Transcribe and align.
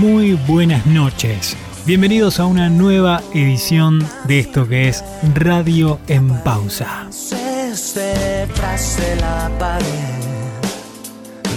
muy 0.00 0.32
buenas 0.32 0.86
noches. 0.86 1.54
Bienvenidos 1.84 2.40
a 2.40 2.46
una 2.46 2.70
nueva 2.70 3.20
edición 3.34 4.02
de 4.24 4.38
esto 4.38 4.66
que 4.66 4.88
es 4.88 5.04
Radio 5.34 6.00
en 6.08 6.30
Pausa. 6.42 7.06
Detrás 7.94 8.96
de 8.98 9.16
la 9.16 9.50
pared, 9.58 9.84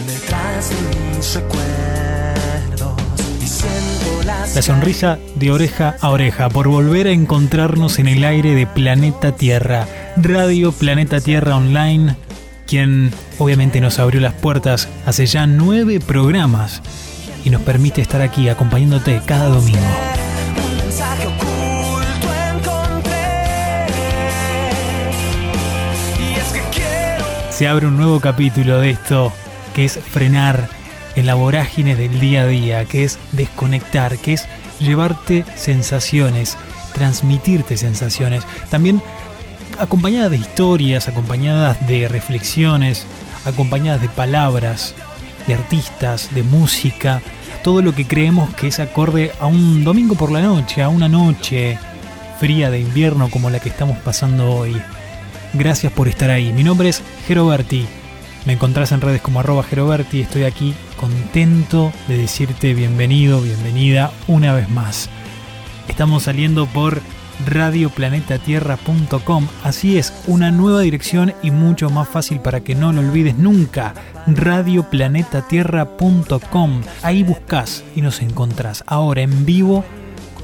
detrás 0.06 0.72
de 0.72 0.76
mis 1.16 1.36
recuerdos, 1.36 2.92
la 4.54 4.62
sonrisa 4.62 5.20
de 5.36 5.52
oreja 5.52 5.96
a 6.02 6.10
oreja 6.10 6.50
por 6.50 6.68
volver 6.68 7.08
a 7.08 7.12
encontrarnos 7.12 7.98
en 7.98 8.10
el 8.10 8.26
aire 8.26 8.56
de 8.56 8.68
Planeta 8.68 9.38
Tierra, 9.38 9.88
Radio 10.18 10.74
Planeta 10.74 11.22
Tierra 11.22 11.56
Online, 11.56 12.18
quien 12.68 13.12
obviamente 13.40 13.80
nos 13.80 14.00
abrió 14.00 14.20
las 14.20 14.34
puertas 14.34 14.90
hace 15.06 15.28
ya 15.28 15.48
nueve 15.48 16.02
programas 16.02 16.82
y 17.44 17.50
nos 17.50 17.62
permite 17.62 18.02
estar 18.02 18.22
aquí 18.22 18.50
acompañándote 18.50 19.22
cada 19.26 19.48
domingo. 19.50 19.80
Se 27.50 27.68
abre 27.68 27.88
un 27.88 27.98
nuevo 27.98 28.20
capítulo 28.20 28.80
de 28.80 28.90
esto 28.90 29.32
que 29.76 29.86
es 29.86 30.00
frenar 30.00 30.68
en 31.16 31.26
la 31.26 31.36
vorágine 31.36 31.96
del 31.96 32.20
día 32.20 32.42
a 32.42 32.48
día, 32.48 32.86
que 32.86 33.04
es 33.04 33.20
desconectar, 33.32 34.18
que 34.18 34.34
es 34.34 34.46
llevarte 34.80 35.46
sensaciones, 35.56 36.58
transmitirte 36.94 37.78
sensaciones. 37.78 38.44
También 38.70 39.02
acompañadas 39.80 40.32
de 40.32 40.38
historias, 40.38 41.08
acompañadas 41.08 41.86
de 41.88 42.08
reflexiones, 42.08 43.06
acompañadas 43.46 44.02
de 44.02 44.10
palabras, 44.10 44.96
de 45.48 45.54
artistas, 45.54 46.34
de 46.34 46.44
música, 46.44 47.22
todo 47.64 47.82
lo 47.82 47.94
que 47.96 48.06
creemos 48.06 48.54
que 48.56 48.68
es 48.68 48.80
acorde 48.80 49.32
a 49.40 49.46
un 49.46 49.84
domingo 49.84 50.16
por 50.16 50.32
la 50.32 50.42
noche, 50.42 50.82
a 50.82 50.90
una 50.90 51.08
noche 51.08 51.78
fría 52.40 52.70
de 52.70 52.80
invierno 52.80 53.30
como 53.30 53.50
la 53.50 53.60
que 53.60 53.70
estamos 53.70 53.98
pasando 54.00 54.52
hoy. 54.52 54.76
Gracias 55.54 55.94
por 55.94 56.08
estar 56.08 56.30
ahí. 56.30 56.52
Mi 56.52 56.64
nombre 56.64 56.90
es 56.90 57.02
Geroberti. 57.28 57.86
Me 58.46 58.54
encontrás 58.54 58.92
en 58.92 59.02
redes 59.02 59.22
como 59.22 59.40
arroba 59.40 59.64
Geroberti. 59.64 60.22
Estoy 60.22 60.44
aquí 60.44 60.74
contento 61.00 61.94
de 62.08 62.18
decirte 62.18 62.74
bienvenido, 62.74 63.40
bienvenida 63.40 64.12
una 64.28 64.54
vez 64.54 64.70
más. 64.70 65.10
Estamos 65.88 66.24
saliendo 66.24 66.66
por 66.66 67.02
radioplanetatierra.com. 67.46 69.48
Así 69.64 69.98
es, 69.98 70.14
una 70.28 70.52
nueva 70.52 70.82
dirección 70.82 71.34
y 71.42 71.50
mucho 71.52 71.90
más 71.90 72.08
fácil 72.08 72.40
para 72.40 72.60
que 72.62 72.76
no 72.76 72.94
lo 72.94 73.02
olvides 73.02 73.38
nunca. 73.38 73.94
radioplanetatierra.com. 74.28 76.82
Ahí 77.02 77.24
buscas 77.24 77.84
y 77.96 78.02
nos 78.02 78.22
encontrás 78.22 78.84
ahora 78.88 79.22
en 79.22 79.46
vivo 79.46 79.84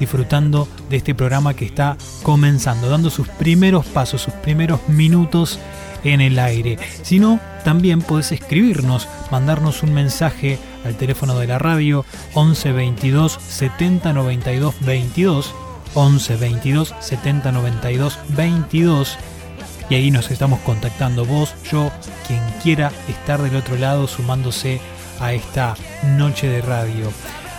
disfrutando 0.00 0.66
de 0.88 0.96
este 0.96 1.14
programa 1.14 1.54
que 1.54 1.66
está 1.66 1.96
comenzando, 2.22 2.88
dando 2.88 3.10
sus 3.10 3.28
primeros 3.28 3.86
pasos, 3.86 4.22
sus 4.22 4.34
primeros 4.34 4.80
minutos 4.88 5.60
en 6.02 6.20
el 6.20 6.38
aire. 6.38 6.78
Si 7.02 7.18
no, 7.18 7.38
también 7.64 8.00
podés 8.00 8.32
escribirnos, 8.32 9.06
mandarnos 9.30 9.82
un 9.82 9.92
mensaje 9.92 10.58
al 10.84 10.96
teléfono 10.96 11.38
de 11.38 11.46
la 11.46 11.58
radio 11.58 12.06
11 12.34 12.72
22 12.72 13.32
70 13.32 14.12
92 14.14 14.74
22 14.80 15.54
11 15.94 16.36
22 16.36 16.94
70 17.00 17.52
92 17.52 18.18
22 18.28 19.18
y 19.90 19.96
ahí 19.96 20.12
nos 20.12 20.30
estamos 20.30 20.60
contactando 20.60 21.24
vos, 21.24 21.52
yo, 21.70 21.90
quien 22.28 22.40
quiera 22.62 22.92
estar 23.08 23.42
del 23.42 23.56
otro 23.56 23.76
lado 23.76 24.06
sumándose 24.06 24.80
a 25.18 25.32
esta 25.32 25.74
noche 26.16 26.48
de 26.48 26.62
radio. 26.62 27.12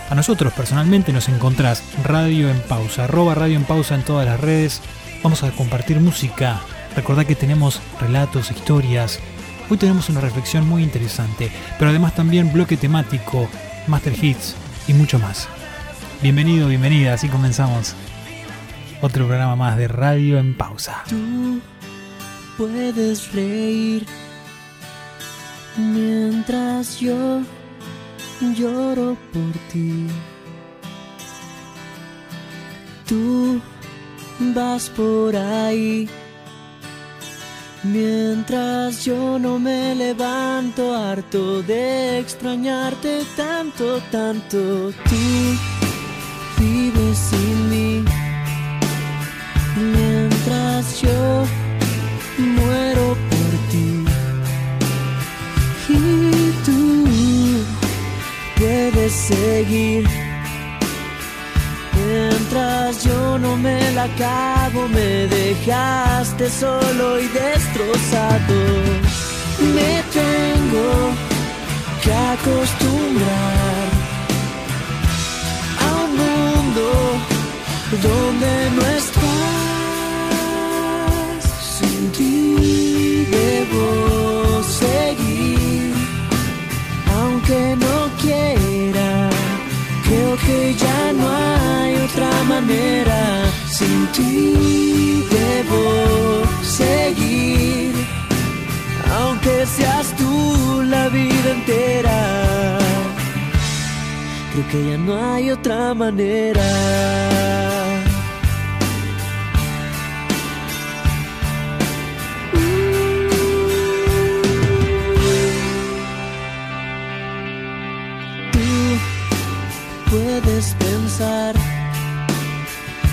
A 0.08 0.14
nosotros 0.14 0.52
personalmente 0.54 1.12
nos 1.12 1.28
encontrás 1.28 1.82
Radio 2.02 2.50
en 2.50 2.58
Pausa, 2.60 3.04
arroba 3.04 3.34
Radio 3.34 3.56
en 3.56 3.64
Pausa 3.64 3.94
en 3.94 4.02
todas 4.02 4.26
las 4.26 4.40
redes. 4.40 4.80
Vamos 5.22 5.42
a 5.42 5.50
compartir 5.50 6.00
música. 6.00 6.60
Recordá 6.96 7.26
que 7.26 7.34
tenemos 7.34 7.80
relatos, 8.00 8.50
historias. 8.50 9.20
Hoy 9.68 9.76
tenemos 9.76 10.08
una 10.08 10.22
reflexión 10.22 10.66
muy 10.66 10.82
interesante, 10.82 11.50
pero 11.78 11.90
además 11.90 12.14
también 12.14 12.52
bloque 12.52 12.78
temático, 12.78 13.46
master 13.86 14.14
hits 14.24 14.54
y 14.88 14.94
mucho 14.94 15.18
más. 15.18 15.48
Bienvenido, 16.22 16.68
bienvenida, 16.68 17.12
así 17.12 17.28
comenzamos 17.28 17.94
otro 19.02 19.26
programa 19.26 19.56
más 19.56 19.76
de 19.76 19.88
Radio 19.88 20.38
en 20.38 20.56
Pausa. 20.56 21.02
Tú 21.08 21.60
puedes 22.56 23.32
reír 23.32 24.06
mientras 25.76 27.00
yo 27.00 27.42
lloro 28.56 29.16
por 29.32 29.52
ti. 29.72 30.06
Tú 33.08 33.60
vas 34.54 34.88
por 34.90 35.36
ahí 35.36 36.08
mientras 37.82 39.04
yo 39.04 39.36
no 39.38 39.58
me 39.58 39.96
levanto 39.96 40.94
harto 40.94 41.62
de 41.62 42.20
extrañarte 42.20 43.22
tanto, 43.36 44.00
tanto. 44.12 44.92
Tú 45.08 45.56
vives 46.58 47.18
sin 47.18 47.61
mientras 49.96 51.00
yo 51.00 51.44
muero 52.38 53.16
por 53.30 53.50
ti. 53.70 54.04
Y 55.88 56.52
tú 56.64 57.02
puedes 58.56 59.12
seguir. 59.12 60.08
Mientras 61.94 63.04
yo 63.04 63.38
no 63.38 63.56
me 63.56 63.92
la 63.92 64.08
cago, 64.16 64.88
me 64.88 65.26
dejaste 65.28 66.48
solo 66.50 67.20
y 67.20 67.26
destrozado. 67.28 68.58
Me 69.74 70.02
tengo 70.20 70.88
que 72.02 72.12
acostumbrar 72.12 73.84
a 75.84 76.04
un 76.04 76.10
mundo 76.22 76.84
donde 78.02 78.70
no 78.76 78.82
estoy 78.98 79.51
debo 83.62 84.62
seguir, 84.62 85.94
aunque 87.16 87.76
no 87.76 87.96
quiera. 88.20 89.30
Creo 90.04 90.36
que 90.46 90.74
ya 90.74 91.12
no 91.12 91.28
hay 91.30 91.96
otra 91.96 92.30
manera. 92.44 93.20
Sin 93.68 94.06
ti 94.08 95.24
debo 95.30 95.82
seguir, 96.62 97.92
aunque 99.18 99.66
seas 99.66 100.14
tú 100.16 100.82
la 100.84 101.08
vida 101.08 101.50
entera. 101.58 102.78
Creo 104.52 104.68
que 104.70 104.90
ya 104.90 104.98
no 104.98 105.32
hay 105.32 105.50
otra 105.50 105.94
manera. 105.94 106.68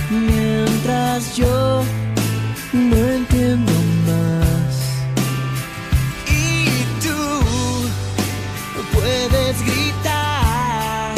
Mientras 0.09 1.35
yo 1.35 1.83
no 2.71 2.95
entiendo 2.95 3.71
más. 4.07 4.75
Y 6.27 6.83
tú 7.03 7.19
puedes 8.93 9.61
gritar 9.61 11.13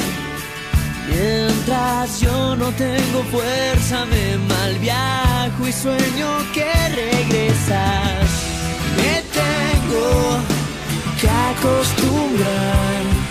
mientras 1.07 2.19
yo 2.19 2.55
no 2.55 2.71
tengo 2.71 3.23
fuerza, 3.31 4.05
me 4.05 4.37
mal 4.47 4.77
viajo 4.79 5.67
y 5.67 5.71
sueño 5.71 6.29
que 6.53 6.71
regresas. 6.89 8.29
Me 8.97 9.21
tengo 9.39 10.39
que 11.19 11.29
acostumbrar 11.29 13.21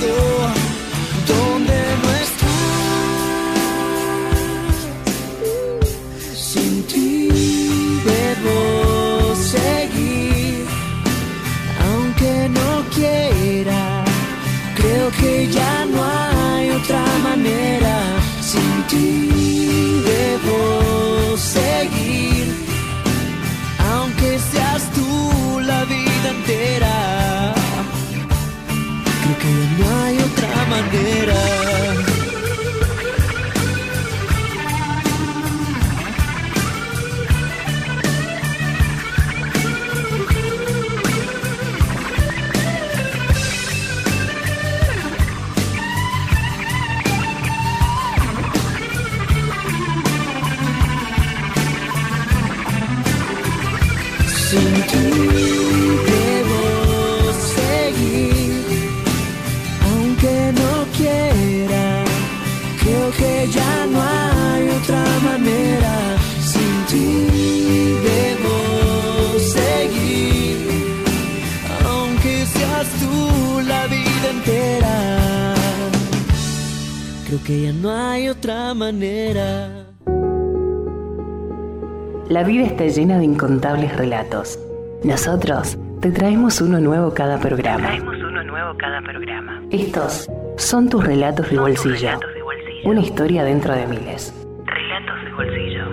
donde 0.00 0.57
debo 8.48 9.34
seguir, 9.36 10.64
aunque 11.90 12.48
no 12.48 12.84
quiera. 12.94 14.04
Creo 14.76 15.10
que 15.20 15.48
ya 15.48 15.84
no 15.92 15.98
hay 16.04 16.70
otra 16.70 17.04
manera. 17.22 17.94
Sin 18.40 18.82
ti 18.90 20.00
debo 20.12 21.36
seguir, 21.36 22.46
aunque 23.92 24.38
seas 24.50 24.82
tú 24.96 25.60
la 25.60 25.84
vida 25.84 26.28
entera. 26.36 27.54
Creo 29.22 29.38
que 29.44 29.54
no 29.78 30.04
hay 30.04 30.16
Sin 30.70 32.07
que 77.48 77.62
ya 77.62 77.72
no 77.72 77.90
hay 77.90 78.28
otra 78.28 78.74
manera. 78.74 79.86
La 82.28 82.44
vida 82.44 82.66
está 82.66 82.86
llena 82.88 83.16
de 83.16 83.24
incontables 83.24 83.96
relatos. 83.96 84.58
Nosotros 85.02 85.78
te 86.02 86.10
traemos 86.10 86.60
uno 86.60 86.78
nuevo 86.78 87.14
cada 87.14 87.40
programa. 87.40 87.88
uno 88.02 88.44
nuevo 88.44 88.76
cada 88.76 89.00
programa. 89.00 89.62
Estos 89.70 90.28
son 90.58 90.90
tus 90.90 91.02
relatos 91.02 91.48
de 91.48 91.58
bolsillo. 91.58 91.94
relatos 91.96 92.34
de 92.34 92.42
bolsillo. 92.42 92.90
Una 92.90 93.00
historia 93.00 93.44
dentro 93.44 93.74
de 93.74 93.86
miles. 93.86 94.34
Relatos 94.66 95.24
de 95.24 95.32
bolsillo. 95.32 95.84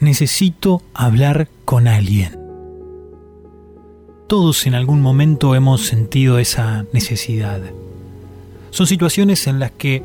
Necesito 0.00 0.82
hablar 0.94 1.46
con 1.64 1.86
alguien. 1.86 2.36
Todos 4.26 4.66
en 4.66 4.74
algún 4.74 5.00
momento 5.00 5.54
hemos 5.54 5.86
sentido 5.86 6.40
esa 6.40 6.86
necesidad. 6.92 7.60
Son 8.74 8.88
situaciones 8.88 9.46
en 9.46 9.60
las 9.60 9.70
que 9.70 10.02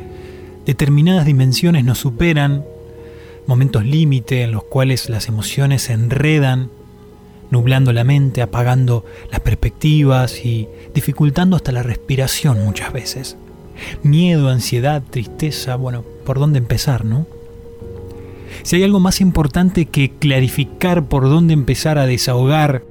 determinadas 0.67 1.25
dimensiones 1.25 1.83
nos 1.83 1.97
superan, 1.97 2.63
momentos 3.47 3.83
límite 3.83 4.43
en 4.43 4.51
los 4.51 4.63
cuales 4.63 5.09
las 5.09 5.27
emociones 5.27 5.81
se 5.81 5.93
enredan, 5.93 6.69
nublando 7.49 7.91
la 7.93 8.03
mente, 8.03 8.43
apagando 8.43 9.05
las 9.31 9.39
perspectivas 9.39 10.45
y 10.45 10.67
dificultando 10.93 11.55
hasta 11.55 11.71
la 11.71 11.81
respiración 11.81 12.63
muchas 12.63 12.93
veces. 12.93 13.37
Miedo, 14.03 14.49
ansiedad, 14.49 15.01
tristeza, 15.01 15.75
bueno, 15.75 16.05
¿por 16.23 16.37
dónde 16.37 16.59
empezar, 16.59 17.05
no? 17.05 17.25
Si 18.61 18.75
hay 18.75 18.83
algo 18.83 18.99
más 18.99 19.19
importante 19.19 19.87
que 19.87 20.11
clarificar 20.11 21.05
por 21.05 21.23
dónde 21.23 21.55
empezar 21.55 21.97
a 21.97 22.05
desahogar 22.05 22.83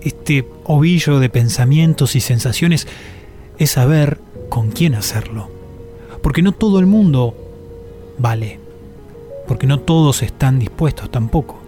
este 0.00 0.46
ovillo 0.62 1.18
de 1.18 1.28
pensamientos 1.28 2.14
y 2.14 2.20
sensaciones, 2.20 2.86
es 3.58 3.72
saber 3.72 4.20
con 4.52 4.70
quién 4.70 4.94
hacerlo. 4.94 5.48
Porque 6.22 6.42
no 6.42 6.52
todo 6.52 6.78
el 6.78 6.84
mundo 6.84 7.34
vale. 8.18 8.60
Porque 9.48 9.66
no 9.66 9.80
todos 9.80 10.22
están 10.22 10.58
dispuestos 10.58 11.10
tampoco. 11.10 11.58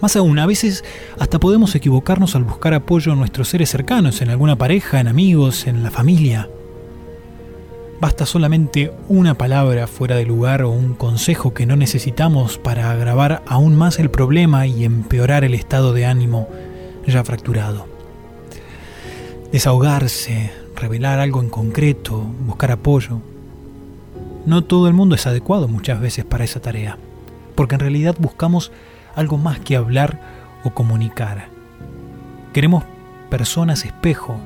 Más 0.00 0.16
aún, 0.16 0.38
a 0.38 0.46
veces 0.46 0.82
hasta 1.18 1.38
podemos 1.38 1.74
equivocarnos 1.74 2.34
al 2.34 2.44
buscar 2.44 2.72
apoyo 2.72 3.12
en 3.12 3.18
nuestros 3.18 3.48
seres 3.48 3.68
cercanos, 3.68 4.22
en 4.22 4.30
alguna 4.30 4.56
pareja, 4.56 5.00
en 5.00 5.08
amigos, 5.08 5.66
en 5.66 5.82
la 5.82 5.90
familia. 5.90 6.48
Basta 8.00 8.24
solamente 8.24 8.90
una 9.10 9.34
palabra 9.34 9.86
fuera 9.88 10.16
de 10.16 10.24
lugar 10.24 10.62
o 10.62 10.70
un 10.70 10.94
consejo 10.94 11.52
que 11.52 11.66
no 11.66 11.76
necesitamos 11.76 12.56
para 12.56 12.90
agravar 12.90 13.42
aún 13.46 13.76
más 13.76 13.98
el 13.98 14.10
problema 14.10 14.66
y 14.66 14.86
empeorar 14.86 15.44
el 15.44 15.52
estado 15.52 15.92
de 15.92 16.06
ánimo 16.06 16.48
ya 17.06 17.22
fracturado. 17.22 17.86
Desahogarse, 19.52 20.61
revelar 20.82 21.20
algo 21.20 21.40
en 21.40 21.48
concreto, 21.48 22.18
buscar 22.44 22.72
apoyo. 22.72 23.20
No 24.46 24.64
todo 24.64 24.88
el 24.88 24.94
mundo 24.94 25.14
es 25.14 25.28
adecuado 25.28 25.68
muchas 25.68 26.00
veces 26.00 26.24
para 26.24 26.42
esa 26.42 26.60
tarea, 26.60 26.98
porque 27.54 27.76
en 27.76 27.80
realidad 27.80 28.16
buscamos 28.18 28.72
algo 29.14 29.38
más 29.38 29.60
que 29.60 29.76
hablar 29.76 30.20
o 30.64 30.70
comunicar. 30.74 31.46
Queremos 32.52 32.82
personas 33.30 33.84
espejo 33.84 34.40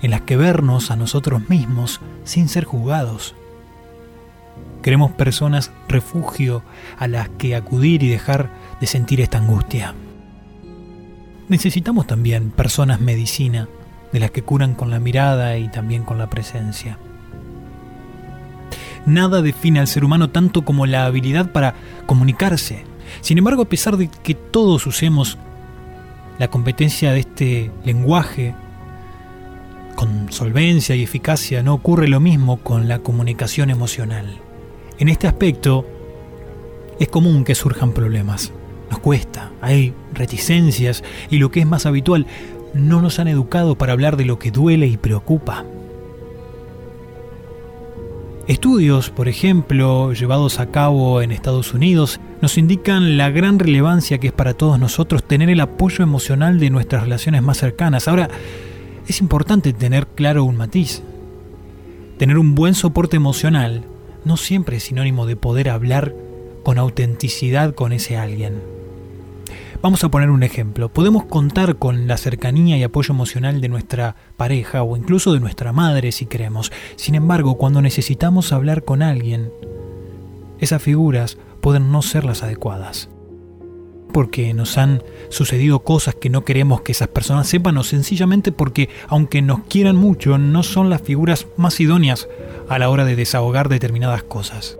en 0.00 0.12
las 0.12 0.22
que 0.22 0.38
vernos 0.38 0.90
a 0.90 0.96
nosotros 0.96 1.48
mismos 1.50 2.00
sin 2.24 2.48
ser 2.48 2.64
juzgados. 2.64 3.34
Queremos 4.82 5.12
personas 5.12 5.72
refugio 5.88 6.62
a 6.98 7.06
las 7.06 7.28
que 7.28 7.54
acudir 7.54 8.02
y 8.02 8.08
dejar 8.08 8.48
de 8.80 8.86
sentir 8.86 9.20
esta 9.20 9.38
angustia. 9.38 9.94
Necesitamos 11.48 12.06
también 12.06 12.50
personas 12.50 12.98
medicina, 12.98 13.68
de 14.12 14.20
las 14.20 14.30
que 14.30 14.42
curan 14.42 14.74
con 14.74 14.90
la 14.90 15.00
mirada 15.00 15.56
y 15.58 15.68
también 15.68 16.04
con 16.04 16.18
la 16.18 16.28
presencia. 16.28 16.98
Nada 19.06 19.42
define 19.42 19.80
al 19.80 19.88
ser 19.88 20.04
humano 20.04 20.30
tanto 20.30 20.62
como 20.64 20.86
la 20.86 21.06
habilidad 21.06 21.50
para 21.50 21.74
comunicarse. 22.06 22.84
Sin 23.20 23.38
embargo, 23.38 23.62
a 23.62 23.68
pesar 23.68 23.96
de 23.96 24.08
que 24.08 24.34
todos 24.34 24.86
usemos 24.86 25.38
la 26.38 26.48
competencia 26.48 27.12
de 27.12 27.20
este 27.20 27.70
lenguaje 27.84 28.54
con 29.96 30.32
solvencia 30.32 30.94
y 30.94 31.02
eficacia, 31.02 31.62
no 31.62 31.74
ocurre 31.74 32.08
lo 32.08 32.20
mismo 32.20 32.58
con 32.58 32.88
la 32.88 33.00
comunicación 33.00 33.70
emocional. 33.70 34.38
En 34.98 35.08
este 35.08 35.26
aspecto, 35.26 35.86
es 36.98 37.08
común 37.08 37.44
que 37.44 37.54
surjan 37.54 37.92
problemas. 37.92 38.52
Nos 38.90 39.00
cuesta, 39.00 39.50
hay 39.60 39.94
reticencias 40.12 41.02
y 41.30 41.38
lo 41.38 41.50
que 41.50 41.60
es 41.60 41.66
más 41.66 41.86
habitual, 41.86 42.26
no 42.74 43.02
nos 43.02 43.18
han 43.18 43.28
educado 43.28 43.76
para 43.76 43.92
hablar 43.92 44.16
de 44.16 44.24
lo 44.24 44.38
que 44.38 44.50
duele 44.50 44.86
y 44.86 44.96
preocupa. 44.96 45.64
Estudios, 48.48 49.10
por 49.10 49.28
ejemplo, 49.28 50.12
llevados 50.12 50.58
a 50.58 50.70
cabo 50.70 51.22
en 51.22 51.30
Estados 51.30 51.74
Unidos, 51.74 52.20
nos 52.40 52.58
indican 52.58 53.16
la 53.16 53.30
gran 53.30 53.60
relevancia 53.60 54.18
que 54.18 54.26
es 54.28 54.32
para 54.32 54.54
todos 54.54 54.80
nosotros 54.80 55.22
tener 55.22 55.48
el 55.48 55.60
apoyo 55.60 56.02
emocional 56.02 56.58
de 56.58 56.70
nuestras 56.70 57.04
relaciones 57.04 57.42
más 57.42 57.58
cercanas. 57.58 58.08
Ahora, 58.08 58.28
es 59.06 59.20
importante 59.20 59.72
tener 59.72 60.08
claro 60.08 60.44
un 60.44 60.56
matiz. 60.56 61.02
Tener 62.18 62.36
un 62.36 62.56
buen 62.56 62.74
soporte 62.74 63.16
emocional 63.16 63.84
no 64.24 64.36
siempre 64.36 64.78
es 64.78 64.84
sinónimo 64.84 65.26
de 65.26 65.36
poder 65.36 65.68
hablar 65.68 66.14
con 66.64 66.78
autenticidad 66.78 67.74
con 67.74 67.92
ese 67.92 68.16
alguien. 68.16 68.81
Vamos 69.82 70.04
a 70.04 70.10
poner 70.12 70.30
un 70.30 70.44
ejemplo. 70.44 70.90
Podemos 70.90 71.24
contar 71.24 71.74
con 71.74 72.06
la 72.06 72.16
cercanía 72.16 72.76
y 72.76 72.84
apoyo 72.84 73.12
emocional 73.12 73.60
de 73.60 73.68
nuestra 73.68 74.14
pareja 74.36 74.84
o 74.84 74.96
incluso 74.96 75.32
de 75.32 75.40
nuestra 75.40 75.72
madre 75.72 76.12
si 76.12 76.26
queremos. 76.26 76.70
Sin 76.94 77.16
embargo, 77.16 77.56
cuando 77.56 77.82
necesitamos 77.82 78.52
hablar 78.52 78.84
con 78.84 79.02
alguien, 79.02 79.50
esas 80.60 80.80
figuras 80.80 81.36
pueden 81.60 81.90
no 81.90 82.00
ser 82.00 82.24
las 82.24 82.44
adecuadas. 82.44 83.08
Porque 84.12 84.54
nos 84.54 84.78
han 84.78 85.02
sucedido 85.30 85.80
cosas 85.80 86.14
que 86.14 86.30
no 86.30 86.44
queremos 86.44 86.82
que 86.82 86.92
esas 86.92 87.08
personas 87.08 87.48
sepan 87.48 87.76
o 87.76 87.82
sencillamente 87.82 88.52
porque, 88.52 88.88
aunque 89.08 89.42
nos 89.42 89.64
quieran 89.64 89.96
mucho, 89.96 90.38
no 90.38 90.62
son 90.62 90.90
las 90.90 91.02
figuras 91.02 91.48
más 91.56 91.80
idóneas 91.80 92.28
a 92.68 92.78
la 92.78 92.88
hora 92.88 93.04
de 93.04 93.16
desahogar 93.16 93.68
determinadas 93.68 94.22
cosas. 94.22 94.78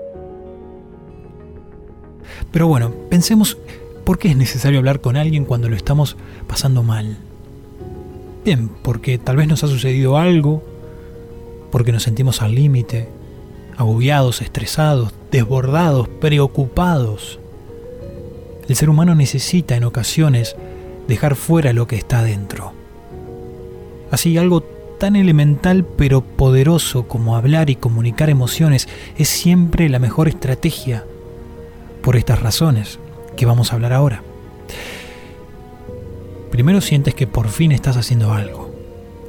Pero 2.52 2.68
bueno, 2.68 2.92
pensemos 3.10 3.58
¿Por 4.04 4.18
qué 4.18 4.30
es 4.30 4.36
necesario 4.36 4.80
hablar 4.80 5.00
con 5.00 5.16
alguien 5.16 5.44
cuando 5.44 5.68
lo 5.68 5.76
estamos 5.76 6.16
pasando 6.48 6.82
mal? 6.82 7.18
Bien, 8.44 8.68
porque 8.68 9.18
tal 9.18 9.36
vez 9.36 9.46
nos 9.46 9.62
ha 9.62 9.68
sucedido 9.68 10.18
algo, 10.18 10.62
porque 11.70 11.92
nos 11.92 12.02
sentimos 12.02 12.42
al 12.42 12.56
límite, 12.56 13.08
agobiados, 13.76 14.42
estresados, 14.42 15.14
desbordados, 15.30 16.08
preocupados. 16.08 17.38
El 18.68 18.74
ser 18.74 18.90
humano 18.90 19.14
necesita 19.14 19.76
en 19.76 19.84
ocasiones 19.84 20.56
dejar 21.06 21.36
fuera 21.36 21.72
lo 21.72 21.86
que 21.86 21.96
está 21.96 22.24
dentro. 22.24 22.72
Así 24.10 24.36
algo 24.36 24.62
tan 24.98 25.14
elemental 25.14 25.84
pero 25.84 26.22
poderoso 26.22 27.06
como 27.06 27.36
hablar 27.36 27.70
y 27.70 27.76
comunicar 27.76 28.30
emociones 28.30 28.88
es 29.16 29.28
siempre 29.28 29.88
la 29.88 30.00
mejor 30.00 30.26
estrategia 30.26 31.04
por 32.02 32.16
estas 32.16 32.42
razones 32.42 32.98
que 33.36 33.46
vamos 33.46 33.72
a 33.72 33.76
hablar 33.76 33.92
ahora. 33.92 34.22
Primero 36.50 36.80
sientes 36.80 37.14
que 37.14 37.26
por 37.26 37.48
fin 37.48 37.72
estás 37.72 37.96
haciendo 37.96 38.32
algo. 38.32 38.70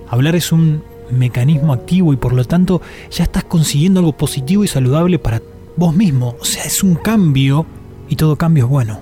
Hablar 0.10 0.36
es 0.36 0.51
un 0.51 0.83
mecanismo 1.10 1.74
activo 1.74 2.13
y 2.13 2.17
por 2.17 2.33
lo 2.33 2.43
tanto 2.45 2.81
ya 3.12 3.24
estás 3.24 3.43
consiguiendo 3.45 4.00
algo 4.00 4.13
positivo 4.13 4.63
y 4.63 4.67
saludable 4.67 5.19
para 5.19 5.41
vos 5.75 5.95
mismo. 5.95 6.36
O 6.39 6.45
sea, 6.45 6.63
es 6.65 6.83
un 6.83 6.95
cambio 6.95 7.65
y 8.10 8.15
todo 8.15 8.36
cambio 8.36 8.65
es 8.65 8.69
bueno. 8.69 9.01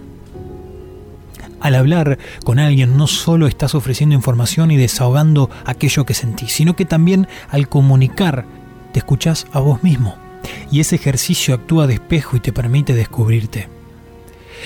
Al 1.60 1.76
hablar 1.76 2.18
con 2.44 2.60
alguien 2.60 2.98
no 2.98 3.08
solo 3.08 3.48
estás 3.48 3.76
ofreciendo 3.76 4.16
información 4.16 4.72
y 4.72 4.78
desahogando 4.78 5.50
aquello 5.66 6.06
que 6.06 6.14
sentís, 6.14 6.52
sino 6.52 6.76
que 6.76 6.86
también 6.86 7.28
al 7.50 7.70
comunicar 7.70 8.46
te 8.94 9.00
escuchás 9.00 9.48
a 9.52 9.60
vos 9.60 9.84
mismo. 9.84 10.16
Y 10.72 10.80
ese 10.80 10.96
ejercicio 10.96 11.54
actúa 11.54 11.86
de 11.86 11.96
espejo 11.96 12.36
y 12.36 12.40
te 12.40 12.52
permite 12.52 12.94
descubrirte. 12.94 13.81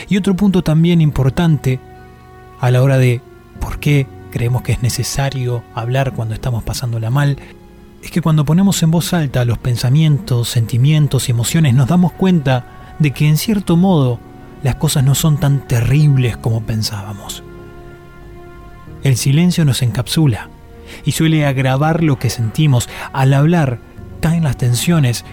Y 0.09 0.17
otro 0.17 0.35
punto 0.35 0.63
también 0.63 1.01
importante 1.01 1.79
a 2.59 2.71
la 2.71 2.81
hora 2.81 2.97
de 2.97 3.21
por 3.59 3.79
qué 3.79 4.07
creemos 4.31 4.63
que 4.63 4.73
es 4.73 4.81
necesario 4.81 5.63
hablar 5.73 6.13
cuando 6.13 6.33
estamos 6.33 6.63
pasándola 6.63 7.09
mal, 7.09 7.37
es 8.03 8.11
que 8.11 8.21
cuando 8.21 8.45
ponemos 8.45 8.83
en 8.83 8.91
voz 8.91 9.13
alta 9.13 9.45
los 9.45 9.57
pensamientos, 9.57 10.49
sentimientos 10.49 11.27
y 11.27 11.31
emociones 11.31 11.73
nos 11.73 11.87
damos 11.87 12.11
cuenta 12.11 12.95
de 12.99 13.11
que 13.11 13.27
en 13.27 13.37
cierto 13.37 13.77
modo 13.77 14.19
las 14.61 14.75
cosas 14.75 15.03
no 15.03 15.15
son 15.15 15.39
tan 15.39 15.67
terribles 15.67 16.37
como 16.37 16.61
pensábamos. 16.61 17.43
El 19.03 19.17
silencio 19.17 19.65
nos 19.65 19.81
encapsula 19.81 20.49
y 21.03 21.11
suele 21.11 21.45
agravar 21.45 22.03
lo 22.03 22.17
que 22.17 22.29
sentimos. 22.29 22.89
Al 23.13 23.33
hablar, 23.33 23.79
caen 24.21 24.43
las 24.43 24.57
tensiones 24.57 25.25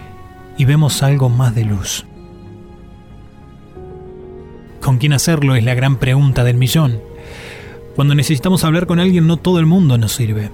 y 0.59 0.65
vemos 0.65 1.03
algo 1.03 1.29
más 1.29 1.55
de 1.55 1.65
luz. 1.65 2.07
¿Con 4.83 4.99
quién 4.99 5.13
hacerlo? 5.13 5.55
Es 5.55 5.63
la 5.63 5.75
gran 5.75 5.97
pregunta 5.97 6.43
del 6.43 6.57
millón. 6.57 7.01
Cuando 7.95 8.17
necesitamos 8.17 8.65
hablar 8.65 8.87
con 8.87 8.99
alguien, 8.99 9.29
no 9.29 9.37
todo 9.37 9.61
el 9.61 9.67
mundo 9.67 9.97
nos 9.97 10.13
sirve. 10.13 10.51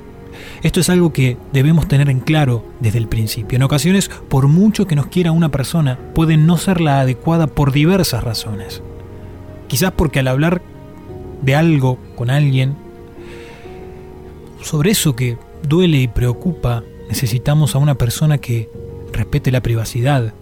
Esto 0.62 0.80
es 0.80 0.90
algo 0.90 1.14
que 1.14 1.38
debemos 1.52 1.88
tener 1.88 2.10
en 2.10 2.20
claro 2.20 2.62
desde 2.78 2.98
el 2.98 3.08
principio. 3.08 3.56
En 3.56 3.62
ocasiones, 3.62 4.10
por 4.28 4.46
mucho 4.46 4.86
que 4.86 4.96
nos 4.96 5.06
quiera 5.06 5.32
una 5.32 5.48
persona, 5.48 5.98
puede 6.14 6.36
no 6.36 6.58
ser 6.58 6.82
la 6.82 7.00
adecuada 7.00 7.46
por 7.46 7.72
diversas 7.72 8.22
razones. 8.22 8.82
Quizás 9.66 9.92
porque 9.92 10.18
al 10.18 10.28
hablar 10.28 10.60
de 11.40 11.54
algo 11.54 11.98
con 12.14 12.28
alguien, 12.28 12.76
sobre 14.60 14.90
eso 14.90 15.16
que 15.16 15.38
duele 15.66 16.02
y 16.02 16.08
preocupa, 16.08 16.82
necesitamos 17.08 17.74
a 17.74 17.78
una 17.78 17.94
persona 17.94 18.36
que 18.36 18.68
respete 19.10 19.50
la 19.50 19.62
privacidad. 19.62 20.34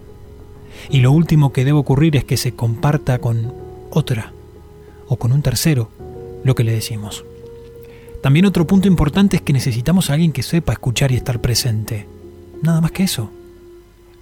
Y 0.89 0.99
lo 0.99 1.13
último 1.13 1.53
que 1.53 1.63
debe 1.63 1.77
ocurrir 1.77 2.17
es 2.17 2.25
que 2.25 2.35
se 2.35 2.51
comparta 2.51 3.19
con 3.19 3.66
otra 3.89 4.33
o 5.07 5.17
con 5.17 5.31
un 5.31 5.41
tercero 5.41 5.89
lo 6.43 6.55
que 6.55 6.63
le 6.63 6.73
decimos. 6.73 7.25
También 8.21 8.45
otro 8.45 8.65
punto 8.67 8.87
importante 8.87 9.37
es 9.37 9.41
que 9.41 9.53
necesitamos 9.53 10.09
a 10.09 10.13
alguien 10.13 10.31
que 10.31 10.43
sepa 10.43 10.73
escuchar 10.73 11.11
y 11.11 11.15
estar 11.15 11.39
presente. 11.39 12.07
Nada 12.61 12.81
más 12.81 12.91
que 12.91 13.03
eso. 13.03 13.29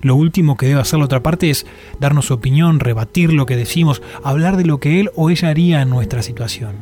Lo 0.01 0.15
último 0.15 0.57
que 0.57 0.67
debe 0.67 0.81
hacer 0.81 0.99
la 0.99 1.05
otra 1.05 1.23
parte 1.23 1.49
es 1.49 1.65
darnos 1.99 2.27
su 2.27 2.33
opinión, 2.33 2.79
rebatir 2.79 3.33
lo 3.33 3.45
que 3.45 3.55
decimos, 3.55 4.01
hablar 4.23 4.57
de 4.57 4.65
lo 4.65 4.79
que 4.79 4.99
él 4.99 5.09
o 5.15 5.29
ella 5.29 5.49
haría 5.49 5.81
en 5.81 5.89
nuestra 5.89 6.21
situación. 6.21 6.75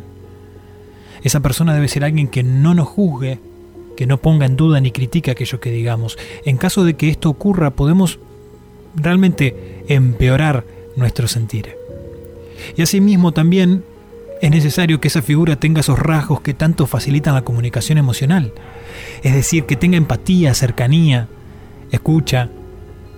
Esa 1.23 1.39
persona 1.39 1.73
debe 1.73 1.87
ser 1.87 2.03
alguien 2.03 2.27
que 2.27 2.43
no 2.43 2.73
nos 2.73 2.87
juzgue, 2.87 3.39
que 3.95 4.07
no 4.07 4.17
ponga 4.17 4.45
en 4.45 4.57
duda 4.57 4.81
ni 4.81 4.91
critique 4.91 5.31
aquello 5.31 5.59
que 5.59 5.71
digamos. 5.71 6.17
En 6.43 6.57
caso 6.57 6.83
de 6.83 6.95
que 6.95 7.09
esto 7.09 7.29
ocurra, 7.29 7.71
podemos 7.71 8.19
realmente 8.95 9.83
empeorar 9.87 10.65
nuestro 10.97 11.27
sentir. 11.27 11.82
Y 12.75 12.81
asimismo 12.81 13.31
también 13.31 13.83
es 14.41 14.51
necesario 14.51 14.99
que 14.99 15.07
esa 15.07 15.21
figura 15.21 15.55
tenga 15.55 15.81
esos 15.81 15.99
rasgos 15.99 16.41
que 16.41 16.53
tanto 16.53 16.87
facilitan 16.87 17.33
la 17.33 17.43
comunicación 17.43 17.97
emocional. 17.97 18.51
Es 19.21 19.33
decir, 19.33 19.65
que 19.65 19.75
tenga 19.75 19.97
empatía, 19.97 20.53
cercanía, 20.53 21.27
escucha, 21.91 22.49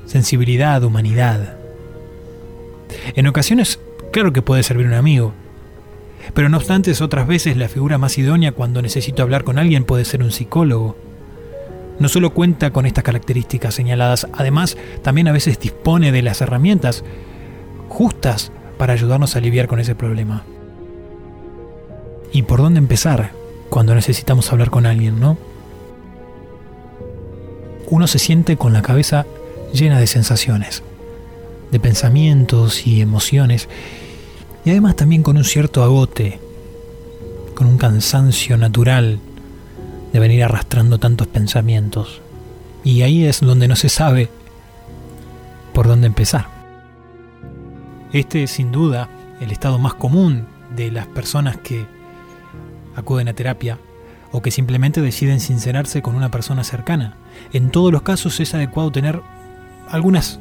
sensibilidad, 0.06 0.84
humanidad. 0.84 1.58
En 3.16 3.28
ocasiones, 3.28 3.80
claro 4.12 4.34
que 4.34 4.42
puede 4.42 4.64
servir 4.64 4.86
un 4.86 4.94
amigo, 4.94 5.34
pero 6.34 6.50
no 6.50 6.58
obstante, 6.58 6.92
otras 7.02 7.28
veces 7.28 7.58
la 7.58 7.70
figura 7.70 7.98
más 7.98 8.18
idónea 8.18 8.52
cuando 8.52 8.82
necesito 8.82 9.22
hablar 9.24 9.44
con 9.44 9.60
alguien 9.60 9.84
puede 9.84 10.06
ser 10.06 10.24
un 10.24 10.32
psicólogo. 10.32 10.98
No 12.00 12.10
solo 12.10 12.34
cuenta 12.34 12.72
con 12.72 12.86
estas 12.86 13.04
características 13.04 13.74
señaladas, 13.74 14.28
además 14.34 14.78
también 15.02 15.28
a 15.28 15.32
veces 15.32 15.60
dispone 15.60 16.12
de 16.12 16.22
las 16.22 16.42
herramientas 16.42 17.04
justas 17.88 18.52
para 18.77 18.94
ayudarnos 18.94 19.36
a 19.36 19.39
lidiar 19.39 19.67
con 19.67 19.79
ese 19.79 19.96
problema. 19.96 20.44
¿Y 22.32 22.44
por 22.44 22.62
dónde 22.62 22.79
empezar 22.79 23.32
cuando 23.70 23.96
necesitamos 23.96 24.51
hablar 24.51 24.70
con 24.70 24.86
alguien, 24.86 25.20
no? 25.20 25.38
Uno 27.89 28.08
se 28.08 28.20
siente 28.20 28.58
con 28.58 28.74
la 28.74 28.82
cabeza 28.82 29.25
llena 29.74 30.00
de 30.00 30.08
sensaciones, 30.08 30.84
de 31.72 31.79
pensamientos 31.79 32.88
y 32.88 33.01
emociones, 33.01 33.70
y 34.63 34.72
además 34.72 34.96
también 34.96 35.24
con 35.24 35.38
un 35.38 35.44
cierto 35.44 35.84
agote, 35.84 36.39
con 37.53 37.67
un 37.67 37.77
cansancio 37.77 38.58
natural 38.58 39.20
de 40.12 40.20
venir 40.20 40.44
arrastrando 40.44 40.98
tantos 40.98 41.27
pensamientos. 41.27 42.22
Y 42.84 43.01
ahí 43.01 43.25
es 43.25 43.41
donde 43.41 43.67
no 43.67 43.75
se 43.75 43.89
sabe 43.89 44.29
por 45.74 45.88
dónde 45.88 46.08
empezar. 46.08 46.54
Este 48.15 48.43
es 48.43 48.51
sin 48.51 48.72
duda 48.72 49.10
el 49.41 49.51
estado 49.51 49.77
más 49.77 49.93
común 49.93 50.45
de 50.74 50.89
las 50.89 51.05
personas 51.05 51.57
que 51.57 51.86
acuden 52.95 53.27
a 53.27 53.34
terapia 53.34 53.77
o 54.31 54.41
que 54.41 54.51
simplemente 54.51 55.01
deciden 55.01 55.41
sincerarse 55.41 56.01
con 56.01 56.15
una 56.15 56.31
persona 56.31 56.63
cercana. 56.63 57.17
En 57.51 57.72
todos 57.72 57.91
los 57.91 58.03
casos 58.03 58.39
es 58.39 58.53
adecuado 58.53 58.89
tener 58.89 59.22
algunas 59.89 60.39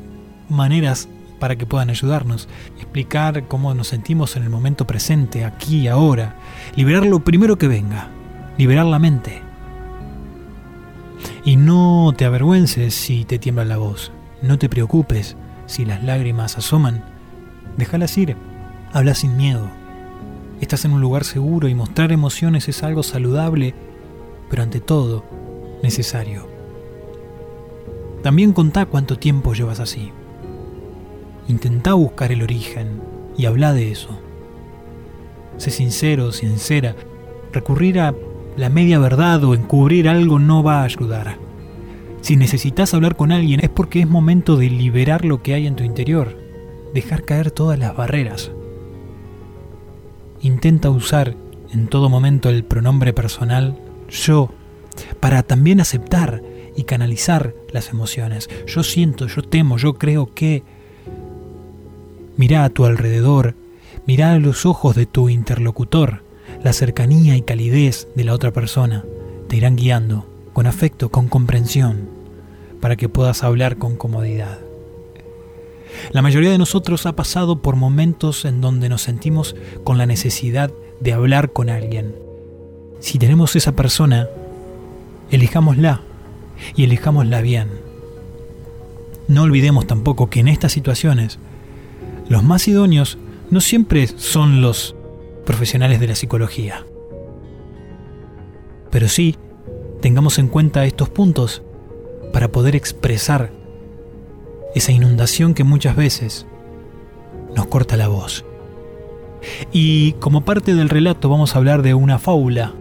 maneras 0.49 1.09
para 1.40 1.57
que 1.57 1.66
puedan 1.66 1.90
ayudarnos, 1.90 2.49
explicar 2.76 3.49
cómo 3.49 3.75
nos 3.75 3.88
sentimos 3.88 4.37
en 4.37 4.45
el 4.45 4.50
momento 4.50 4.87
presente, 4.87 5.45
aquí 5.45 5.78
y 5.78 5.88
ahora, 5.88 6.37
liberar 6.76 7.04
lo 7.04 7.25
primero 7.25 7.59
que 7.59 7.66
venga, 7.66 8.07
liberar 8.57 8.87
la 8.87 9.00
mente. 9.00 9.43
Y 11.45 11.57
no 11.57 12.14
te 12.16 12.25
avergüences 12.25 12.95
si 12.95 13.25
te 13.25 13.40
tiembla 13.40 13.64
la 13.64 13.78
voz, 13.78 14.12
no 14.43 14.61
te 14.61 14.69
preocupes 14.69 15.37
si 15.66 15.85
las 15.85 16.04
lágrimas 16.04 16.57
asoman, 16.57 17.13
déjalas 17.76 18.16
ir, 18.19 18.37
habla 18.93 19.14
sin 19.14 19.37
miedo. 19.37 19.69
Estás 20.61 20.85
en 20.85 20.93
un 20.93 21.00
lugar 21.00 21.25
seguro 21.25 21.69
y 21.69 21.75
mostrar 21.75 22.12
emociones 22.12 22.69
es 22.69 22.83
algo 22.83 23.02
saludable, 23.02 23.75
pero 24.49 24.62
ante 24.62 24.81
todo, 24.81 25.25
necesario. 25.83 26.49
También 28.23 28.52
contá 28.52 28.87
cuánto 28.87 29.19
tiempo 29.19 29.52
llevas 29.52 29.81
así. 29.81 30.12
Intentá 31.49 31.93
buscar 31.95 32.33
el 32.33 32.43
origen 32.43 33.02
y 33.37 33.47
habla 33.47 33.73
de 33.73 33.90
eso. 33.90 34.19
Sé 35.59 35.71
sincero, 35.71 36.33
sincera. 36.33 36.97
Recurrir 37.52 38.00
a 38.00 38.14
la 38.57 38.71
media 38.71 38.99
verdad 38.99 39.45
o 39.45 39.54
encubrir 39.54 40.09
algo 40.09 40.38
no 40.38 40.62
va 40.62 40.81
a 40.81 40.85
ayudar. 40.85 41.37
Si 42.23 42.37
necesitas 42.37 42.95
hablar 42.95 43.16
con 43.16 43.33
alguien 43.33 43.61
es 43.61 43.69
porque 43.69 44.00
es 44.00 44.09
momento 44.09 44.57
de 44.57 44.71
liberar 44.71 45.25
lo 45.25 45.43
que 45.43 45.52
hay 45.52 45.66
en 45.66 45.76
tu 45.76 45.85
interior, 45.85 46.44
dejar 46.95 47.25
caer 47.25 47.51
todas 47.51 47.79
las 47.79 47.97
barreras. 47.97 48.51
Intenta 50.41 50.91
usar 50.91 51.35
en 51.73 51.89
todo 51.89 52.09
momento 52.09 52.49
el 52.49 52.65
pronombre 52.65 53.13
personal 53.13 53.77
yo 54.09 54.51
para 55.21 55.43
también 55.43 55.81
aceptar 55.81 56.43
y 56.77 56.85
canalizar 56.85 57.55
las 57.73 57.91
emociones. 57.91 58.49
Yo 58.67 58.83
siento, 58.83 59.27
yo 59.27 59.43
temo, 59.43 59.77
yo 59.77 59.95
creo 59.95 60.33
que... 60.35 60.63
Mira 62.37 62.65
a 62.65 62.71
tu 62.71 62.85
alrededor, 62.85 63.55
mira 64.07 64.33
a 64.33 64.39
los 64.39 64.67
ojos 64.67 64.97
de 64.97 65.07
tu 65.07 65.29
interlocutor, 65.29 66.23
la 66.65 66.73
cercanía 66.73 67.37
y 67.37 67.43
calidez 67.43 68.09
de 68.17 68.25
la 68.25 68.35
otra 68.35 68.53
persona 68.53 69.05
te 69.49 69.57
irán 69.57 69.77
guiando 69.77 70.27
con 70.53 70.67
afecto, 70.67 71.11
con 71.11 71.29
comprensión, 71.29 72.09
para 72.81 72.97
que 72.97 73.09
puedas 73.09 73.45
hablar 73.45 73.77
con 73.77 73.97
comodidad. 73.97 74.63
La 76.13 76.23
mayoría 76.23 76.51
de 76.51 76.59
nosotros 76.59 77.07
ha 77.07 77.17
pasado 77.17 77.61
por 77.61 77.77
momentos 77.77 78.45
en 78.45 78.61
donde 78.61 78.89
nos 78.89 79.03
sentimos 79.03 79.57
con 79.85 79.99
la 79.99 80.07
necesidad 80.07 80.73
de 81.01 81.13
hablar 81.13 81.53
con 81.53 81.71
alguien. 81.71 82.15
Si 83.01 83.19
tenemos 83.19 83.57
esa 83.57 83.73
persona, 83.73 84.29
elijámosla 85.31 86.03
y 86.77 86.85
elijámosla 86.85 87.41
bien. 87.41 87.69
No 89.29 89.43
olvidemos 89.43 89.87
tampoco 89.87 90.31
que 90.31 90.41
en 90.41 90.49
estas 90.49 90.73
situaciones 90.73 91.39
los 92.29 92.43
más 92.43 92.67
idóneos 92.69 93.19
no 93.51 93.61
siempre 93.61 94.07
son 94.07 94.61
los 94.61 94.97
profesionales 95.45 96.01
de 96.01 96.09
la 96.09 96.15
psicología. 96.15 96.85
Pero 98.91 99.09
sí, 99.09 99.37
tengamos 100.01 100.39
en 100.39 100.49
cuenta 100.49 100.85
estos 100.87 101.09
puntos 101.09 101.63
para 102.33 102.49
poder 102.49 102.77
expresar 102.77 103.53
esa 104.75 104.93
inundación 104.93 105.54
que 105.54 105.64
muchas 105.64 105.97
veces 105.97 106.47
nos 107.54 107.66
corta 107.66 107.97
la 107.97 108.09
voz. 108.09 108.45
Y 109.73 110.12
como 110.14 110.45
parte 110.45 110.75
del 110.75 110.88
relato 110.88 111.28
vamos 111.28 111.54
a 111.54 111.59
hablar 111.59 111.83
de 111.83 111.95
una 111.95 112.19
fábula 112.19 112.75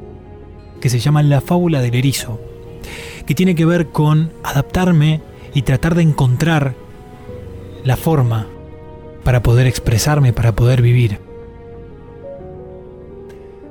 que 0.81 0.89
se 0.89 1.00
llama 1.00 1.23
La 1.23 1.41
fábula 1.41 1.81
del 1.81 1.95
erizo, 1.95 2.39
que 3.25 3.35
tiene 3.35 3.55
que 3.55 3.65
ver 3.65 3.88
con 3.88 4.31
adaptarme 4.43 5.21
y 5.53 5.62
tratar 5.62 5.95
de 5.95 6.01
encontrar 6.01 6.73
la 7.83 7.95
forma 7.95 8.47
para 9.23 9.43
poder 9.43 9.67
expresarme, 9.67 10.33
para 10.33 10.55
poder 10.55 10.81
vivir. 10.81 11.19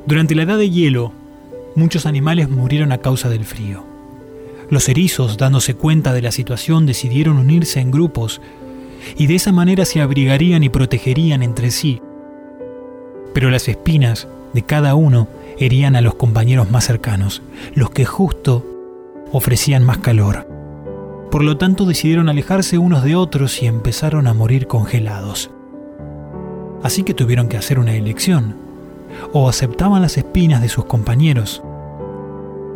Durante 0.07 0.35
la 0.35 0.43
edad 0.43 0.59
de 0.59 0.71
hielo, 0.71 1.13
muchos 1.75 2.07
animales 2.07 2.49
murieron 2.49 2.93
a 2.93 2.99
causa 2.99 3.29
del 3.29 3.45
frío. 3.45 3.92
Los 4.73 4.89
erizos, 4.89 5.37
dándose 5.37 5.75
cuenta 5.75 6.15
de 6.15 6.23
la 6.23 6.33
situación, 6.33 6.87
decidieron 6.87 7.37
unirse 7.37 7.79
en 7.79 7.91
grupos 7.91 8.41
y 9.19 9.27
de 9.27 9.35
esa 9.35 9.53
manera 9.53 9.85
se 9.85 10.01
abrigarían 10.01 10.63
y 10.63 10.71
protegerían 10.71 11.43
entre 11.43 11.71
sí. 11.71 12.01
Pero 13.35 13.51
las 13.51 13.69
espinas 13.69 14.29
de 14.55 14.63
cada 14.63 14.95
uno 14.95 15.29
herían 15.59 15.95
a 15.95 16.01
los 16.01 16.15
compañeros 16.15 16.71
más 16.71 16.87
cercanos, 16.87 17.43
los 17.75 17.91
que 17.91 18.07
justo 18.07 18.65
ofrecían 19.31 19.85
más 19.85 19.99
calor. 19.99 20.49
Por 21.31 21.45
lo 21.45 21.59
tanto 21.59 21.85
decidieron 21.85 22.31
alejarse 22.31 22.79
unos 22.79 23.05
de 23.05 23.15
otros 23.15 23.63
y 23.63 23.67
empezaron 23.67 24.27
a 24.27 24.33
morir 24.33 24.69
congelados. 24.69 25.51
Así 26.83 27.03
que 27.03 27.13
tuvieron 27.13 27.51
que 27.51 27.59
hacer 27.59 27.79
una 27.79 27.95
elección. 27.95 28.57
O 29.35 29.51
aceptaban 29.51 30.01
las 30.01 30.17
espinas 30.17 30.63
de 30.63 30.71
sus 30.71 30.87
compañeros, 30.87 31.63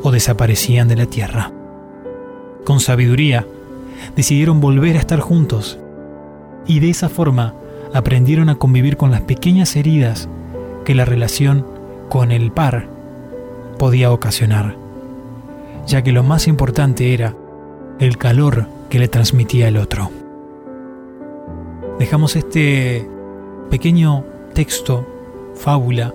o 0.03 0.11
desaparecían 0.11 0.89
de 0.89 0.97
la 0.97 1.07
tierra. 1.07 1.53
Con 2.67 2.81
sabiduría, 2.81 3.47
decidieron 4.17 4.61
volver 4.61 4.97
a 4.97 4.99
estar 4.99 5.21
juntos, 5.21 5.79
y 6.67 6.81
de 6.81 6.91
esa 6.91 7.09
forma 7.09 7.55
aprendieron 7.95 8.49
a 8.49 8.57
convivir 8.57 8.97
con 8.97 9.13
las 9.13 9.21
pequeñas 9.21 9.77
heridas 9.77 10.29
que 10.85 10.97
la 10.97 11.05
relación 11.05 11.65
con 12.09 12.33
el 12.33 12.51
par 12.51 12.89
podía 13.79 14.11
ocasionar, 14.11 14.75
ya 15.87 16.03
que 16.03 16.11
lo 16.11 16.25
más 16.25 16.49
importante 16.49 17.15
era 17.15 17.37
el 18.01 18.19
calor 18.19 18.67
que 18.91 18.99
le 18.99 19.07
transmitía 19.07 19.69
el 19.69 19.77
otro. 19.77 20.11
Dejamos 22.01 22.35
este 22.35 23.09
pequeño 23.71 24.25
texto, 24.55 25.07
fábula, 25.55 26.13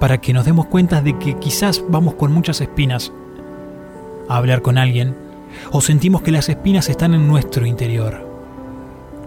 para 0.00 0.20
que 0.20 0.34
nos 0.34 0.44
demos 0.44 0.66
cuenta 0.66 1.00
de 1.00 1.18
que 1.18 1.38
quizás 1.38 1.82
vamos 1.88 2.12
con 2.12 2.30
muchas 2.30 2.60
espinas 2.60 3.10
a 4.28 4.36
hablar 4.36 4.60
con 4.60 4.76
alguien 4.76 5.23
o 5.72 5.80
sentimos 5.80 6.22
que 6.22 6.32
las 6.32 6.48
espinas 6.48 6.88
están 6.88 7.14
en 7.14 7.26
nuestro 7.28 7.66
interior. 7.66 8.26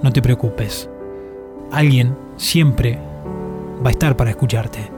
No 0.02 0.12
te 0.12 0.22
preocupes. 0.22 0.90
Alguien 1.72 2.16
siempre 2.38 3.00
va 3.84 3.90
a 3.90 3.92
estar 3.92 4.16
para 4.16 4.30
escucharte. 4.30 4.92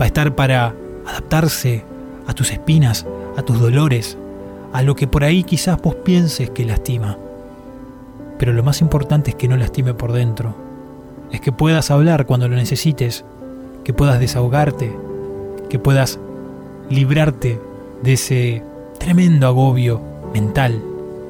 Va 0.00 0.04
a 0.04 0.06
estar 0.06 0.34
para 0.34 0.74
adaptarse 1.06 1.84
a 2.26 2.32
tus 2.32 2.50
espinas, 2.50 3.06
a 3.36 3.42
tus 3.42 3.60
dolores, 3.60 4.16
a 4.72 4.82
lo 4.82 4.96
que 4.96 5.06
por 5.06 5.24
ahí 5.24 5.44
quizás 5.44 5.80
vos 5.80 5.94
pienses 5.96 6.50
que 6.50 6.64
lastima. 6.64 7.18
Pero 8.38 8.52
lo 8.52 8.62
más 8.62 8.80
importante 8.80 9.30
es 9.30 9.36
que 9.36 9.48
no 9.48 9.56
lastime 9.56 9.94
por 9.94 10.12
dentro. 10.12 10.54
Es 11.30 11.40
que 11.40 11.52
puedas 11.52 11.90
hablar 11.90 12.26
cuando 12.26 12.48
lo 12.48 12.56
necesites, 12.56 13.24
que 13.84 13.92
puedas 13.92 14.18
desahogarte, 14.18 14.96
que 15.68 15.78
puedas 15.78 16.18
librarte 16.90 17.60
de 18.02 18.12
ese 18.12 18.62
tremendo 18.98 19.46
agobio 19.46 20.13
mental 20.34 20.82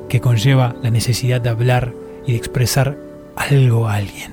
que 0.08 0.20
conlleva 0.20 0.74
la 0.82 0.90
necesidad 0.90 1.40
de 1.40 1.50
hablar 1.50 1.92
y 2.26 2.32
de 2.32 2.38
expresar 2.38 2.96
algo 3.36 3.86
a 3.86 3.94
alguien. 3.94 4.32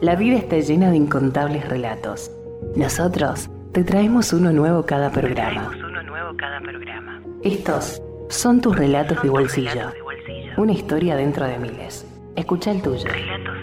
La 0.00 0.16
vida 0.16 0.36
está 0.36 0.58
llena 0.58 0.90
de 0.90 0.96
incontables 0.96 1.68
relatos. 1.68 2.30
Nosotros 2.76 3.48
te 3.72 3.84
traemos 3.84 4.32
uno 4.32 4.52
nuevo 4.52 4.84
cada 4.84 5.10
programa. 5.10 5.68
Traemos 5.68 5.76
uno 5.90 6.02
nuevo 6.02 6.36
cada 6.36 6.60
programa. 6.60 7.22
Estos 7.42 8.02
son 8.28 8.60
tus 8.60 8.76
relatos 8.76 9.16
de 9.18 9.22
Tus 9.22 9.30
bolsillo. 9.30 9.70
relatos 9.70 9.94
de 9.94 10.02
bolsillo. 10.02 10.52
Una 10.56 10.72
historia 10.72 11.16
dentro 11.16 11.46
de 11.46 11.58
miles. 11.58 12.06
Escucha 12.36 12.70
el 12.72 12.82
tuyo. 12.82 13.04
Relatos 13.04 13.53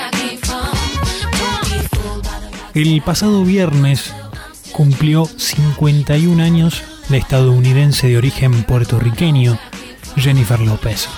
I 0.00 0.10
came 0.10 0.38
from. 0.38 0.62
Don't 1.30 1.68
be 1.68 1.86
fooled 1.96 2.22
by 2.22 2.38
the 2.40 2.50
rocks. 2.60 2.72
El 2.74 3.02
pasado 3.02 3.44
viernes 3.44 4.12
cumplió 4.72 5.24
51 5.24 6.42
años 6.42 6.91
estadounidense 7.14 8.08
de 8.08 8.18
origen 8.18 8.64
puertorriqueño 8.64 9.58
Jennifer 10.16 10.60
López. 10.60 11.08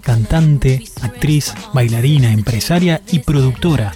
Cantante, 0.00 0.84
actriz, 1.02 1.52
bailarina, 1.72 2.32
empresaria 2.32 3.02
y 3.10 3.20
productora. 3.20 3.92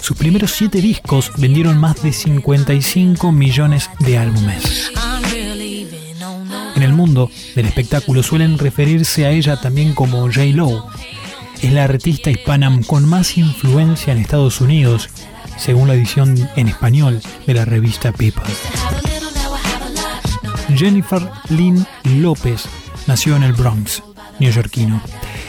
Sus 0.00 0.16
primeros 0.16 0.52
siete 0.52 0.80
discos 0.80 1.32
vendieron 1.38 1.78
más 1.78 2.02
de 2.02 2.12
55 2.12 3.32
millones 3.32 3.90
de 4.00 4.18
álbumes. 4.18 4.92
En 6.76 6.82
el 6.82 6.92
mundo 6.92 7.30
del 7.54 7.66
espectáculo 7.66 8.22
suelen 8.22 8.58
referirse 8.58 9.26
a 9.26 9.30
ella 9.30 9.60
también 9.60 9.94
como 9.94 10.22
J-Lo. 10.22 10.88
Es 11.62 11.72
la 11.72 11.84
artista 11.84 12.30
hispana 12.30 12.80
con 12.86 13.08
más 13.08 13.38
influencia 13.38 14.12
en 14.12 14.18
Estados 14.18 14.60
Unidos, 14.60 15.08
según 15.56 15.88
la 15.88 15.94
edición 15.94 16.48
en 16.56 16.68
español 16.68 17.22
de 17.46 17.54
la 17.54 17.64
revista 17.64 18.12
People. 18.12 18.44
Jennifer 20.74 21.30
Lynn 21.50 21.86
López 22.04 22.64
nació 23.06 23.36
en 23.36 23.42
el 23.42 23.52
Bronx, 23.52 24.02
neoyorquino, 24.38 25.00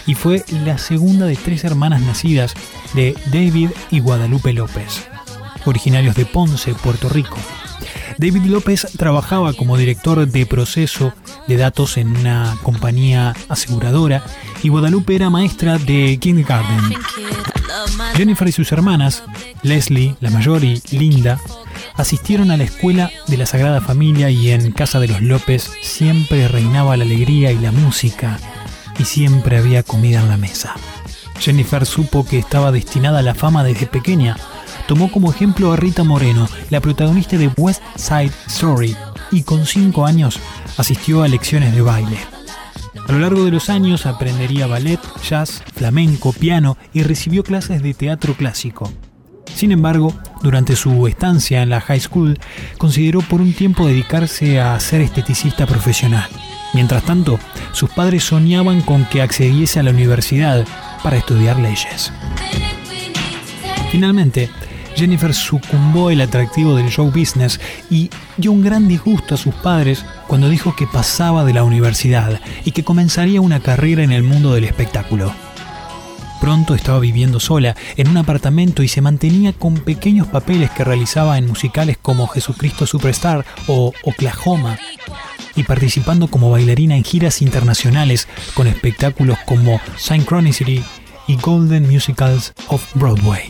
y 0.06 0.14
fue 0.16 0.44
la 0.66 0.78
segunda 0.78 1.26
de 1.26 1.36
tres 1.36 1.64
hermanas 1.64 2.02
nacidas 2.02 2.54
de 2.94 3.16
David 3.28 3.70
y 3.92 4.00
Guadalupe 4.00 4.54
López, 4.54 5.08
originarios 5.66 6.16
de 6.16 6.26
Ponce, 6.26 6.74
Puerto 6.76 7.10
Rico. 7.10 7.38
David 8.18 8.44
López 8.44 8.88
trabajaba 8.98 9.54
como 9.54 9.78
director 9.78 10.26
de 10.26 10.46
proceso 10.46 11.14
de 11.48 11.58
datos 11.58 11.98
en 11.98 12.16
una 12.16 12.56
compañía 12.64 13.36
aseguradora 13.50 14.24
y 14.64 14.70
Guadalupe 14.70 15.16
era 15.16 15.30
maestra 15.30 15.78
de 15.78 16.18
kindergarten. 16.20 16.96
Jennifer 18.16 18.48
y 18.48 18.52
sus 18.52 18.72
hermanas, 18.72 19.24
Leslie, 19.64 20.16
la 20.22 20.30
mayor, 20.30 20.64
y 20.64 20.82
Linda, 20.92 21.40
asistieron 21.98 22.52
a 22.52 22.58
la 22.58 22.64
escuela 22.64 23.12
de 23.28 23.38
la 23.38 23.46
Sagrada 23.46 23.82
Familia 23.82 24.30
y 24.30 24.52
en 24.52 24.72
casa 24.72 25.00
de 25.00 25.08
los 25.08 25.22
López 25.22 25.72
siempre 25.82 26.48
reinaba 26.48 26.98
la 26.98 27.04
alegría 27.04 27.52
y 27.52 27.60
la 27.60 27.72
música, 27.72 28.40
y 29.00 29.06
siempre 29.06 29.58
había 29.58 29.84
comida 29.84 30.22
en 30.22 30.30
la 30.30 30.38
mesa. 30.38 30.76
Jennifer 31.40 31.86
supo 31.86 32.26
que 32.26 32.40
estaba 32.40 32.72
destinada 32.72 33.20
a 33.20 33.24
la 33.24 33.36
fama 33.36 33.64
desde 33.64 33.88
pequeña. 33.88 34.38
Tomó 34.88 35.12
como 35.12 35.32
ejemplo 35.32 35.72
a 35.72 35.76
Rita 35.76 36.04
Moreno, 36.04 36.48
la 36.70 36.80
protagonista 36.80 37.38
de 37.38 37.50
West 37.58 37.82
Side 37.96 38.32
Story, 38.48 38.96
y 39.32 39.44
con 39.44 39.66
cinco 39.66 40.06
años 40.06 40.40
asistió 40.78 41.24
a 41.24 41.28
lecciones 41.28 41.74
de 41.74 41.82
baile. 41.82 42.18
A 43.08 43.12
lo 43.12 43.20
largo 43.20 43.46
de 43.46 43.52
los 43.52 43.70
años 43.70 44.06
aprendería 44.06 44.68
ballet, 44.68 45.00
jazz, 45.28 45.62
flamenco, 45.76 46.34
piano 46.34 46.78
y 46.94 47.04
recibió 47.04 47.44
clases 47.44 47.84
de 47.84 47.94
teatro 47.94 48.36
clásico. 48.36 48.92
Sin 49.56 49.72
embargo, 49.72 50.14
durante 50.44 50.76
su 50.76 51.08
estancia 51.08 51.64
en 51.64 51.70
la 51.70 51.80
high 51.80 52.02
school, 52.02 52.38
consideró 52.78 53.22
por 53.22 53.40
un 53.42 53.54
tiempo 53.54 53.88
dedicarse 53.88 54.60
a 54.60 54.78
ser 54.82 55.02
esteticista 55.02 55.66
profesional. 55.66 56.28
Mientras 56.74 57.04
tanto, 57.04 57.40
sus 57.72 57.90
padres 57.90 58.26
soñaban 58.26 58.82
con 58.82 59.06
que 59.06 59.22
accediese 59.22 59.80
a 59.80 59.84
la 59.84 59.92
universidad 59.92 60.66
para 61.02 61.16
estudiar 61.16 61.58
leyes. 61.58 62.12
Finalmente, 63.92 64.50
Jennifer 64.96 65.34
sucumbó 65.34 66.10
el 66.10 66.20
atractivo 66.20 66.76
del 66.76 66.90
show 66.90 67.10
business 67.10 67.60
y 67.90 68.10
dio 68.36 68.52
un 68.52 68.62
gran 68.62 68.90
disgusto 68.90 69.36
a 69.36 69.38
sus 69.38 69.56
padres 69.56 70.06
cuando 70.28 70.50
dijo 70.50 70.76
que 70.76 70.88
pasaba 70.88 71.46
de 71.46 71.54
la 71.54 71.64
universidad 71.64 72.42
y 72.66 72.72
que 72.72 72.84
comenzaría 72.84 73.40
una 73.40 73.62
carrera 73.62 74.04
en 74.04 74.12
el 74.12 74.24
mundo 74.24 74.54
del 74.54 74.66
espectáculo. 74.66 75.34
Pronto 76.46 76.76
estaba 76.76 77.00
viviendo 77.00 77.40
sola 77.40 77.76
en 77.98 78.08
un 78.08 78.18
apartamento 78.18 78.84
y 78.84 78.88
se 78.88 79.02
mantenía 79.02 79.52
con 79.52 79.80
pequeños 79.80 80.28
papeles 80.28 80.70
que 80.70 80.84
realizaba 80.84 81.40
en 81.40 81.48
musicales 81.48 81.98
como 82.00 82.28
Jesucristo 82.28 82.86
Superstar 82.86 83.44
o 83.66 83.92
Oklahoma 84.04 84.78
y 85.56 85.64
participando 85.64 86.28
como 86.28 86.52
bailarina 86.52 86.96
en 86.96 87.04
giras 87.04 87.42
internacionales 87.42 88.28
con 88.54 88.68
espectáculos 88.68 89.40
como 89.48 89.82
Synchronicity 89.98 90.84
y 91.26 91.36
Golden 91.38 91.92
Musicals 91.92 92.54
of 92.68 92.94
Broadway. 92.94 93.50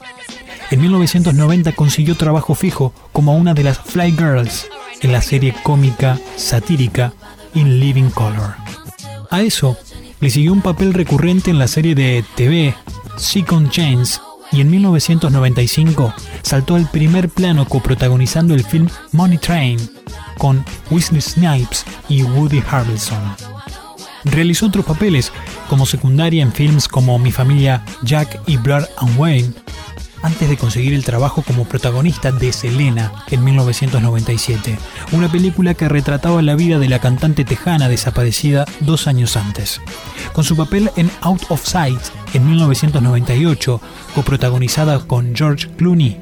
En 0.71 0.79
1990 0.79 1.73
consiguió 1.73 2.15
trabajo 2.15 2.55
fijo 2.55 2.93
como 3.11 3.35
una 3.35 3.53
de 3.53 3.63
las 3.65 3.77
Fly 3.77 4.13
Girls 4.13 4.69
en 5.01 5.11
la 5.11 5.21
serie 5.21 5.53
cómica 5.63 6.17
satírica 6.37 7.11
In 7.55 7.77
Living 7.77 8.09
Color. 8.09 8.55
A 9.31 9.41
eso 9.41 9.77
le 10.25 10.31
siguió 10.31 10.53
un 10.53 10.61
papel 10.63 10.95
recurrente 10.95 11.51
en 11.51 11.59
la 11.59 11.67
serie 11.67 11.93
de 11.93 12.25
TV 12.33 12.73
Second 13.15 13.69
Chance 13.69 14.19
y 14.51 14.61
en 14.61 14.71
1995 14.71 16.11
saltó 16.41 16.73
al 16.73 16.89
primer 16.89 17.29
plano 17.29 17.67
coprotagonizando 17.67 18.55
el 18.55 18.63
film 18.63 18.89
Money 19.11 19.37
Train 19.37 19.77
con 20.39 20.65
Wesley 20.89 21.21
Snipes 21.21 21.85
y 22.09 22.23
Woody 22.23 22.63
Harrelson. 22.67 23.21
Realizó 24.23 24.65
otros 24.65 24.83
papeles 24.83 25.31
como 25.69 25.85
secundaria 25.85 26.41
en 26.41 26.51
films 26.51 26.87
como 26.87 27.19
Mi 27.19 27.31
familia 27.31 27.85
Jack 28.01 28.41
y 28.47 28.57
Blood 28.57 28.85
and 28.97 29.19
Wayne, 29.19 29.53
antes 30.25 30.49
de 30.49 30.57
conseguir 30.57 30.95
el 30.95 31.05
trabajo 31.05 31.43
como 31.43 31.65
protagonista 31.65 32.31
de 32.31 32.51
Selena 32.51 33.11
en 33.29 33.43
1997, 33.43 34.75
una 35.11 35.31
película 35.31 35.75
que 35.75 35.87
retrataba 35.87 36.41
la 36.41 36.55
vida 36.55 36.79
de 36.79 36.89
la 36.89 36.97
cantante 36.97 37.45
tejana 37.45 37.89
desaparecida 37.89 38.65
dos 38.79 39.05
años 39.05 39.37
antes. 39.37 39.81
Con 40.33 40.43
su 40.43 40.57
papel 40.57 40.89
en 40.95 41.11
Out 41.21 41.43
of 41.49 41.63
Sight 41.63 41.99
en 42.33 42.49
1998, 42.49 43.79
coprotagonizada 44.15 44.97
con 45.05 45.35
George 45.35 45.69
Clooney, 45.77 46.19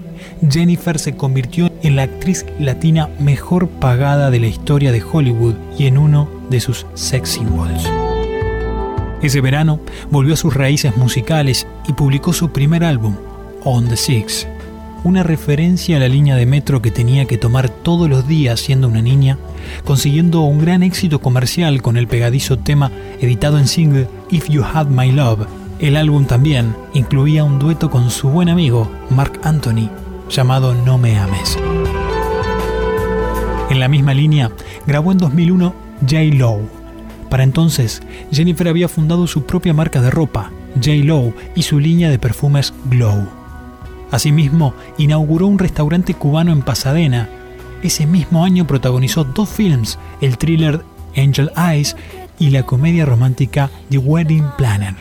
Jennifer 0.50 1.00
se 1.00 1.16
convirtió 1.16 1.72
en 1.82 1.96
la 1.96 2.04
actriz 2.04 2.46
latina 2.60 3.10
mejor 3.20 3.70
pagada 3.70 4.32
de 4.32 4.42
la 4.42 4.48
historia 4.48 4.92
de 4.92 5.02
Hollywood 5.02 5.56
y 5.78 5.88
en 5.88 5.98
uno 5.98 6.30
de 6.50 6.60
sus 6.60 6.86
sex 6.94 7.30
symbols. 7.30 7.90
Ese 9.22 9.40
verano 9.40 9.80
volvió 10.12 10.34
a 10.34 10.38
sus 10.38 10.54
raíces 10.54 10.98
musicales 10.98 11.66
y 11.88 11.94
publicó 11.94 12.34
su 12.34 12.52
primer 12.52 12.84
álbum, 12.84 13.16
On 13.66 13.88
the 13.88 13.96
Six, 13.96 14.48
una 15.04 15.24
referencia 15.24 15.98
a 15.98 16.00
la 16.00 16.08
línea 16.08 16.36
de 16.36 16.46
metro 16.46 16.82
que 16.82 16.92
tenía 16.92 17.26
que 17.26 17.38
tomar 17.38 17.70
todos 17.70 18.10
los 18.10 18.28
días 18.28 18.60
siendo 18.60 18.88
una 18.88 19.02
niña, 19.02 19.38
consiguiendo 19.84 20.42
un 20.42 20.60
gran 20.60 20.84
éxito 20.84 21.20
comercial 21.20 21.82
con 21.82 21.98
el 21.98 22.08
pegadizo 22.08 22.60
tema 22.60 22.92
editado 23.20 23.58
en 23.58 23.68
single 23.68 24.08
If 24.30 24.50
You 24.50 24.64
Had 24.64 24.88
My 24.88 25.12
Love. 25.12 25.48
El 25.80 25.96
álbum 25.96 26.26
también 26.26 26.76
incluía 26.94 27.44
un 27.44 27.60
dueto 27.60 27.90
con 27.90 28.10
su 28.10 28.30
buen 28.30 28.50
amigo 28.50 28.90
Mark 29.10 29.40
Anthony 29.44 29.90
llamado 30.30 30.74
No 30.74 30.98
Me 30.98 31.18
Ames. 31.18 31.58
En 33.70 33.80
la 33.80 33.88
misma 33.88 34.14
línea, 34.14 34.52
grabó 34.86 35.12
en 35.12 35.18
2001 35.18 35.74
J. 36.02 36.18
Low. 36.36 36.70
Para 37.30 37.44
entonces, 37.44 38.02
Jennifer 38.32 38.68
había 38.68 38.88
fundado 38.88 39.26
su 39.26 39.46
propia 39.46 39.74
marca 39.74 40.02
de 40.02 40.12
ropa, 40.12 40.52
J. 40.76 40.92
Low, 41.04 41.34
y 41.56 41.64
su 41.64 41.80
línea 41.80 42.10
de 42.10 42.20
perfumes 42.20 42.74
Glow. 42.86 43.43
Asimismo, 44.14 44.76
inauguró 45.00 45.48
un 45.48 45.58
restaurante 45.58 46.14
cubano 46.14 46.52
en 46.52 46.62
Pasadena. 46.62 47.30
Ese 47.82 48.06
mismo 48.06 48.46
año 48.46 48.68
protagonizó 48.68 49.24
dos 49.24 49.50
films, 49.50 49.98
el 50.22 50.38
thriller 50.38 50.82
Angel 51.18 51.52
Eyes 51.58 51.96
y 52.38 52.52
la 52.52 52.62
comedia 52.62 53.08
romántica 53.08 53.72
The 53.90 53.98
Wedding 53.98 54.46
Planner. 54.56 54.94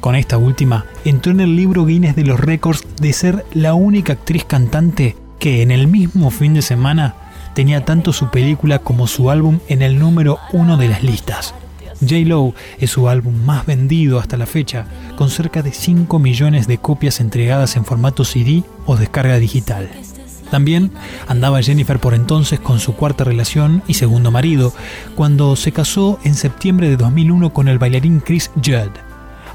Con 0.00 0.16
esta 0.16 0.36
última, 0.36 0.84
entró 1.04 1.30
en 1.30 1.38
el 1.38 1.54
libro 1.54 1.86
Guinness 1.86 2.16
de 2.16 2.24
los 2.24 2.40
récords 2.40 2.84
de 3.00 3.12
ser 3.12 3.46
la 3.52 3.74
única 3.74 4.14
actriz 4.14 4.44
cantante 4.44 5.16
que 5.38 5.62
en 5.62 5.70
el 5.70 5.86
mismo 5.86 6.32
fin 6.32 6.54
de 6.54 6.62
semana 6.62 7.14
tenía 7.54 7.84
tanto 7.84 8.12
su 8.12 8.30
película 8.30 8.80
como 8.80 9.06
su 9.06 9.30
álbum 9.30 9.60
en 9.68 9.82
el 9.82 10.00
número 10.00 10.40
uno 10.52 10.76
de 10.76 10.88
las 10.88 11.04
listas. 11.04 11.54
J-Lo 12.00 12.54
es 12.78 12.90
su 12.90 13.08
álbum 13.08 13.34
más 13.44 13.66
vendido 13.66 14.18
hasta 14.18 14.36
la 14.36 14.46
fecha, 14.46 14.86
con 15.16 15.30
cerca 15.30 15.62
de 15.62 15.72
5 15.72 16.18
millones 16.18 16.66
de 16.66 16.78
copias 16.78 17.20
entregadas 17.20 17.76
en 17.76 17.84
formato 17.84 18.24
CD 18.24 18.62
o 18.86 18.96
descarga 18.96 19.38
digital. 19.38 19.90
También 20.50 20.90
andaba 21.28 21.62
Jennifer 21.62 22.00
por 22.00 22.14
entonces 22.14 22.58
con 22.58 22.80
su 22.80 22.94
cuarta 22.94 23.22
relación 23.24 23.82
y 23.86 23.94
segundo 23.94 24.30
marido, 24.30 24.72
cuando 25.14 25.54
se 25.54 25.72
casó 25.72 26.18
en 26.24 26.34
septiembre 26.34 26.88
de 26.88 26.96
2001 26.96 27.52
con 27.52 27.68
el 27.68 27.78
bailarín 27.78 28.20
Chris 28.20 28.50
Judd, 28.56 28.90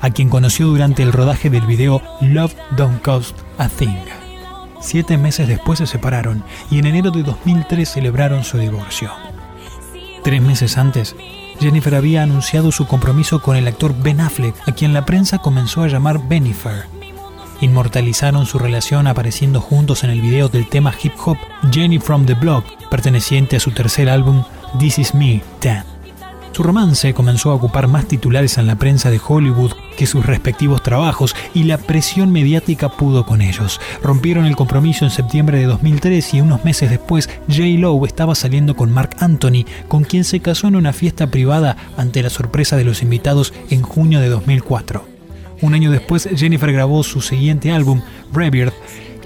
a 0.01 0.09
quien 0.11 0.29
conoció 0.29 0.67
durante 0.67 1.03
el 1.03 1.11
rodaje 1.11 1.49
del 1.49 1.65
video 1.65 2.01
Love 2.21 2.55
Don't 2.77 3.01
Cost 3.01 3.37
a 3.57 3.67
Thing. 3.67 3.97
Siete 4.79 5.17
meses 5.17 5.47
después 5.47 5.79
se 5.79 5.87
separaron 5.87 6.43
y 6.69 6.79
en 6.79 6.85
enero 6.85 7.11
de 7.11 7.23
2003 7.23 7.89
celebraron 7.89 8.43
su 8.43 8.57
divorcio. 8.57 9.11
Tres 10.23 10.41
meses 10.41 10.77
antes, 10.77 11.15
Jennifer 11.59 11.95
había 11.95 12.23
anunciado 12.23 12.71
su 12.71 12.85
compromiso 12.85 13.41
con 13.41 13.55
el 13.55 13.67
actor 13.67 13.95
Ben 13.97 14.21
Affleck, 14.21 14.55
a 14.67 14.73
quien 14.73 14.93
la 14.93 15.05
prensa 15.05 15.39
comenzó 15.39 15.83
a 15.83 15.87
llamar 15.87 16.27
Benifer. 16.27 16.85
Inmortalizaron 17.61 18.45
su 18.45 18.59
relación 18.59 19.07
apareciendo 19.07 19.61
juntos 19.61 20.03
en 20.03 20.09
el 20.09 20.21
video 20.21 20.49
del 20.49 20.67
tema 20.67 20.93
hip 21.01 21.13
hop 21.25 21.37
Jenny 21.71 21.99
from 21.99 22.25
the 22.25 22.33
Block, 22.33 22.65
perteneciente 22.89 23.55
a 23.55 23.59
su 23.59 23.71
tercer 23.71 24.09
álbum 24.09 24.43
This 24.77 24.99
Is 24.99 25.15
Me 25.15 25.41
10. 25.61 25.94
Su 26.55 26.63
romance 26.63 27.13
comenzó 27.13 27.51
a 27.51 27.55
ocupar 27.55 27.89
más 27.89 28.07
titulares 28.07 28.57
en 28.57 28.65
la 28.65 28.77
prensa 28.77 29.11
de 29.11 29.19
Hollywood 29.19 29.73
que 29.97 30.05
sus 30.05 30.25
respectivos 30.25 30.81
trabajos 30.81 31.35
y 31.53 31.63
la 31.63 31.77
presión 31.77 32.31
mediática 32.31 32.87
pudo 32.87 33.25
con 33.25 33.41
ellos. 33.41 33.81
Rompieron 34.01 34.45
el 34.45 34.55
compromiso 34.55 35.03
en 35.03 35.11
septiembre 35.11 35.59
de 35.59 35.65
2003 35.65 36.33
y 36.33 36.39
unos 36.39 36.63
meses 36.63 36.89
después 36.89 37.29
J. 37.49 37.63
Lowe 37.77 38.05
estaba 38.07 38.35
saliendo 38.35 38.73
con 38.73 38.89
Mark 38.89 39.17
Anthony, 39.19 39.65
con 39.89 40.05
quien 40.05 40.23
se 40.23 40.39
casó 40.39 40.69
en 40.69 40.77
una 40.77 40.93
fiesta 40.93 41.27
privada 41.27 41.75
ante 41.97 42.23
la 42.23 42.29
sorpresa 42.29 42.77
de 42.77 42.85
los 42.85 43.01
invitados 43.01 43.53
en 43.69 43.81
junio 43.81 44.21
de 44.21 44.29
2004. 44.29 45.05
Un 45.59 45.73
año 45.73 45.91
después 45.91 46.29
Jennifer 46.37 46.71
grabó 46.71 47.03
su 47.03 47.19
siguiente 47.19 47.73
álbum, 47.73 48.01
Rebirth, 48.31 48.75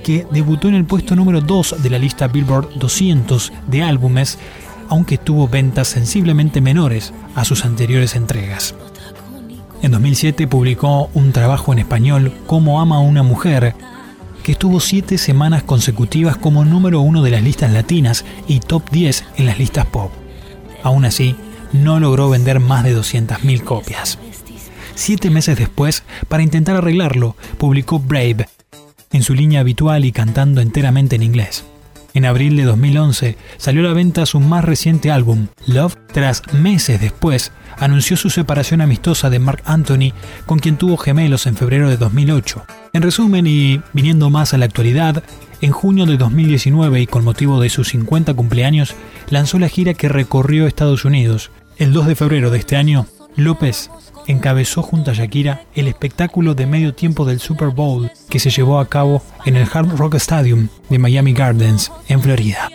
que 0.04 0.26
debutó 0.32 0.68
en 0.68 0.74
el 0.74 0.86
puesto 0.86 1.16
número 1.16 1.42
2 1.42 1.84
de 1.84 1.90
la 1.92 2.00
lista 2.00 2.28
Billboard 2.28 2.80
200 2.80 3.54
de 3.68 3.84
álbumes 3.84 4.40
aunque 4.90 5.18
tuvo 5.18 5.48
ventas 5.48 5.88
sensiblemente 5.88 6.62
menores 6.62 7.14
a 7.36 7.46
sus 7.46 7.64
anteriores 7.64 8.16
entregas. 8.16 8.76
En 9.82 9.92
2007 9.92 10.48
publicó 10.48 11.10
un 11.14 11.32
trabajo 11.32 11.72
en 11.72 11.80
español, 11.80 12.34
Cómo 12.48 12.82
ama 12.82 13.00
una 13.00 13.24
mujer, 13.24 13.76
que 14.44 14.52
estuvo 14.54 14.80
siete 14.80 15.18
semanas 15.18 15.64
consecutivas 15.64 16.36
como 16.36 16.66
número 16.66 17.02
uno 17.02 17.22
de 17.24 17.32
las 17.32 17.44
listas 17.44 17.72
latinas 17.72 18.26
y 18.48 18.60
top 18.60 18.90
10 18.90 19.24
en 19.38 19.46
las 19.46 19.58
listas 19.58 19.86
pop. 19.86 20.12
Aún 20.84 21.06
así, 21.06 21.36
no 21.72 22.00
logró 22.00 22.30
vender 22.30 22.60
más 22.60 22.84
de 22.84 22.98
200.000 22.98 23.64
copias. 23.64 24.18
Siete 24.96 25.30
meses 25.30 25.58
después, 25.58 26.04
para 26.28 26.44
intentar 26.44 26.76
arreglarlo, 26.76 27.36
publicó 27.58 28.00
Brave, 28.00 28.48
en 29.12 29.24
su 29.24 29.34
línea 29.34 29.62
habitual 29.62 30.04
y 30.04 30.12
cantando 30.12 30.62
enteramente 30.62 31.16
en 31.16 31.24
inglés. 31.24 31.64
En 32.14 32.26
abril 32.26 32.58
de 32.58 32.64
2011 32.64 33.38
salió 33.58 33.82
a 33.82 33.90
la 33.90 33.94
venta 33.94 34.26
su 34.26 34.40
más 34.40 34.66
reciente 34.66 35.12
álbum, 35.12 35.48
Love, 35.68 35.96
tras 36.12 36.42
meses 36.54 37.00
después 37.00 37.52
anunció 37.78 38.18
su 38.18 38.30
separación 38.30 38.82
amistosa 38.82 39.30
de 39.30 39.40
Mark 39.40 39.62
Anthony, 39.66 40.14
con 40.46 40.60
quien 40.60 40.78
tuvo 40.78 40.98
gemelos 40.98 41.46
en 41.46 41.56
febrero 41.56 41.90
de 41.90 41.98
2008. 41.98 42.66
En 42.94 43.02
resumen 43.02 43.48
y 43.48 43.82
viniendo 43.94 44.30
más 44.30 44.54
a 44.54 44.58
la 44.58 44.66
actualidad, 44.66 45.24
en 45.62 45.72
junio 45.72 46.06
de 46.06 46.18
2019 46.18 47.02
y 47.02 47.08
con 47.08 47.24
motivo 47.24 47.60
de 47.62 47.70
sus 47.70 47.90
50 47.90 48.34
cumpleaños, 48.34 48.96
lanzó 49.30 49.60
la 49.60 49.70
gira 49.70 49.94
que 49.94 50.10
recorrió 50.10 50.68
Estados 50.68 51.06
Unidos. 51.06 51.52
El 51.78 51.94
2 51.94 52.08
de 52.08 52.16
febrero 52.16 52.50
de 52.50 52.60
este 52.60 52.76
año, 52.76 53.08
López 53.40 53.90
encabezó 54.28 54.82
junto 54.82 55.12
a 55.12 55.14
Shakira 55.14 55.64
el 55.74 55.88
espectáculo 55.88 56.54
de 56.54 56.68
medio 56.68 56.94
tiempo 56.94 57.26
del 57.26 57.40
Super 57.40 57.70
Bowl 57.70 58.12
que 58.30 58.40
se 58.40 58.50
llevó 58.50 58.80
a 58.80 58.88
cabo 58.88 59.24
en 59.46 59.56
el 59.56 59.68
Hard 59.72 59.98
Rock 59.98 60.16
Stadium 60.16 60.68
de 60.90 61.00
Miami 61.00 61.34
Gardens, 61.34 61.92
en 62.08 62.22
Florida. 62.22 62.70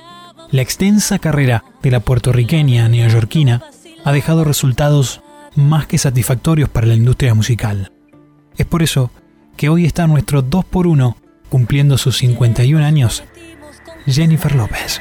La 0.51 0.63
extensa 0.63 1.19
carrera 1.19 1.65
de 1.83 1.91
la 1.91 2.01
puertorriqueña 2.01 2.89
neoyorquina 2.89 3.63
ha 4.05 4.13
dejado 4.13 4.45
resultados 4.45 5.21
más 5.55 5.87
que 5.87 5.99
satisfactorios 5.99 6.69
para 6.69 6.87
la 6.87 6.95
industria 6.95 7.35
musical. 7.35 7.93
Es 8.57 8.67
por 8.67 8.83
eso 8.83 9.11
que 9.57 9.69
hoy 9.69 9.85
está 9.85 10.07
nuestro 10.07 10.45
2x1 10.45 11.17
cumpliendo 11.49 11.99
sus 11.99 12.19
51 12.19 12.85
años, 12.85 13.23
Jennifer 14.07 14.55
López. 14.55 15.01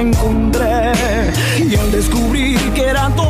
encontré. 0.00 0.92
Y 1.58 1.76
al 1.76 1.92
descubrir 1.92 2.58
que 2.72 2.82
era 2.82 3.08
todo 3.10 3.29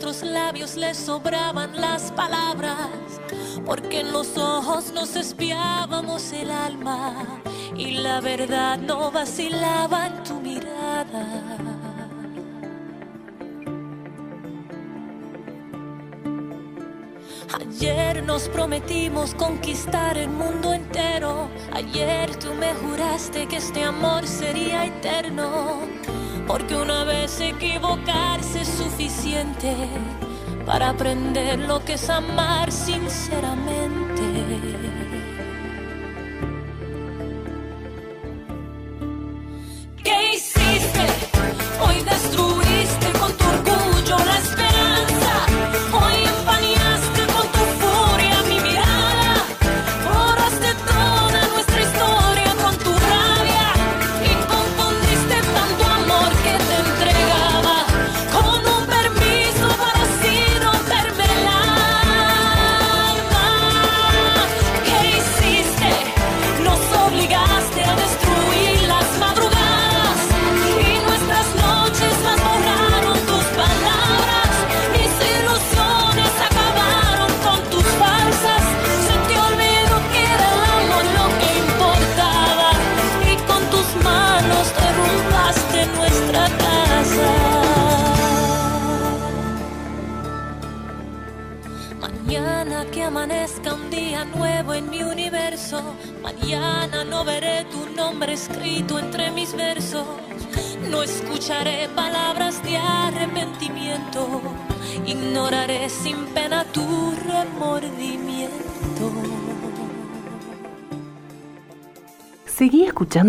nuestros 0.00 0.30
labios 0.30 0.76
le 0.76 0.94
sobraban 0.94 1.74
las 1.80 2.12
palabras, 2.12 2.88
porque 3.66 4.00
en 4.00 4.12
los 4.12 4.36
ojos 4.38 4.92
nos 4.92 5.16
espiábamos 5.16 6.32
el 6.32 6.52
alma 6.52 7.26
y 7.76 7.94
la 7.98 8.20
verdad 8.20 8.78
no 8.78 9.10
vacilaba 9.10 10.06
en 10.06 10.22
tu 10.22 10.34
mirada. 10.34 11.26
Ayer 17.60 18.22
nos 18.22 18.48
prometimos 18.50 19.34
conquistar 19.34 20.16
el 20.16 20.28
mundo 20.28 20.74
entero. 20.74 21.48
Ayer 21.72 22.36
tú 22.36 22.54
me 22.54 22.72
juraste 22.74 23.48
que 23.48 23.56
este 23.56 23.82
amor 23.82 24.28
sería 24.28 24.84
eterno 24.84 25.77
porque 26.48 26.74
una 26.74 27.04
vez 27.04 27.40
equivocarse 27.40 28.62
es 28.62 28.68
suficiente 28.68 29.76
para 30.64 30.88
aprender 30.88 31.58
lo 31.58 31.84
que 31.84 31.92
es 31.92 32.08
amar 32.08 32.72
sinceramente. 32.72 33.97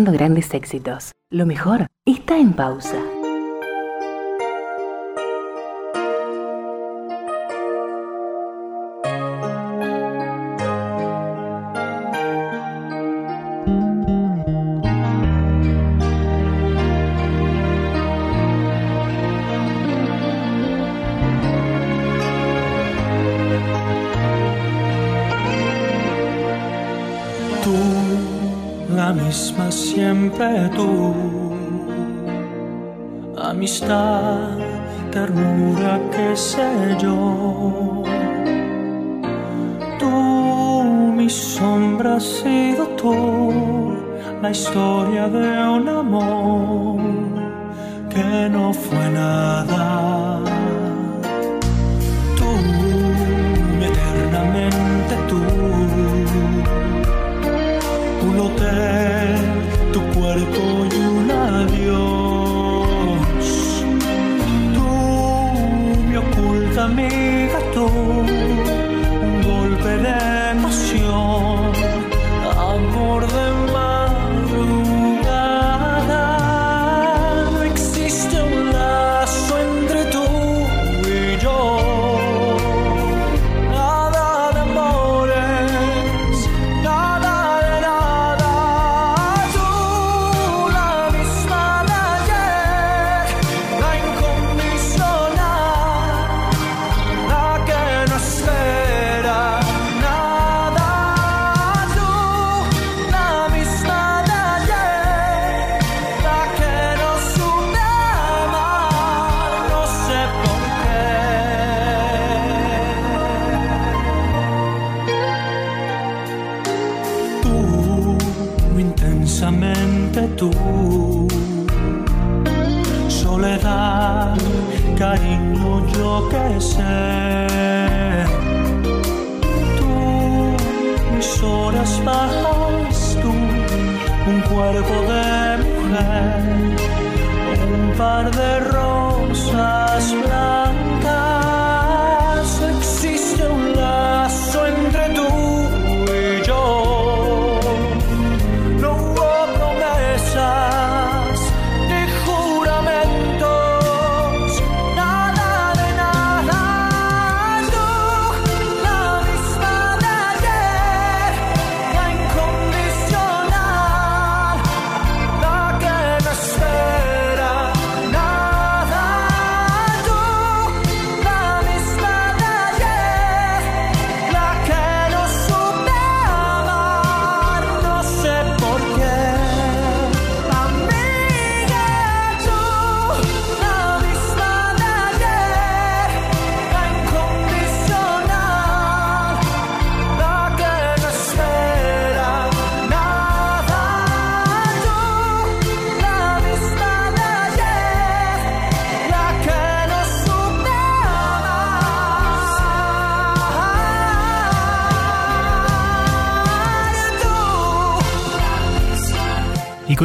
grandes 0.04 0.52
éxitos. 0.54 1.12
Lo 1.30 1.46
mejor 1.46 1.86
está 2.06 2.38
en 2.38 2.52
pausa. 2.54 3.00
amistad, 33.50 34.56
ternura, 35.10 36.00
qué 36.12 36.34
sé 36.34 36.96
yo. 36.98 38.02
Tú, 39.98 40.10
mi 41.14 41.28
sombra, 41.28 42.16
has 42.16 42.24
sido 42.24 42.86
tú, 43.00 43.12
la 44.40 44.50
historia 44.50 45.28
de 45.28 45.48
un 45.76 45.88
amor 45.88 47.00
que 48.08 48.48
no 48.48 48.72
fue 48.72 49.10
nada. 49.10 50.29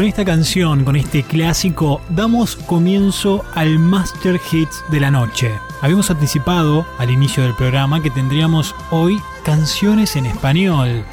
Con 0.06 0.10
esta 0.10 0.24
canción, 0.26 0.84
con 0.84 0.96
este 0.96 1.24
clásico, 1.24 2.00
damos 2.10 2.56
comienzo 2.56 3.44
al 3.56 3.80
Master 3.80 4.40
Hits 4.52 4.84
de 4.90 5.00
la 5.00 5.10
noche. 5.10 5.52
Habíamos 5.82 6.12
anticipado 6.12 6.86
al 7.00 7.10
inicio 7.10 7.42
del 7.42 7.56
programa 7.56 8.04
que 8.04 8.12
tendríamos 8.12 8.76
hoy 8.92 9.20
canciones 9.44 10.16
en 10.16 10.28
español. 10.28 11.04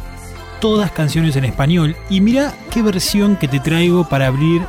Todas 0.60 0.92
canciones 0.92 1.36
en 1.36 1.46
español. 1.46 1.96
Y 2.10 2.20
mira 2.20 2.52
qué 2.70 2.82
versión 2.82 3.36
que 3.36 3.48
te 3.48 3.60
traigo 3.60 4.06
para 4.06 4.26
abrir, 4.26 4.60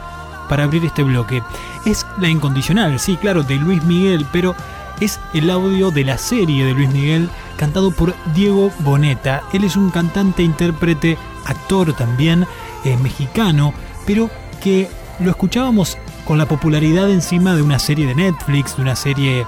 para 0.48 0.64
abrir 0.64 0.86
este 0.86 1.04
bloque. 1.04 1.44
Es 1.86 2.06
la 2.18 2.30
incondicional, 2.30 3.02
sí, 3.02 3.18
claro, 3.18 3.44
de 3.44 3.58
Luis 3.58 3.84
Miguel, 3.84 4.26
pero 4.32 4.56
es 5.02 5.20
el 5.34 5.50
audio 5.50 5.92
de 5.92 6.06
la 6.06 6.18
serie 6.18 6.64
de 6.64 6.74
Luis 6.74 6.90
Miguel 6.92 7.30
cantado 7.58 7.92
por 7.92 8.16
Diego 8.34 8.72
Boneta. 8.80 9.44
Él 9.52 9.66
es 9.66 9.76
un 9.76 9.90
cantante, 9.90 10.44
intérprete, 10.44 11.18
actor 11.46 11.92
también, 11.92 12.48
eh, 12.86 12.96
mexicano, 12.98 13.74
pero 14.06 14.30
que 14.62 14.88
lo 15.20 15.30
escuchábamos 15.30 15.98
con 16.26 16.38
la 16.38 16.48
popularidad 16.48 17.10
encima 17.10 17.56
de 17.56 17.62
una 17.62 17.80
serie 17.80 18.06
de 18.08 18.16
Netflix, 18.16 18.76
de 18.78 18.82
una 18.82 18.96
serie 18.96 19.46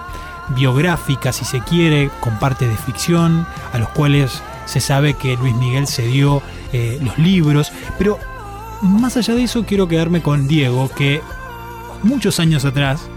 biográfica, 0.50 1.32
si 1.32 1.46
se 1.46 1.60
quiere, 1.62 2.10
con 2.20 2.38
parte 2.40 2.68
de 2.68 2.76
ficción, 2.76 3.48
a 3.74 3.78
los 3.78 3.90
cuales 3.90 4.42
se 4.66 4.80
sabe 4.80 5.14
que 5.14 5.38
Luis 5.38 5.56
Miguel 5.56 5.88
se 5.88 6.08
dio 6.08 6.42
eh, 6.74 7.00
los 7.02 7.18
libros, 7.18 7.72
pero 7.98 8.20
más 8.82 9.18
allá 9.18 9.36
de 9.36 9.44
eso 9.44 9.66
quiero 9.66 9.88
quedarme 9.88 10.22
con 10.22 10.48
Diego, 10.48 10.90
que 10.90 11.22
muchos 12.04 12.40
años 12.40 12.66
atrás 12.66 13.08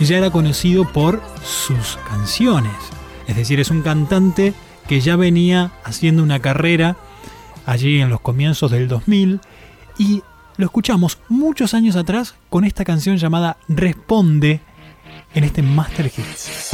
ya 0.00 0.18
era 0.18 0.30
conocido 0.30 0.90
por 0.90 1.20
sus 1.42 1.98
canciones. 2.08 2.72
Es 3.26 3.36
decir, 3.36 3.60
es 3.60 3.70
un 3.70 3.82
cantante 3.82 4.54
que 4.88 5.00
ya 5.00 5.16
venía 5.16 5.72
haciendo 5.84 6.22
una 6.22 6.40
carrera 6.40 6.96
allí 7.66 8.00
en 8.00 8.10
los 8.10 8.20
comienzos 8.20 8.70
del 8.70 8.88
2000 8.88 9.40
y 9.98 10.22
lo 10.56 10.66
escuchamos 10.66 11.18
muchos 11.28 11.74
años 11.74 11.96
atrás 11.96 12.34
con 12.48 12.64
esta 12.64 12.84
canción 12.84 13.16
llamada 13.16 13.56
Responde 13.68 14.60
en 15.34 15.44
este 15.44 15.62
Master 15.62 16.06
Hits. 16.06 16.70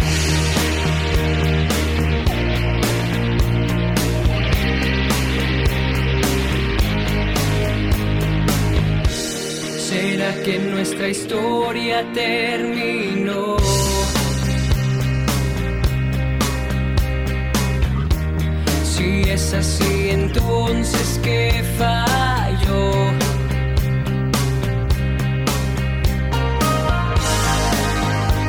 ¿Será 9.78 10.42
que 10.42 10.58
nuestra 10.58 11.08
historia 11.08 12.12
terminó? 12.12 13.56
Si 18.84 19.22
es 19.22 19.54
así, 19.54 20.10
entonces 20.10 21.20
¿qué 21.22 21.64
falló? 21.78 23.29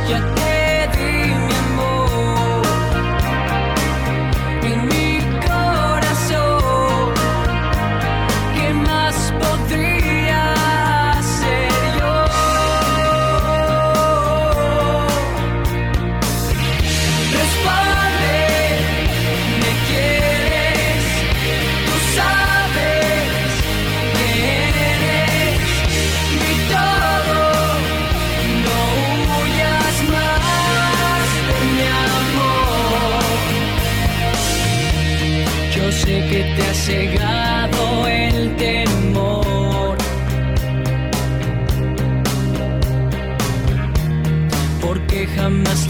Ya 0.09 0.40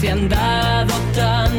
te 0.02 0.10
han 0.10 0.28
dado 0.28 0.94
tanto 1.14 1.51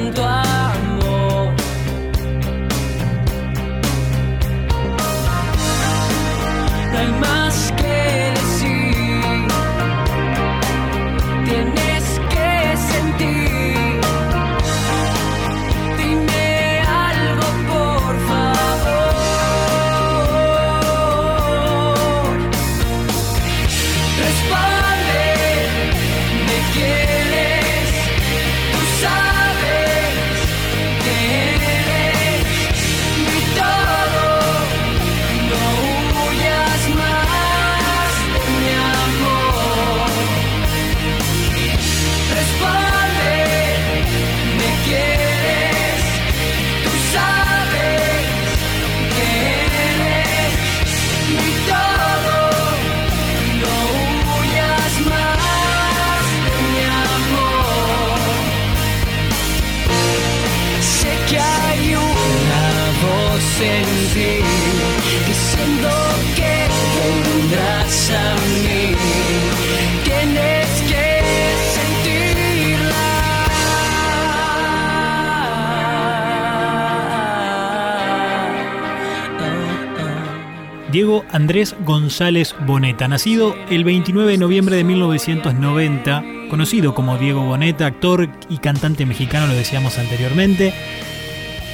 Diego 80.94 81.26
Andrés 81.32 81.76
González 81.84 82.54
Boneta, 82.68 83.08
nacido 83.08 83.56
el 83.72 83.84
29 83.84 84.34
de 84.34 84.38
noviembre 84.38 84.76
de 84.76 84.84
1990, 84.84 86.24
conocido 86.52 86.94
como 86.94 87.18
Diego 87.18 87.42
Boneta, 87.42 87.88
actor 87.88 88.30
y 88.48 88.60
cantante 88.60 89.08
mexicano, 89.08 89.48
lo 89.48 89.56
decíamos 89.56 89.98
anteriormente, 89.98 90.72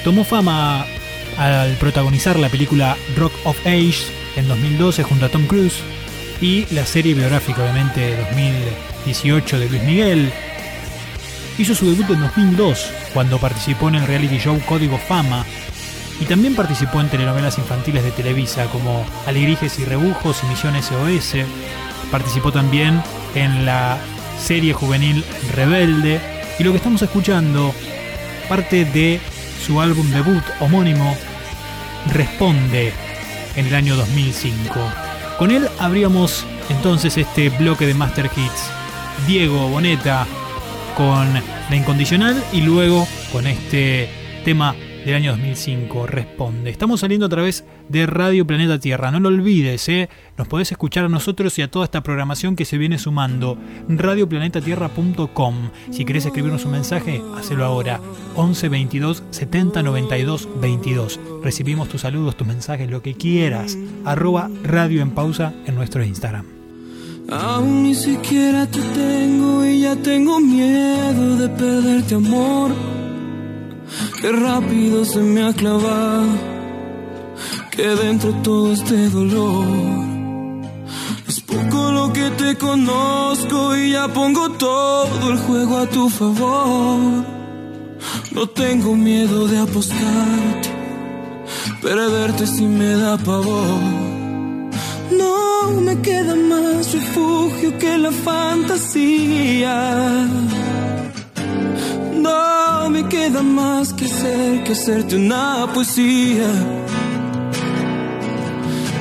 tomó 0.05 0.23
fama 0.23 0.85
al 1.37 1.73
protagonizar 1.73 2.39
la 2.39 2.47
película 2.47 2.95
Rock 3.17 3.33
of 3.43 3.59
Age 3.65 4.05
en 4.37 4.47
2012 4.47 5.03
junto 5.03 5.25
a 5.25 5.29
Tom 5.29 5.47
Cruise 5.47 5.81
y 6.39 6.65
la 6.73 6.85
serie 6.85 7.13
biográfica 7.13 7.61
obviamente 7.61 7.99
de 7.99 8.15
2018 8.15 9.59
de 9.59 9.69
Luis 9.69 9.83
Miguel. 9.83 10.31
Hizo 11.57 11.75
su 11.75 11.89
debut 11.89 12.09
en 12.11 12.21
2002 12.21 12.89
cuando 13.13 13.37
participó 13.37 13.89
en 13.89 13.95
el 13.95 14.07
reality 14.07 14.37
show 14.37 14.57
Código 14.65 14.97
Fama 14.97 15.45
y 16.19 16.25
también 16.25 16.55
participó 16.55 16.99
en 17.01 17.09
telenovelas 17.09 17.57
infantiles 17.57 18.03
de 18.03 18.11
Televisa 18.11 18.65
como 18.65 19.05
Alegrijes 19.25 19.79
y 19.79 19.85
Rebujos 19.85 20.41
y 20.43 20.47
Misión 20.47 20.75
SOS. 20.81 21.45
Participó 22.11 22.51
también 22.51 23.01
en 23.35 23.65
la 23.65 23.97
serie 24.39 24.73
juvenil 24.73 25.23
Rebelde 25.53 26.19
y 26.57 26.63
lo 26.63 26.71
que 26.71 26.77
estamos 26.77 27.01
escuchando, 27.01 27.73
parte 28.47 28.85
de 28.85 29.19
su 29.65 29.79
álbum 29.79 30.09
debut 30.11 30.43
homónimo, 30.59 31.15
Responde, 32.13 32.93
en 33.55 33.67
el 33.67 33.75
año 33.75 33.95
2005. 33.95 34.73
Con 35.37 35.51
él 35.51 35.67
abríamos 35.79 36.45
entonces 36.69 37.17
este 37.17 37.49
bloque 37.49 37.85
de 37.85 37.93
Master 37.93 38.29
Hits. 38.35 38.71
Diego 39.27 39.67
Boneta 39.67 40.25
con 40.95 41.33
La 41.33 41.75
Incondicional 41.75 42.41
y 42.53 42.61
luego 42.61 43.07
con 43.31 43.47
este 43.47 44.09
tema 44.43 44.75
del 45.05 45.15
año 45.15 45.31
2005, 45.31 46.07
Responde. 46.07 46.69
Estamos 46.69 46.99
saliendo 46.99 47.25
a 47.25 47.29
través 47.29 47.63
de 47.87 48.05
Radio 48.05 48.45
Planeta 48.45 48.79
Tierra. 48.79 49.11
No 49.11 49.19
lo 49.19 49.29
olvides, 49.29 49.87
¿eh? 49.89 50.09
nos 50.37 50.47
podés 50.47 50.71
escuchar 50.71 51.05
a 51.05 51.09
nosotros 51.09 51.57
y 51.57 51.61
a 51.61 51.69
toda 51.69 51.85
esta 51.85 52.01
programación 52.01 52.55
que 52.55 52.65
se 52.65 52.77
viene 52.77 52.97
sumando. 52.97 53.57
Radioplanetatierra.com. 53.87 55.55
Si 55.91 56.05
querés 56.05 56.25
escribirnos 56.25 56.65
un 56.65 56.71
mensaje, 56.71 57.21
hacelo 57.37 57.65
ahora. 57.65 57.99
11 58.35 58.69
22 58.69 59.23
70 59.31 59.83
92 59.83 60.49
22. 60.61 61.19
Recibimos 61.43 61.89
tus 61.89 62.01
saludos, 62.01 62.35
tus 62.37 62.47
mensajes, 62.47 62.89
lo 62.89 63.01
que 63.01 63.15
quieras. 63.15 63.77
Arroba 64.05 64.49
Radio 64.63 65.01
en 65.01 65.11
Pausa 65.11 65.53
en 65.65 65.75
nuestro 65.75 66.03
Instagram. 66.03 66.45
Aún 67.31 67.83
ni 67.83 67.93
siquiera 67.93 68.65
te 68.65 68.81
tengo 68.81 69.63
y 69.63 69.81
ya 69.81 69.95
tengo 69.95 70.39
miedo 70.39 71.37
de 71.37 71.49
perderte 71.49 72.15
amor. 72.15 72.71
Qué 74.21 74.31
rápido 74.31 75.05
se 75.05 75.19
me 75.19 75.43
ha 75.43 75.53
clavado 75.53 76.27
que 77.71 77.87
dentro 77.87 78.33
todo 78.43 78.73
este 78.73 79.09
dolor. 79.09 79.65
Es 81.27 81.39
poco 81.41 81.91
lo 81.91 82.11
que 82.11 82.29
te 82.31 82.55
conozco 82.57 83.75
y 83.77 83.91
ya 83.91 84.07
pongo 84.09 84.51
todo 84.51 85.31
el 85.31 85.37
juego 85.37 85.77
a 85.77 85.85
tu 85.85 86.09
favor. 86.09 86.99
No 88.31 88.47
tengo 88.47 88.95
miedo 88.95 89.47
de 89.47 89.59
apostarte, 89.59 90.69
perderte 91.81 92.47
si 92.47 92.65
me 92.65 92.95
da 92.95 93.17
pavor. 93.17 93.79
No 95.11 95.71
me 95.81 95.99
queda 96.01 96.35
más 96.35 96.93
refugio 96.93 97.77
que 97.77 97.97
la 97.97 98.11
fantasía. 98.11 99.77
No 102.21 102.89
me 102.89 103.07
queda 103.07 103.41
más 103.41 103.93
que 103.93 104.07
ser 104.07 104.63
que 104.63 104.73
hacerte 104.73 105.15
una 105.15 105.67
poesía. 105.73 106.49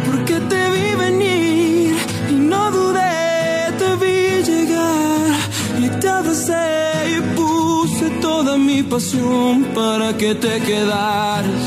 Porque 0.07 0.35
te 0.51 0.63
vi 0.75 0.89
venir 1.05 1.97
y 2.31 2.35
no 2.35 2.71
dudé, 2.71 3.73
te 3.81 3.91
vi 4.03 4.43
llegar 4.51 5.31
y 5.85 5.89
te 6.01 6.09
abracé 6.09 6.67
y 7.17 7.21
puse 7.37 8.11
toda 8.21 8.57
mi 8.57 8.83
pasión 8.83 9.65
para 9.75 10.17
que 10.17 10.35
te 10.35 10.61
quedaras. 10.61 11.63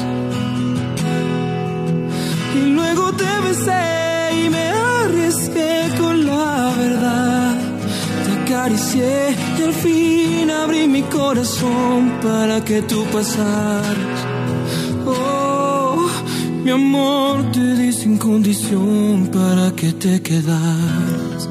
Y 2.56 2.62
luego 2.78 3.12
te 3.14 3.32
besé 3.48 4.46
y 4.46 4.50
me 4.50 4.66
arriesgué 4.70 5.74
con 6.00 6.26
la 6.26 6.74
verdad. 6.78 7.21
Y 8.64 9.64
al 9.64 9.74
fin 9.74 10.52
abrí 10.52 10.88
mi 10.88 11.02
corazón 11.02 12.20
para 12.22 12.64
que 12.64 12.84
tú 12.84 13.04
pasaras. 13.12 14.20
Oh, 15.04 16.06
mi 16.64 16.70
amor 16.70 17.52
te 17.52 17.76
di 17.76 17.92
sin 17.92 18.20
condición 18.20 19.32
para 19.34 19.72
que 19.72 19.94
te 19.94 20.22
quedaras. 20.22 21.50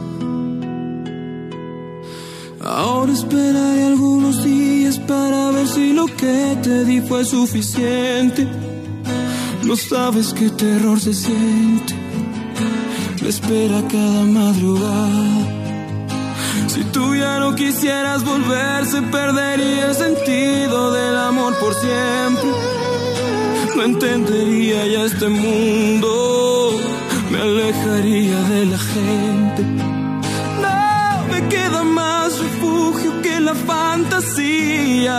Ahora 2.60 3.12
esperaré 3.12 3.86
algunos 3.86 4.44
días 4.44 5.00
para 5.00 5.50
ver 5.50 5.66
si 5.66 5.92
lo 5.92 6.06
que 6.06 6.58
te 6.62 6.84
di 6.84 7.00
fue 7.00 7.24
suficiente. 7.24 8.46
No 9.64 9.74
sabes 9.74 10.32
qué 10.32 10.48
terror 10.50 11.00
se 11.00 11.12
siente. 11.12 11.92
Me 13.20 13.28
espera 13.30 13.82
cada 13.88 14.22
madrugada. 14.22 15.59
Si 16.66 16.84
tú 16.84 17.14
ya 17.14 17.38
no 17.38 17.54
quisieras 17.54 18.24
volver, 18.24 18.86
se 18.86 19.02
perdería 19.02 19.86
el 19.88 19.94
sentido 19.94 20.92
del 20.92 21.16
amor 21.16 21.54
por 21.58 21.74
siempre. 21.74 22.50
No 23.76 23.82
entendería 23.84 24.86
ya 24.86 25.04
este 25.04 25.28
mundo, 25.28 26.72
me 27.30 27.40
alejaría 27.40 28.38
de 28.54 28.66
la 28.66 28.78
gente. 28.78 29.62
No 30.64 31.26
me 31.32 31.48
queda 31.48 31.82
más 31.82 32.38
refugio 32.38 33.22
que 33.22 33.40
la 33.40 33.54
fantasía. 33.54 35.18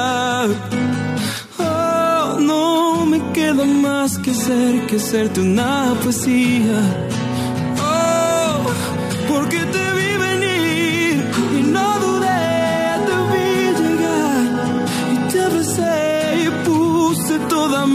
Oh, 1.58 2.38
no 2.40 3.06
me 3.06 3.20
queda 3.34 3.66
más 3.66 4.18
que 4.20 4.34
ser 4.34 4.86
que 4.88 5.00
serte 5.00 5.42
una 5.42 5.94
poesía. 6.04 6.80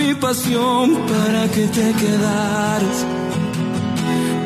Mi 0.07 0.15
pasión 0.15 0.95
para 1.11 1.49
que 1.49 1.67
te 1.67 1.93
quedaras. 2.01 2.99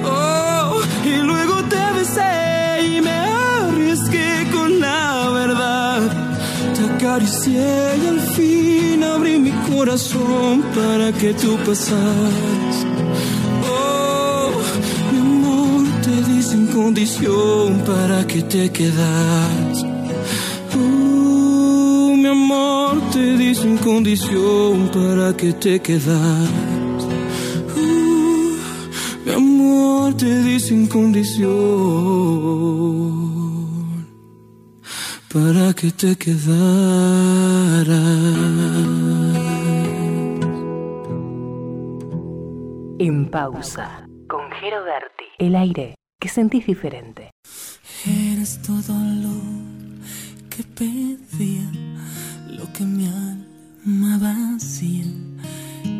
Oh, 0.05 0.81
y 1.05 1.17
luego 1.29 1.55
te 1.73 1.83
besé 1.99 2.97
y 2.97 3.01
me 3.03 3.11
arriesgué 3.11 4.49
con 4.55 4.81
la 4.81 5.29
verdad. 5.41 6.01
Te 6.75 6.83
acaricié 6.95 7.73
y 8.03 8.07
al 8.07 8.21
fin 8.37 9.05
abrí 9.05 9.39
mi 9.39 9.53
corazón 9.71 10.63
para 10.75 11.13
que 11.13 11.35
tú 11.35 11.59
pasaras. 11.67 12.77
Oh, 13.69 14.51
mi 15.13 15.19
amor, 15.19 15.85
te 16.05 16.15
di 16.29 16.43
sin 16.43 16.67
condición 16.69 17.83
para 17.85 18.27
que 18.27 18.41
te 18.43 18.71
quedas. 18.71 19.90
Te 23.21 23.37
di 23.37 23.55
sin 23.55 23.77
condición 23.77 24.89
para 24.89 25.37
que 25.37 25.53
te 25.53 25.79
quedas. 25.81 26.51
Uh, 27.77 28.57
mi 29.25 29.33
amor, 29.33 30.15
te 30.17 30.43
di 30.43 30.59
sin 30.59 30.87
condición 30.87 31.51
para 35.35 35.75
que 35.75 35.91
te 35.91 36.17
quedaras. 36.17 36.49
En 42.99 43.31
pausa. 43.31 44.07
Con 44.29 44.51
Jero 44.61 44.83
Berti. 44.85 45.27
El 45.39 45.55
aire 45.57 45.95
que 46.19 46.29
sentís 46.29 46.67
diferente. 46.67 47.31
Eres 48.07 48.63
todo 48.63 48.95
lo 49.25 49.37
que 50.53 50.63
pedía, 50.79 51.67
alma 53.85 54.19
vacía 54.19 55.05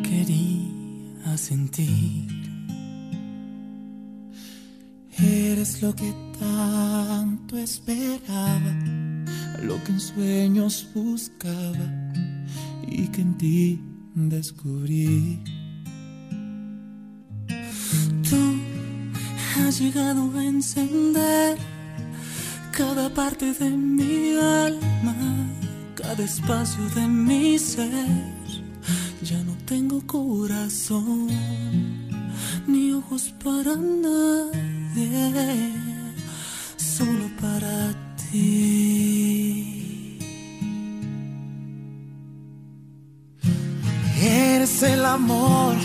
quería 0.03 1.37
sentir. 1.37 2.29
Eres 5.19 5.83
lo 5.83 5.95
que 5.95 6.15
tanto 6.39 7.59
esperaba, 7.59 8.75
lo 9.63 9.83
que 9.85 9.93
en 9.93 10.01
sueños 10.01 10.89
buscaba 10.95 12.13
y 12.87 13.07
que 13.09 13.21
en 13.21 13.37
ti 13.37 13.81
descubrí. 14.15 15.39
Tú 18.29 18.61
has 19.59 19.79
llegado 19.81 20.31
a 20.39 20.45
encender 20.45 21.59
cada 22.73 23.13
parte 23.13 23.53
de 23.53 23.71
mi 23.71 24.37
alma, 24.39 25.15
cada 26.03 26.25
espacio 26.25 26.83
de 26.95 27.07
mi 27.07 27.59
ser. 27.59 27.91
Ya 29.23 29.39
no 29.45 29.55
tengo 29.67 30.01
corazón 30.07 31.29
ni 32.67 32.93
ojos 32.93 33.35
para 33.45 33.77
nadie, 33.77 35.13
solo 36.77 37.25
para 37.41 37.95
ti. 38.31 39.77
Eres 44.23 44.83
el 44.83 45.05
amor 45.05 45.77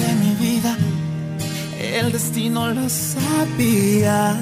de 0.00 0.08
mi 0.22 0.32
vida, 0.46 0.76
el 1.80 2.12
destino 2.12 2.68
lo 2.70 2.88
sabía 2.88 4.40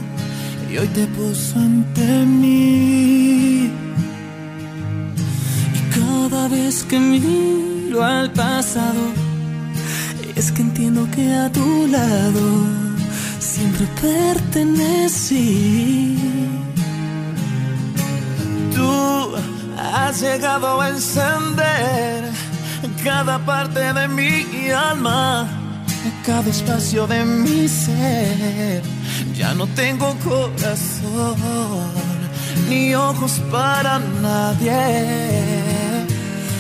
y 0.71 0.79
hoy 0.79 0.89
te 0.89 1.07
puso 1.07 1.59
ante 1.59 2.27
mí. 2.27 3.71
Cada 6.35 6.49
vez 6.49 6.83
que 6.83 6.99
miro 6.99 8.03
al 8.03 8.33
pasado, 8.33 9.03
es 10.35 10.51
que 10.51 10.63
entiendo 10.63 11.09
que 11.15 11.33
a 11.33 11.49
tu 11.49 11.87
lado 11.87 12.45
siempre 13.39 13.87
pertenecí. 14.03 15.39
Tú 18.75 19.37
has 19.79 20.21
llegado 20.21 20.81
a 20.81 20.89
encender 20.89 22.25
cada 23.05 23.39
parte 23.39 23.93
de 23.93 24.09
mi 24.09 24.71
alma, 24.71 25.49
cada 26.27 26.51
espacio 26.51 27.07
de 27.07 27.25
mi 27.25 27.69
ser. 27.69 28.83
Ya 29.37 29.55
no 29.55 29.69
tengo 29.69 30.17
corazón 30.25 31.37
ni 32.69 32.95
ojos 32.95 33.41
para 33.51 34.01
nadie, 34.21 35.64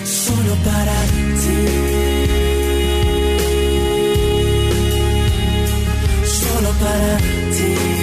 solo 0.04 0.54
para 0.64 0.92
ti. 1.40 1.60
Solo 6.24 6.70
para 6.80 7.16
ti. 7.56 7.93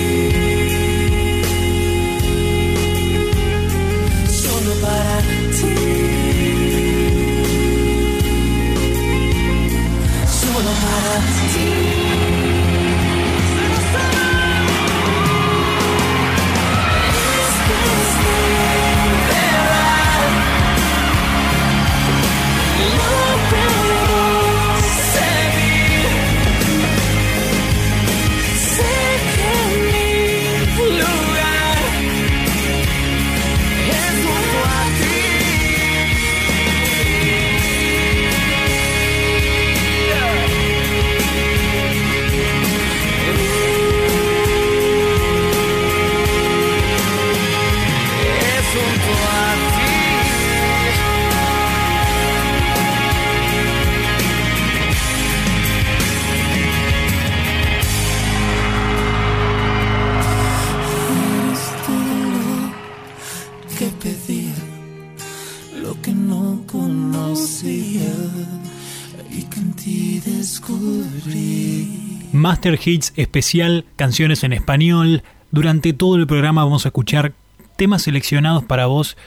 Master 72.61 72.79
Hits 72.85 73.13
especial, 73.15 73.85
canciones 73.95 74.43
en 74.43 74.53
español. 74.53 75.23
Durante 75.49 75.93
todo 75.93 76.15
el 76.15 76.27
programa 76.27 76.63
vamos 76.63 76.85
a 76.85 76.89
escuchar 76.89 77.33
temas 77.75 78.03
seleccionados 78.03 78.63
para 78.63 78.85
vos 78.85 79.17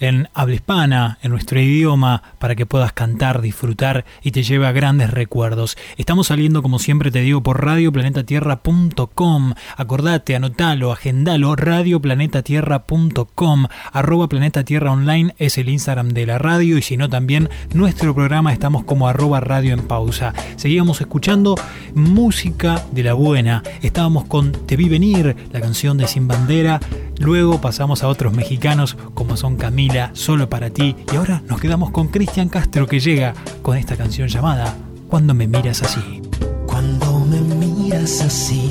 en 0.00 0.28
habla 0.34 0.54
hispana, 0.54 1.18
en 1.22 1.30
nuestro 1.30 1.60
idioma, 1.60 2.22
para 2.38 2.54
que 2.54 2.66
puedas 2.66 2.92
cantar, 2.92 3.40
disfrutar 3.40 4.04
y 4.22 4.32
te 4.32 4.42
lleve 4.42 4.66
a 4.66 4.72
grandes 4.72 5.10
recuerdos. 5.10 5.78
Estamos 5.96 6.26
saliendo, 6.28 6.62
como 6.62 6.78
siempre 6.78 7.10
te 7.10 7.20
digo, 7.20 7.42
por 7.42 7.64
radioplanetatierra.com. 7.64 9.54
Acordate, 9.76 10.36
anotalo, 10.36 10.92
agendalo, 10.92 11.56
radioplanetatierra.com. 11.56 13.66
Arroba 13.92 14.28
Planeta 14.28 14.64
Tierra 14.64 14.92
Online 14.92 15.34
es 15.38 15.58
el 15.58 15.68
Instagram 15.68 16.10
de 16.10 16.26
la 16.26 16.38
radio 16.38 16.78
y 16.78 16.82
si 16.82 16.96
no 16.96 17.08
también 17.08 17.48
nuestro 17.72 18.14
programa 18.14 18.52
estamos 18.52 18.84
como 18.84 19.08
arroba 19.08 19.40
radio 19.40 19.74
en 19.74 19.86
pausa. 19.86 20.32
Seguíamos 20.56 21.00
escuchando 21.00 21.54
música 21.94 22.84
de 22.92 23.02
la 23.04 23.14
buena. 23.14 23.62
Estábamos 23.82 24.24
con 24.24 24.52
Te 24.52 24.76
vi 24.76 24.88
venir, 24.88 25.36
la 25.52 25.60
canción 25.60 25.98
de 25.98 26.08
Sin 26.08 26.28
Bandera. 26.28 26.80
Luego 27.18 27.60
pasamos 27.60 28.02
a 28.02 28.08
otros 28.08 28.32
mexicanos 28.32 28.96
como 29.14 29.36
son 29.36 29.56
Camila, 29.84 30.10
Solo 30.14 30.48
para 30.48 30.70
ti. 30.70 30.96
Y 31.12 31.16
ahora 31.16 31.42
nos 31.46 31.60
quedamos 31.60 31.90
con 31.90 32.08
Cristian 32.08 32.48
Castro 32.48 32.86
que 32.86 33.00
llega 33.00 33.34
con 33.60 33.76
esta 33.76 33.96
canción 33.96 34.28
llamada 34.28 34.74
Cuando 35.08 35.34
me 35.34 35.46
miras 35.46 35.82
así. 35.82 36.22
Cuando 36.66 37.20
me 37.20 37.40
miras 37.40 38.22
así, 38.22 38.70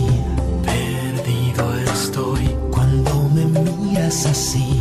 perdido 0.66 1.78
estoy. 1.94 2.50
Cuando 2.72 3.30
me 3.30 3.46
miras 3.46 4.26
así, 4.26 4.80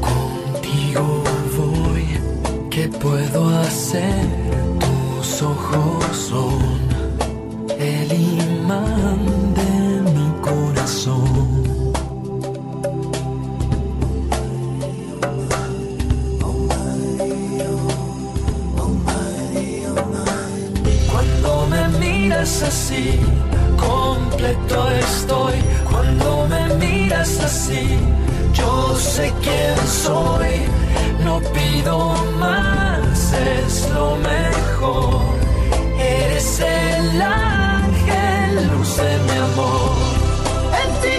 contigo 0.00 1.22
voy. 1.58 2.06
¿Qué 2.70 2.88
puedo 2.88 3.48
hacer? 3.58 4.24
Tus 4.80 5.42
ojos 5.42 6.16
son 6.16 6.58
el 7.78 8.12
imán 8.12 9.35
miras 22.46 22.62
así, 22.62 23.20
completo 23.76 24.88
estoy. 24.90 25.54
Cuando 25.90 26.46
me 26.46 26.74
miras 26.74 27.40
así, 27.40 27.98
yo 28.52 28.94
sé 28.96 29.32
quién 29.42 29.76
soy. 29.88 30.62
No 31.24 31.40
pido 31.40 32.14
más, 32.38 33.32
es 33.32 33.90
lo 33.92 34.16
mejor. 34.16 35.22
Eres 35.98 36.60
el 36.60 37.20
ángel, 37.20 38.70
luz 38.70 38.96
de 38.96 39.18
mi 39.26 39.38
amor. 39.50 39.96
En 40.82 40.90
ti 41.02 41.16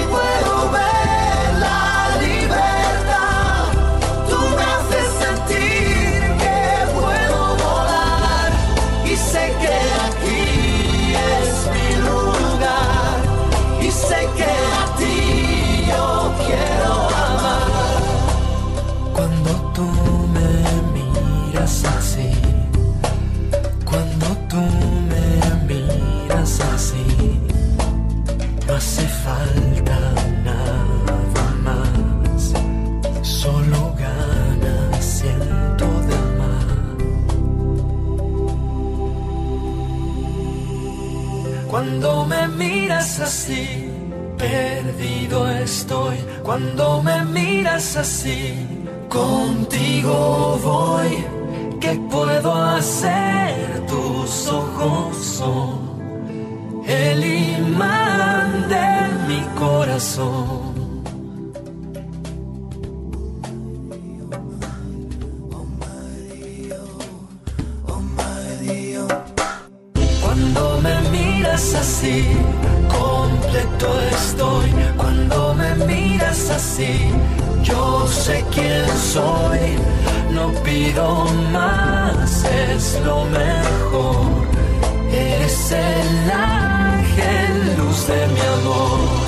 así, 21.98 22.32
cuando 23.86 24.28
tú 24.50 24.62
me 25.10 25.76
miras 25.76 26.60
así, 26.74 27.06
no 28.68 28.76
hace 28.76 29.08
falta 29.08 30.00
nada 30.44 31.52
más, 31.64 32.54
solo 33.22 33.94
ganas 33.98 35.06
siento 35.06 35.86
de 36.08 36.16
amar. 36.16 36.98
Cuando 41.68 42.26
me 42.26 42.48
miras 42.48 43.20
así, 43.20 43.90
perdido 44.38 45.50
estoy. 45.50 46.18
Cuando 46.44 47.04
me 47.04 47.26
miras 47.26 47.98
así, 47.98 48.68
contigo 49.10 50.60
voy. 50.64 51.37
¿Qué 51.80 52.00
puedo 52.10 52.54
hacer? 52.54 53.86
Tus 53.88 54.48
ojos 54.48 55.16
son 55.18 55.88
el 56.88 57.24
imán 57.24 58.68
de 58.70 58.88
mi 59.28 59.42
corazón. 59.60 60.78
Cuando 70.22 70.82
me 70.82 71.02
miras 71.10 71.74
así, 71.76 72.26
completo 73.28 73.88
estoy. 74.12 74.74
Cuando 74.96 75.54
me 75.54 75.76
miras 75.86 76.50
así, 76.50 77.12
yo 77.64 78.08
sé 78.08 78.44
quién 78.54 78.88
soy. 79.14 79.78
No 80.32 80.52
pido 80.64 81.26
más, 81.52 82.44
es 82.44 83.00
lo 83.06 83.26
mejor. 83.26 84.48
Eres 85.12 85.72
el 85.72 86.32
ángel, 86.32 87.78
luz 87.78 88.08
de 88.08 88.28
mi 88.34 88.42
amor. 88.56 89.27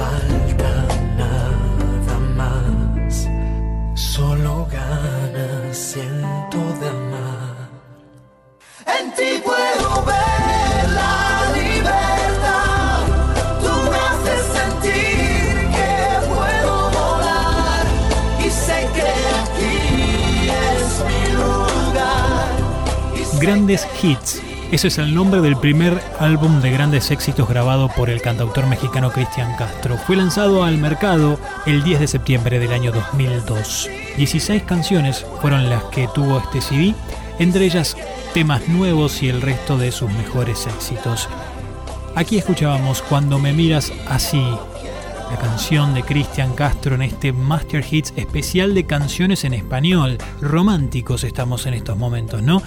Falta 0.00 0.72
nada 1.20 2.16
más. 2.40 3.28
Solo 3.94 4.66
ganas 4.78 5.76
siento 5.76 6.58
de 6.80 6.88
amar. 6.88 7.68
En 8.98 9.04
ti 9.16 9.30
puedo 9.48 9.88
ver 10.10 10.82
la 11.00 11.18
libertad. 11.58 13.00
Tú 13.62 13.72
me 13.90 13.98
haces 14.08 14.42
sentir 14.58 15.52
que 15.76 15.92
puedo 16.34 16.72
volar. 16.98 17.84
Y 18.46 18.48
sé 18.64 18.78
que 18.96 19.10
aquí 19.42 19.78
es 20.72 20.84
mi 21.08 21.22
lugar. 21.40 22.48
Grandes 23.40 23.82
Hits. 24.00 24.49
Ese 24.70 24.86
es 24.86 24.98
el 24.98 25.16
nombre 25.16 25.40
del 25.40 25.56
primer 25.56 26.00
álbum 26.20 26.60
de 26.60 26.70
grandes 26.70 27.10
éxitos 27.10 27.48
grabado 27.48 27.88
por 27.88 28.08
el 28.08 28.22
cantautor 28.22 28.68
mexicano 28.68 29.10
Cristian 29.10 29.56
Castro. 29.56 29.98
Fue 29.98 30.14
lanzado 30.14 30.62
al 30.62 30.78
mercado 30.78 31.40
el 31.66 31.82
10 31.82 31.98
de 31.98 32.06
septiembre 32.06 32.60
del 32.60 32.72
año 32.72 32.92
2002. 32.92 33.90
16 34.16 34.62
canciones 34.62 35.26
fueron 35.40 35.68
las 35.68 35.82
que 35.86 36.08
tuvo 36.14 36.38
este 36.38 36.60
CD, 36.60 36.94
entre 37.40 37.64
ellas 37.64 37.96
temas 38.32 38.68
nuevos 38.68 39.24
y 39.24 39.28
el 39.28 39.42
resto 39.42 39.76
de 39.76 39.90
sus 39.90 40.08
mejores 40.12 40.68
éxitos. 40.68 41.28
Aquí 42.14 42.38
escuchábamos 42.38 43.02
Cuando 43.02 43.40
me 43.40 43.52
miras 43.52 43.92
así, 44.08 44.44
la 45.30 45.36
canción 45.36 45.94
de 45.94 46.04
Cristian 46.04 46.54
Castro 46.54 46.94
en 46.94 47.02
este 47.02 47.32
Master 47.32 47.84
Hits 47.90 48.12
especial 48.14 48.74
de 48.74 48.86
canciones 48.86 49.42
en 49.42 49.54
español. 49.54 50.16
Románticos 50.40 51.24
estamos 51.24 51.66
en 51.66 51.74
estos 51.74 51.96
momentos, 51.96 52.40
¿no? 52.40 52.62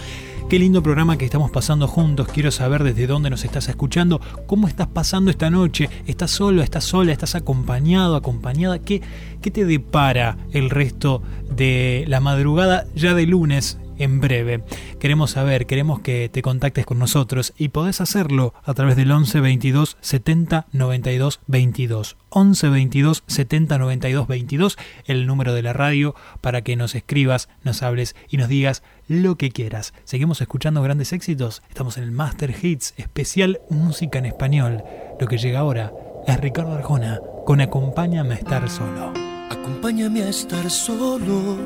Qué 0.54 0.60
lindo 0.60 0.84
programa 0.84 1.18
que 1.18 1.26
estamos 1.26 1.50
pasando 1.50 1.88
juntos. 1.88 2.28
Quiero 2.28 2.52
saber 2.52 2.84
desde 2.84 3.08
dónde 3.08 3.32
nos 3.32 3.44
estás 3.44 3.70
escuchando, 3.70 4.22
cómo 4.46 4.68
estás 4.68 4.86
pasando 4.86 5.32
esta 5.32 5.50
noche. 5.50 5.90
¿Estás 6.06 6.30
solo, 6.30 6.62
estás 6.62 6.84
sola, 6.84 7.12
estás 7.12 7.34
acompañado, 7.34 8.16
acompañada? 8.16 8.78
¿Qué, 8.78 9.02
qué 9.42 9.50
te 9.50 9.66
depara 9.66 10.38
el 10.52 10.70
resto 10.70 11.24
de 11.50 12.06
la 12.08 12.20
madrugada 12.20 12.86
ya 12.94 13.16
de 13.16 13.26
lunes? 13.26 13.80
En 13.98 14.20
breve. 14.22 14.64
Queremos 15.00 15.32
saber, 15.32 15.66
queremos 15.66 16.02
que 16.02 16.28
te 16.28 16.42
contactes 16.42 16.86
con 16.86 16.98
nosotros 17.00 17.54
y 17.58 17.70
podés 17.70 18.02
hacerlo 18.02 18.54
a 18.64 18.74
través 18.74 18.96
del 18.96 19.12
11 19.12 19.40
22 19.40 19.98
70 20.02 20.68
92 20.72 21.40
22. 21.48 22.18
11 22.30 22.70
22 22.70 23.24
70 23.28 23.78
92 23.78 24.28
22, 24.28 24.78
el 25.06 25.28
número 25.28 25.54
de 25.54 25.62
la 25.62 25.74
radio 25.74 26.16
para 26.42 26.64
que 26.64 26.76
nos 26.76 26.96
escribas, 26.96 27.50
nos 27.64 27.84
hables 27.84 28.16
y 28.30 28.38
nos 28.38 28.50
digas 28.50 28.82
lo 29.08 29.36
que 29.36 29.52
quieras. 29.52 29.94
Seguimos 30.04 30.42
escuchando 30.42 30.82
grandes 30.82 31.14
éxitos. 31.14 31.62
Estamos 31.70 31.98
en 31.98 32.04
el 32.04 32.12
Master 32.12 32.54
Hits 32.62 32.94
especial 32.98 33.62
música 33.70 34.20
en 34.20 34.26
español. 34.26 34.84
Lo 35.20 35.28
que 35.28 35.38
llega 35.38 35.60
ahora 35.60 35.94
es 36.28 36.40
Ricardo 36.40 36.74
Arjona 36.74 37.20
con 37.46 37.62
Acompáñame 37.62 38.36
a 38.36 38.38
estar 38.38 38.70
solo. 38.70 39.14
Acompáñame 39.50 40.24
a 40.24 40.30
estar 40.30 40.70
solo. 40.70 41.58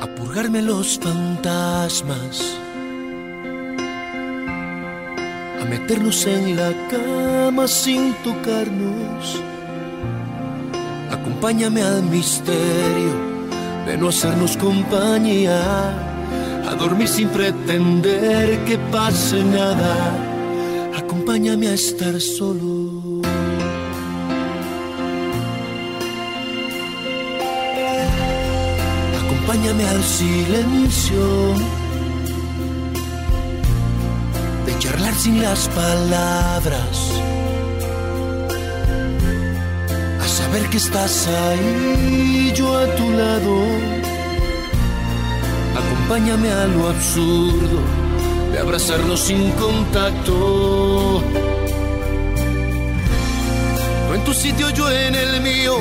A 0.00 0.06
purgarme 0.16 0.62
los 0.62 0.98
fantasmas. 0.98 2.58
A 5.60 5.64
meternos 5.64 6.26
en 6.26 6.56
la 6.56 6.72
cama 6.88 7.66
sin 7.66 8.14
tocarnos. 8.22 9.42
Acompáñame 11.10 11.82
al 11.82 12.02
misterio 12.04 13.37
de 13.88 13.96
no 13.96 14.08
hacernos 14.10 14.56
compañía. 14.58 15.60
A 16.70 16.74
dormir 16.74 17.08
sin 17.08 17.28
pretender 17.28 18.62
que 18.66 18.76
pase 18.92 19.42
nada. 19.42 19.94
Acompáñame 20.94 21.68
a 21.68 21.74
estar 21.74 22.20
solo. 22.20 23.22
Acompáñame 29.22 29.84
al 29.94 30.02
silencio 30.04 31.24
de 34.66 34.78
charlar 34.78 35.14
sin 35.14 35.40
las 35.40 35.66
palabras, 35.68 36.94
saber 40.28 40.68
que 40.70 40.76
estás 40.76 41.26
ahí, 41.26 42.52
yo 42.54 42.76
a 42.76 42.86
tu 42.96 43.10
lado. 43.10 43.54
Acompáñame 45.80 46.50
a 46.50 46.66
lo 46.66 46.88
absurdo 46.88 47.78
de 48.52 48.58
abrazarnos 48.58 49.20
sin 49.20 49.50
contacto. 49.52 51.22
No 54.08 54.14
en 54.14 54.24
tu 54.24 54.34
sitio, 54.34 54.70
yo 54.70 54.90
en 54.90 55.14
el 55.14 55.40
mío 55.40 55.78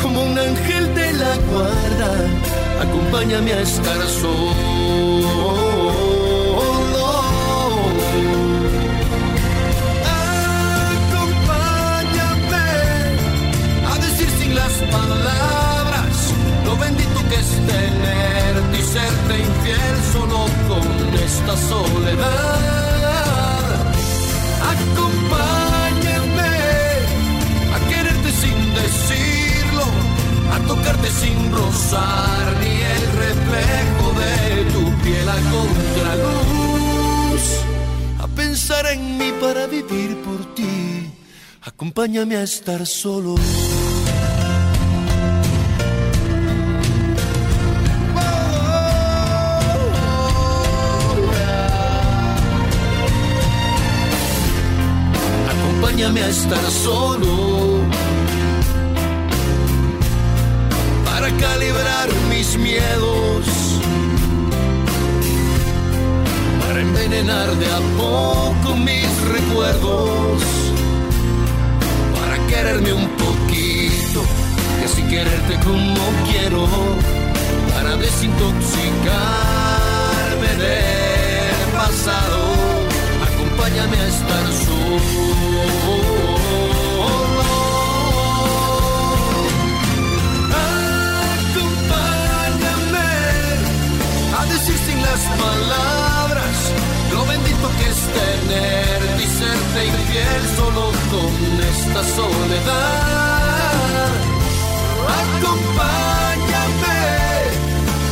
como 0.00 0.24
un 0.24 0.38
ángel 0.38 0.94
de 0.94 1.12
la 1.12 1.36
guarda, 1.50 2.10
acompáñame 2.82 3.52
a 3.52 3.60
estar 3.60 4.00
solo. 4.08 5.21
Acompáñame 42.02 42.34
a 42.34 42.42
estar 42.42 42.84
solo. 42.84 43.36
Acompáñame 55.48 56.22
a 56.22 56.28
estar 56.28 56.70
solo 56.72 57.51
como 75.60 76.04
quiero, 76.30 76.62
para 77.74 77.96
desintoxicarme 77.96 80.50
del 80.62 81.58
pasado. 81.76 82.40
Acompáñame 83.28 83.96
a 83.96 84.06
estar 84.06 84.46
solo. 84.64 85.22
Acompáñame 91.44 93.10
a 94.38 94.40
decir 94.46 94.78
sin 94.86 94.98
las 95.02 95.22
palabras 95.44 96.56
lo 97.12 97.20
bendito 97.26 97.66
que 97.78 97.86
es 97.90 98.00
tenerte 98.18 99.22
y 99.22 99.26
serte 99.26 99.80
infiel 99.86 100.42
solo 100.56 100.84
con 101.10 101.32
esta 101.72 102.00
soledad. 102.16 103.51
Acompáñame 105.42 107.02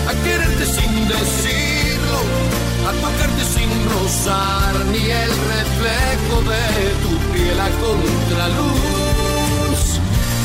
a 0.09 0.13
quererte 0.25 0.67
sin 0.67 0.93
decirlo, 1.09 2.19
a 2.89 2.93
tocarte 3.05 3.45
sin 3.55 3.71
rozar 3.89 4.75
ni 4.87 5.05
el 5.11 5.33
reflejo 5.55 6.37
de 6.51 6.67
tu 7.03 7.13
piel 7.33 7.61
a 7.61 7.71
contraluz, 7.87 9.81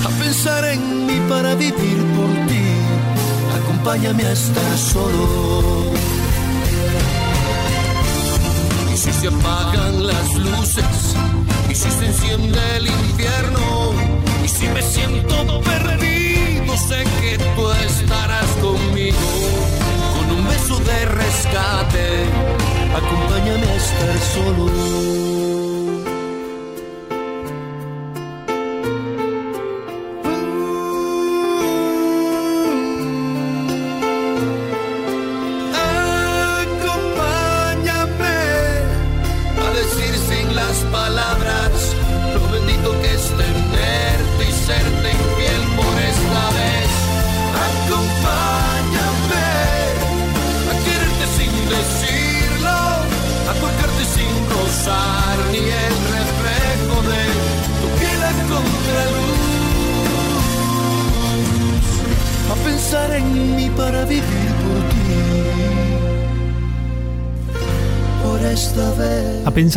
a 0.05 0.09
pensar 0.23 0.63
en 0.65 1.07
mí 1.07 1.19
para 1.27 1.55
vivir 1.55 1.97
por 2.15 2.29
ti. 2.49 2.67
Acompáñame 3.63 4.23
a 4.25 4.31
estar 4.31 4.77
solo. 4.77 5.91
Y 8.93 8.97
si 8.97 9.11
se 9.11 9.27
apagan 9.27 10.05
las 10.05 10.35
luces, 10.35 11.15
y 11.67 11.73
si 11.73 11.89
se 11.89 12.05
enciende 12.05 12.59
el 12.77 12.85
infierno, 12.87 13.93
y 14.43 14.47
si 14.47 14.67
me 14.67 14.83
siento 14.83 15.61
perdido, 15.61 16.24
sé 16.77 17.03
que 17.21 17.37
tú 17.37 17.71
estarás 17.71 18.49
conmigo. 18.61 19.17
Con 20.15 20.37
un 20.37 20.47
beso 20.47 20.77
de 20.79 21.05
rescate, 21.05 22.25
acompáñame 22.95 23.67
a 23.67 23.75
estar 23.75 24.17
solo. 24.33 25.54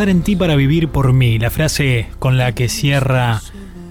En 0.06 0.22
ti 0.22 0.36
para 0.36 0.54
vivir 0.54 0.88
por 0.90 1.12
mí, 1.12 1.40
la 1.40 1.50
frase 1.50 2.06
con 2.20 2.38
la 2.38 2.52
que 2.52 2.68
cierra 2.68 3.40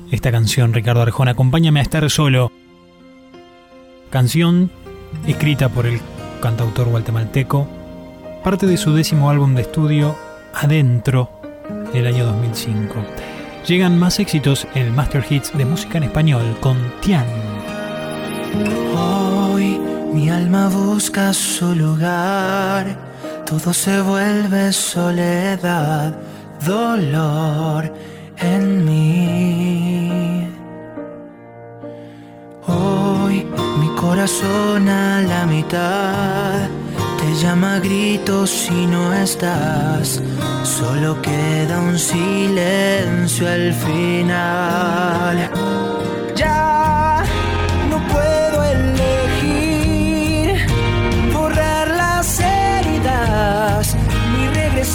esta 0.09 0.31
canción 0.31 0.73
Ricardo 0.73 1.01
Arjona, 1.01 1.31
acompáñame 1.31 1.81
a 1.81 1.83
estar 1.83 2.09
solo. 2.09 2.49
Canción 4.09 4.71
escrita 5.27 5.67
por 5.67 5.85
el 5.85 5.99
cantautor 6.41 6.87
guatemalteco, 6.87 7.67
parte 8.41 8.67
de 8.67 8.77
su 8.77 8.93
décimo 8.93 9.29
álbum 9.29 9.53
de 9.53 9.63
estudio, 9.63 10.15
Adentro, 10.53 11.41
del 11.91 12.07
año 12.07 12.25
2005. 12.25 12.95
Llegan 13.67 13.99
más 13.99 14.19
éxitos 14.19 14.65
en 14.75 14.85
el 14.85 14.93
Master 14.93 15.25
Hits 15.29 15.57
de 15.57 15.65
música 15.65 15.97
en 15.97 16.05
español 16.05 16.57
con 16.61 16.77
Tian. 17.01 17.25
Hoy 18.95 19.77
mi 20.13 20.29
alma 20.29 20.69
busca 20.69 21.33
su 21.33 21.75
lugar, 21.75 23.06
todo 23.49 23.73
se 23.73 24.01
vuelve 24.01 24.73
soledad, 24.73 26.13
dolor 26.65 27.93
en 28.39 28.85
mí. 28.85 30.47
Hoy 32.67 33.47
mi 33.79 33.87
corazón 33.95 34.89
a 34.89 35.21
la 35.21 35.45
mitad 35.45 36.67
te 37.19 37.35
llama 37.41 37.75
a 37.75 37.79
gritos 37.79 38.49
si 38.49 38.85
no 38.85 39.13
estás, 39.13 40.21
solo 40.63 41.21
queda 41.21 41.79
un 41.79 41.97
silencio 41.97 43.47
al 43.47 43.73
final. 43.73 45.49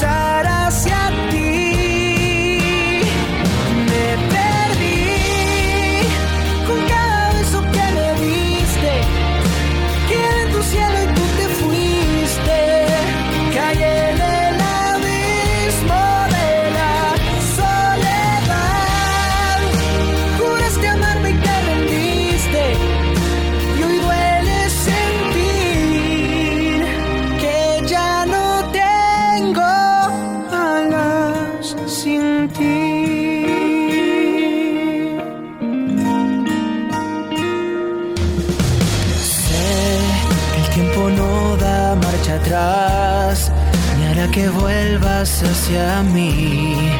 Ni 0.02 0.31
hacia 45.22 46.02
mí. 46.02 46.90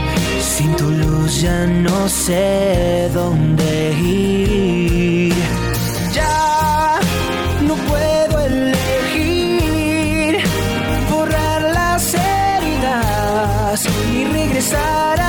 Sin 0.40 0.76
tu 0.76 0.90
luz 0.90 1.40
ya 1.40 1.66
no 1.66 2.08
sé 2.08 3.10
dónde 3.12 3.92
ir. 4.00 5.34
Ya 6.14 7.00
no 7.66 7.74
puedo 7.74 8.40
elegir 8.46 10.38
borrar 11.10 11.62
las 11.62 12.14
heridas 12.14 13.88
y 14.14 14.24
regresar 14.24 15.21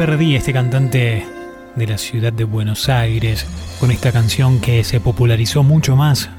perdí 0.00 0.34
este 0.34 0.54
cantante 0.54 1.26
de 1.76 1.86
la 1.86 1.98
ciudad 1.98 2.32
de 2.32 2.44
Buenos 2.44 2.88
Aires 2.88 3.46
con 3.78 3.90
esta 3.90 4.12
canción 4.12 4.58
que 4.58 4.82
se 4.82 4.98
popularizó 4.98 5.62
mucho 5.62 5.94
más, 5.94 6.30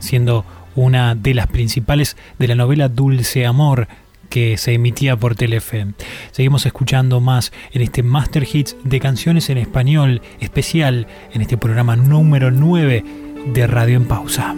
siendo 0.00 0.44
una 0.74 1.14
de 1.14 1.32
las 1.32 1.46
principales 1.46 2.16
de 2.40 2.48
la 2.48 2.56
novela 2.56 2.88
Dulce 2.88 3.46
Amor 3.46 3.86
que 4.30 4.56
se 4.56 4.72
emitía 4.72 5.16
por 5.16 5.36
Telefe. 5.36 5.94
Seguimos 6.32 6.66
escuchando 6.66 7.20
más 7.20 7.52
en 7.70 7.82
este 7.82 8.02
Master 8.02 8.48
Hits 8.52 8.74
de 8.82 8.98
canciones 8.98 9.48
en 9.48 9.58
español 9.58 10.20
especial 10.40 11.06
en 11.32 11.40
este 11.40 11.56
programa 11.56 11.94
número 11.94 12.50
9 12.50 13.04
de 13.46 13.66
Radio 13.68 13.96
en 13.96 14.06
Pausa. 14.06 14.56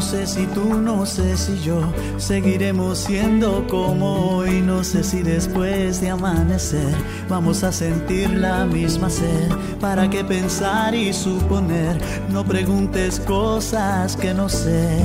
No 0.00 0.06
sé 0.06 0.26
si 0.26 0.46
tú, 0.46 0.80
no 0.80 1.04
sé 1.04 1.36
si 1.36 1.60
yo 1.60 1.82
seguiremos 2.16 3.00
siendo 3.00 3.66
como 3.68 4.36
hoy. 4.36 4.62
No 4.62 4.82
sé 4.82 5.04
si 5.04 5.22
después 5.22 6.00
de 6.00 6.08
amanecer 6.08 6.94
vamos 7.28 7.62
a 7.64 7.70
sentir 7.70 8.30
la 8.30 8.64
misma 8.64 9.10
sed. 9.10 9.50
¿Para 9.78 10.08
qué 10.08 10.24
pensar 10.24 10.94
y 10.94 11.12
suponer? 11.12 11.98
No 12.30 12.46
preguntes 12.46 13.20
cosas 13.20 14.16
que 14.16 14.32
no 14.32 14.48
sé. 14.48 15.04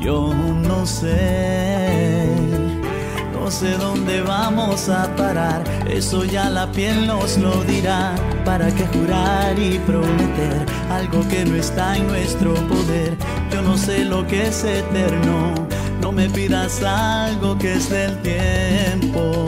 Yo 0.00 0.32
no 0.32 0.86
sé. 0.86 2.28
No 3.34 3.50
sé 3.50 3.76
dónde 3.76 4.22
vamos 4.22 4.88
a 4.88 5.14
parar, 5.16 5.64
eso 5.86 6.24
ya 6.24 6.48
la 6.48 6.70
piel 6.72 7.06
nos 7.06 7.36
lo 7.36 7.62
dirá. 7.64 8.14
¿Para 8.44 8.70
qué 8.70 8.86
jurar 8.86 9.58
y 9.58 9.78
prometer 9.80 10.64
algo 10.88 11.26
que 11.28 11.44
no 11.44 11.56
está 11.56 11.96
en 11.96 12.06
nuestro 12.06 12.54
poder? 12.68 13.16
Yo 13.52 13.62
no 13.62 13.76
sé 13.76 14.04
lo 14.04 14.26
que 14.26 14.46
es 14.48 14.64
eterno, 14.64 15.66
no 16.00 16.12
me 16.12 16.28
pidas 16.30 16.82
algo 16.82 17.58
que 17.58 17.74
es 17.74 17.90
del 17.90 18.16
tiempo. 18.22 19.46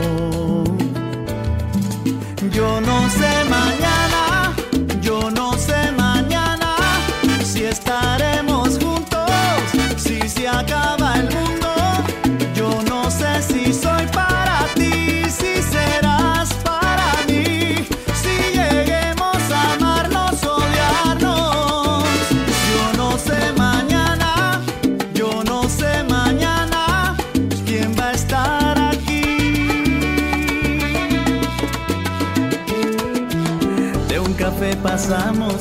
Yo 2.51 2.81
no 2.81 3.09
sé 3.09 3.31
mañana, 3.49 3.92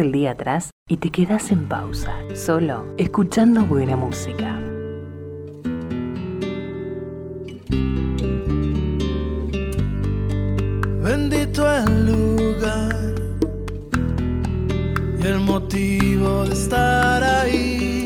El 0.00 0.12
día 0.12 0.32
atrás 0.32 0.70
y 0.88 0.96
te 0.96 1.10
quedas 1.10 1.52
en 1.52 1.68
pausa, 1.68 2.16
solo 2.34 2.86
escuchando 2.96 3.64
buena 3.64 3.96
música. 3.96 4.58
Bendito 11.02 11.70
el 11.70 12.06
lugar 12.06 13.14
y 15.22 15.26
el 15.26 15.40
motivo 15.40 16.44
de 16.44 16.52
estar 16.52 17.22
ahí. 17.22 18.04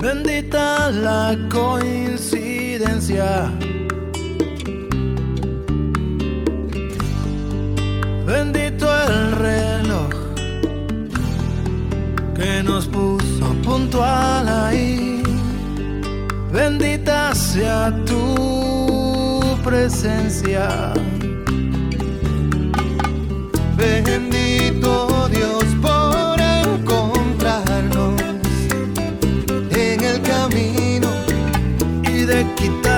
Bendita 0.00 0.90
la 0.90 1.36
coincidencia 1.50 3.52
que 12.44 12.62
nos 12.62 12.86
puso 12.86 13.46
puntual 13.64 14.46
ahí. 14.48 15.22
Bendita 16.52 17.34
sea 17.34 17.90
tu 18.04 19.40
presencia. 19.64 20.92
Bendito 23.78 25.28
Dios 25.30 25.64
por 25.86 26.36
encontrarnos 26.38 28.20
en 29.70 29.98
el 30.10 30.20
camino 30.32 31.08
y 32.02 32.24
de 32.30 32.46
quitarme 32.56 32.93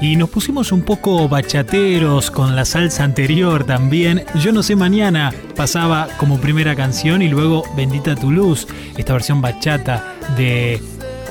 Y 0.00 0.14
nos 0.14 0.30
pusimos 0.30 0.70
un 0.70 0.82
poco 0.82 1.28
bachateros 1.28 2.30
con 2.30 2.54
la 2.54 2.64
salsa 2.64 3.02
anterior 3.02 3.64
también. 3.64 4.24
Yo 4.36 4.52
no 4.52 4.62
sé 4.62 4.76
mañana 4.76 5.32
pasaba 5.56 6.06
como 6.18 6.38
primera 6.40 6.76
canción 6.76 7.20
y 7.20 7.28
luego 7.28 7.64
Bendita 7.76 8.14
tu 8.14 8.30
luz, 8.30 8.68
esta 8.96 9.14
versión 9.14 9.40
bachata 9.40 10.14
de 10.36 10.80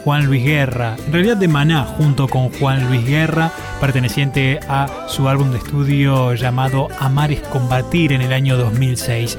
Juan 0.03 0.25
Luis 0.25 0.43
Guerra, 0.43 0.97
en 1.05 1.13
realidad 1.13 1.37
de 1.37 1.47
Maná 1.47 1.83
junto 1.83 2.27
con 2.27 2.49
Juan 2.49 2.87
Luis 2.87 3.05
Guerra, 3.05 3.51
perteneciente 3.79 4.59
a 4.67 5.07
su 5.07 5.29
álbum 5.29 5.51
de 5.51 5.59
estudio 5.59 6.33
llamado 6.33 6.89
Amar 6.99 7.31
es 7.31 7.41
combatir 7.41 8.11
en 8.11 8.21
el 8.21 8.33
año 8.33 8.57
2006. 8.57 9.37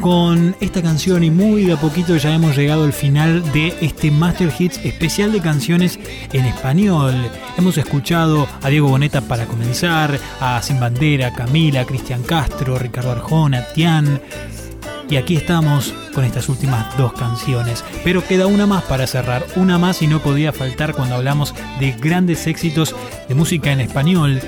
Con 0.00 0.54
esta 0.60 0.82
canción 0.82 1.24
y 1.24 1.30
muy 1.30 1.64
de 1.64 1.72
a 1.72 1.76
poquito 1.76 2.16
ya 2.16 2.34
hemos 2.34 2.56
llegado 2.56 2.84
al 2.84 2.92
final 2.92 3.42
de 3.52 3.74
este 3.80 4.10
Master 4.10 4.52
Hits 4.58 4.78
especial 4.84 5.32
de 5.32 5.40
canciones 5.40 5.98
en 6.32 6.44
español. 6.44 7.14
Hemos 7.56 7.78
escuchado 7.78 8.46
a 8.62 8.68
Diego 8.68 8.88
Boneta 8.88 9.22
para 9.22 9.46
comenzar, 9.46 10.18
a 10.40 10.60
Sin 10.62 10.78
Bandera, 10.78 11.32
Camila, 11.32 11.86
Cristian 11.86 12.22
Castro, 12.22 12.78
Ricardo 12.78 13.12
Arjona, 13.12 13.64
Tian. 13.74 14.20
Y 15.08 15.16
aquí 15.16 15.36
estamos 15.36 15.94
con 16.14 16.24
estas 16.24 16.48
últimas 16.48 16.96
dos 16.98 17.12
canciones. 17.12 17.84
Pero 18.04 18.26
queda 18.26 18.46
una 18.46 18.66
más 18.66 18.84
para 18.84 19.06
cerrar, 19.06 19.46
una 19.56 19.78
más 19.78 20.02
y 20.02 20.06
no 20.06 20.20
podía 20.20 20.52
faltar 20.52 20.94
cuando 20.94 21.14
hablamos 21.14 21.54
de 21.80 21.92
grandes 21.92 22.46
éxitos 22.46 22.94
de 23.28 23.34
música 23.34 23.72
en 23.72 23.80
español. 23.80 24.40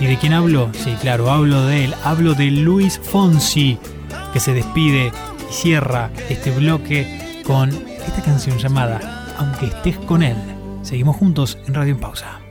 ¿Y 0.00 0.06
de 0.06 0.16
quién 0.16 0.32
hablo? 0.32 0.70
Sí, 0.74 0.94
claro, 1.00 1.30
hablo 1.30 1.66
de 1.66 1.86
él, 1.86 1.94
hablo 2.04 2.34
de 2.34 2.50
Luis 2.50 3.00
Fonsi, 3.02 3.78
que 4.32 4.40
se 4.40 4.54
despide 4.54 5.12
y 5.48 5.52
cierra 5.52 6.10
este 6.28 6.50
bloque 6.50 7.42
con 7.46 7.70
esta 7.70 8.22
canción 8.22 8.58
llamada 8.58 9.34
Aunque 9.38 9.66
estés 9.66 9.96
con 9.98 10.22
él. 10.22 10.36
Seguimos 10.82 11.16
juntos 11.16 11.58
en 11.66 11.74
Radio 11.74 11.94
en 11.94 12.00
Pausa. 12.00 12.47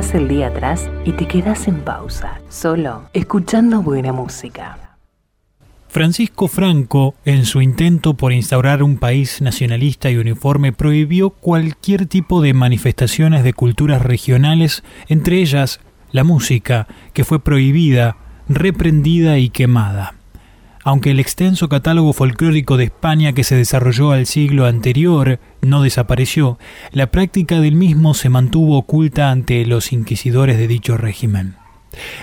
El 0.00 0.28
día 0.28 0.46
atrás 0.46 0.90
y 1.04 1.12
te 1.12 1.28
quedas 1.28 1.68
en 1.68 1.82
pausa, 1.82 2.40
solo 2.48 3.10
escuchando 3.12 3.82
buena 3.82 4.14
música. 4.14 4.96
Francisco 5.88 6.48
Franco, 6.48 7.14
en 7.26 7.44
su 7.44 7.60
intento 7.60 8.14
por 8.14 8.32
instaurar 8.32 8.82
un 8.82 8.96
país 8.96 9.42
nacionalista 9.42 10.10
y 10.10 10.16
uniforme, 10.16 10.72
prohibió 10.72 11.28
cualquier 11.28 12.06
tipo 12.06 12.40
de 12.40 12.54
manifestaciones 12.54 13.44
de 13.44 13.52
culturas 13.52 14.00
regionales, 14.00 14.82
entre 15.08 15.36
ellas 15.36 15.80
la 16.12 16.24
música, 16.24 16.88
que 17.12 17.24
fue 17.24 17.38
prohibida, 17.44 18.16
reprendida 18.48 19.36
y 19.36 19.50
quemada. 19.50 20.14
Aunque 20.82 21.10
el 21.10 21.20
extenso 21.20 21.68
catálogo 21.68 22.12
folclórico 22.14 22.76
de 22.78 22.84
España 22.84 23.34
que 23.34 23.44
se 23.44 23.54
desarrolló 23.54 24.12
al 24.12 24.26
siglo 24.26 24.66
anterior 24.66 25.38
no 25.60 25.82
desapareció, 25.82 26.58
la 26.92 27.08
práctica 27.08 27.60
del 27.60 27.74
mismo 27.74 28.14
se 28.14 28.30
mantuvo 28.30 28.78
oculta 28.78 29.30
ante 29.30 29.66
los 29.66 29.92
inquisidores 29.92 30.56
de 30.56 30.68
dicho 30.68 30.96
régimen. 30.96 31.56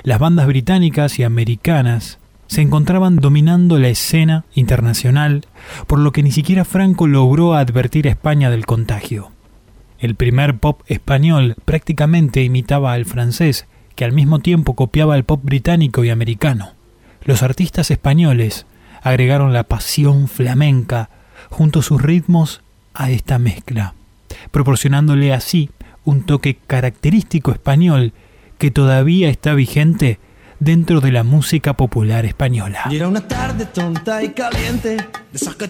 Las 0.04 0.20
bandas 0.20 0.48
británicas 0.48 1.20
y 1.20 1.24
americanas 1.24 2.18
se 2.48 2.62
encontraban 2.62 3.18
dominando 3.18 3.78
la 3.78 3.90
escena 3.90 4.46
internacional, 4.56 5.46
por 5.86 6.00
lo 6.00 6.12
que 6.12 6.24
ni 6.24 6.32
siquiera 6.32 6.66
Franco 6.66 7.06
logró 7.06 7.54
advertir 7.54 8.08
a 8.08 8.12
España 8.12 8.50
del 8.50 8.66
contagio. 8.66 9.32
El 10.00 10.16
primer 10.16 10.58
pop 10.58 10.82
español 10.88 11.56
prácticamente 11.66 12.44
imitaba 12.44 12.94
al 12.94 13.06
francés, 13.06 13.68
que 13.96 14.06
al 14.06 14.14
mismo 14.14 14.40
tiempo 14.40 14.76
copiaba 14.76 15.16
el 15.16 15.26
pop 15.26 15.42
británico 15.44 16.04
y 16.04 16.10
americano. 16.10 16.77
Los 17.28 17.44
artistas 17.44 17.92
españoles 17.92 18.66
agregaron 19.04 19.52
la 19.52 19.66
pasión 19.66 20.30
flamenca 20.30 21.10
junto 21.50 21.80
a 21.80 21.84
sus 21.84 22.02
ritmos 22.02 22.62
a 22.94 23.12
esta 23.12 23.38
mezcla, 23.38 23.96
proporcionándole 24.52 25.34
así 25.34 25.70
un 26.06 26.26
toque 26.26 26.58
característico 26.66 27.52
español 27.52 28.14
que 28.58 28.72
todavía 28.72 29.28
está 29.28 29.54
vigente 29.56 30.20
dentro 30.62 31.02
de 31.02 31.12
la 31.12 31.26
música 31.26 31.74
popular 31.76 32.26
española. 32.26 32.86
Era 32.90 33.10
una 33.10 33.28
tarde 33.28 33.66
tonta 33.66 34.24
y 34.24 34.30
caliente, 34.30 34.96
de 34.96 35.06
esas 35.34 35.56
que 35.56 35.70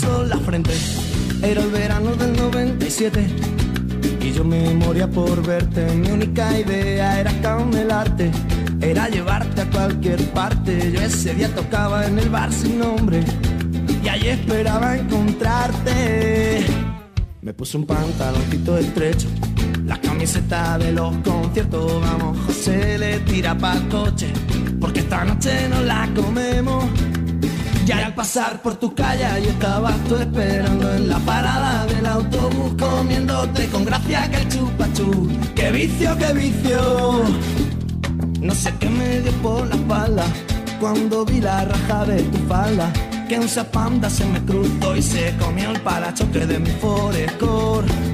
sol 0.00 0.28
la 0.28 0.38
frente. 0.38 0.74
Era 1.42 1.60
el 1.60 1.70
verano 1.70 2.14
del 2.14 2.36
97 2.36 3.20
y 3.20 3.73
yo 4.34 4.44
me 4.44 4.74
moría 4.74 5.08
por 5.08 5.46
verte. 5.46 5.86
Mi 5.94 6.10
única 6.10 6.58
idea 6.58 7.20
era 7.20 7.32
camelarte, 7.40 8.30
era 8.80 9.08
llevarte 9.08 9.62
a 9.62 9.70
cualquier 9.70 10.20
parte. 10.32 10.92
Yo 10.92 11.00
ese 11.00 11.34
día 11.34 11.54
tocaba 11.54 12.06
en 12.06 12.18
el 12.18 12.28
bar 12.28 12.52
sin 12.52 12.78
nombre 12.78 13.22
y 14.02 14.08
allí 14.08 14.28
esperaba 14.28 14.96
encontrarte. 14.96 16.66
Me 17.42 17.54
puse 17.54 17.76
un 17.76 17.86
pantaloncito 17.86 18.76
estrecho, 18.78 19.28
la 19.84 20.00
camiseta 20.00 20.78
de 20.78 20.92
los 20.92 21.14
conciertos. 21.18 22.00
Vamos, 22.00 22.38
José 22.46 22.98
le 22.98 23.18
tira 23.20 23.56
pa'l 23.56 23.88
coche, 23.88 24.32
porque 24.80 25.00
esta 25.00 25.24
noche 25.24 25.68
no 25.68 25.80
la 25.82 26.08
comemos. 26.14 26.84
Ya 27.84 28.06
al 28.06 28.14
pasar 28.14 28.62
por 28.62 28.76
tu 28.76 28.94
calle 28.94 29.26
yo 29.42 29.50
estaba 29.50 29.90
tú 30.08 30.16
esperando 30.16 30.94
en 30.94 31.06
la 31.06 31.18
parada 31.18 31.84
del 31.84 32.06
autobús 32.06 32.72
comiéndote 32.78 33.66
con 33.68 33.84
gracia 33.84 34.30
que 34.30 34.36
el 34.38 34.48
chupachú. 34.48 35.28
¡Qué 35.54 35.70
vicio, 35.70 36.16
qué 36.16 36.32
vicio! 36.32 37.24
No 38.40 38.54
sé 38.54 38.72
qué 38.80 38.88
me 38.88 39.20
dio 39.20 39.32
por 39.42 39.66
la 39.66 39.74
espalda 39.74 40.24
cuando 40.80 41.26
vi 41.26 41.42
la 41.42 41.66
raja 41.66 42.06
de 42.06 42.22
tu 42.22 42.38
falda. 42.48 42.90
Que 43.28 43.38
un 43.38 43.48
zapanda 43.48 44.08
se 44.08 44.24
me 44.24 44.40
cruzó 44.44 44.96
y 44.96 45.02
se 45.02 45.34
comió 45.36 45.70
el 45.70 45.80
parachoque 45.82 46.46
de 46.46 46.58
mi 46.58 46.70
forescore. 46.70 48.13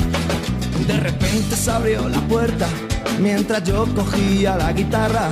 De 0.91 0.99
repente 0.99 1.55
se 1.55 1.71
abrió 1.71 2.09
la 2.09 2.19
puerta 2.27 2.67
mientras 3.17 3.63
yo 3.63 3.85
cogía 3.95 4.57
la 4.57 4.73
guitarra 4.73 5.29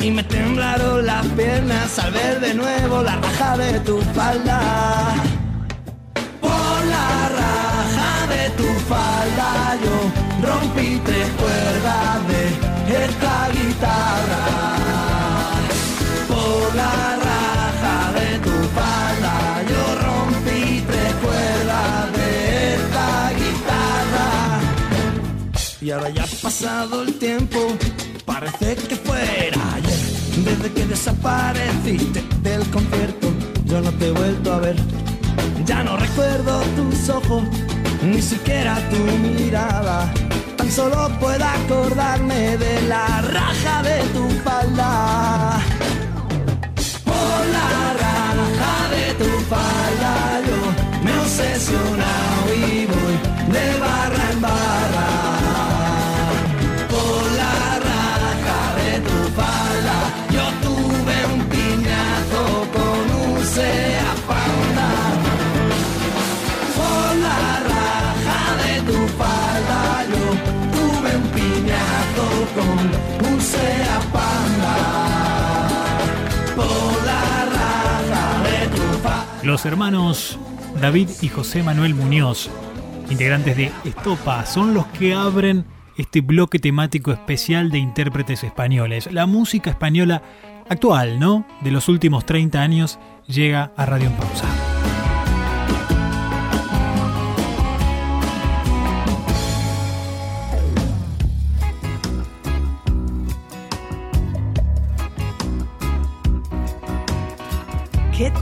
y 0.00 0.10
me 0.10 0.22
temblaron 0.22 1.06
las 1.06 1.24
piernas 1.28 1.98
al 1.98 2.12
ver 2.12 2.40
de 2.40 2.52
nuevo 2.52 3.02
la 3.02 3.16
raja 3.16 3.56
de 3.56 3.80
tu 3.80 4.02
falda. 4.12 4.60
Por 6.42 6.84
la 6.94 7.28
raja 7.40 8.26
de 8.34 8.50
tu 8.50 8.68
falda 8.86 9.78
yo 9.82 10.46
rompí 10.46 11.00
tres 11.02 11.28
cuerdas 11.40 12.28
de 12.28 13.04
esta 13.04 13.48
guitarra. 13.56 14.44
Por 16.28 16.74
la 16.76 17.17
Y 25.80 25.92
ahora 25.92 26.08
ya 26.10 26.24
ha 26.24 26.42
pasado 26.42 27.02
el 27.02 27.14
tiempo, 27.18 27.58
parece 28.24 28.74
que 28.74 28.96
fuera 28.96 29.74
ayer. 29.74 29.98
Desde 30.44 30.72
que 30.72 30.86
desapareciste 30.86 32.22
del 32.42 32.68
concierto, 32.70 33.28
yo 33.64 33.80
no 33.80 33.92
te 33.92 34.08
he 34.08 34.10
vuelto 34.10 34.54
a 34.54 34.58
ver. 34.58 34.76
Ya 35.64 35.84
no 35.84 35.96
recuerdo 35.96 36.62
tus 36.74 37.08
ojos, 37.08 37.44
ni 38.02 38.20
siquiera 38.20 38.76
tu 38.90 38.96
mirada. 39.18 40.12
Tan 40.56 40.70
solo 40.70 41.10
puedo 41.20 41.44
acordarme 41.44 42.56
de 42.56 42.82
la 42.88 43.20
raja 43.22 43.82
de 43.84 44.02
tu 44.14 44.28
falda. 44.42 45.60
Los 79.58 79.66
hermanos 79.66 80.38
David 80.80 81.08
y 81.20 81.26
José 81.26 81.64
Manuel 81.64 81.92
Muñoz, 81.92 82.48
integrantes 83.10 83.56
de 83.56 83.72
Estopa, 83.84 84.46
son 84.46 84.72
los 84.72 84.86
que 84.86 85.14
abren 85.14 85.64
este 85.96 86.20
bloque 86.20 86.60
temático 86.60 87.10
especial 87.10 87.68
de 87.72 87.78
intérpretes 87.78 88.44
españoles. 88.44 89.10
La 89.10 89.26
música 89.26 89.70
española 89.70 90.22
actual, 90.68 91.18
¿no? 91.18 91.44
De 91.62 91.72
los 91.72 91.88
últimos 91.88 92.24
30 92.24 92.62
años 92.62 93.00
llega 93.26 93.72
a 93.76 93.84
Radio 93.84 94.06
en 94.06 94.12
Pausa. 94.14 94.46
Que 108.16 108.32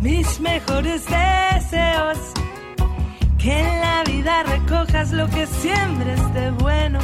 mis 0.00 0.40
mejores 0.40 1.04
deseos. 1.06 2.18
Que 3.38 3.58
en 3.58 3.80
la 3.80 4.04
vida 4.04 4.42
recojas 4.42 5.12
lo 5.12 5.26
que 5.28 5.46
siembres 5.46 6.34
de 6.34 6.50
bueno. 6.50 6.98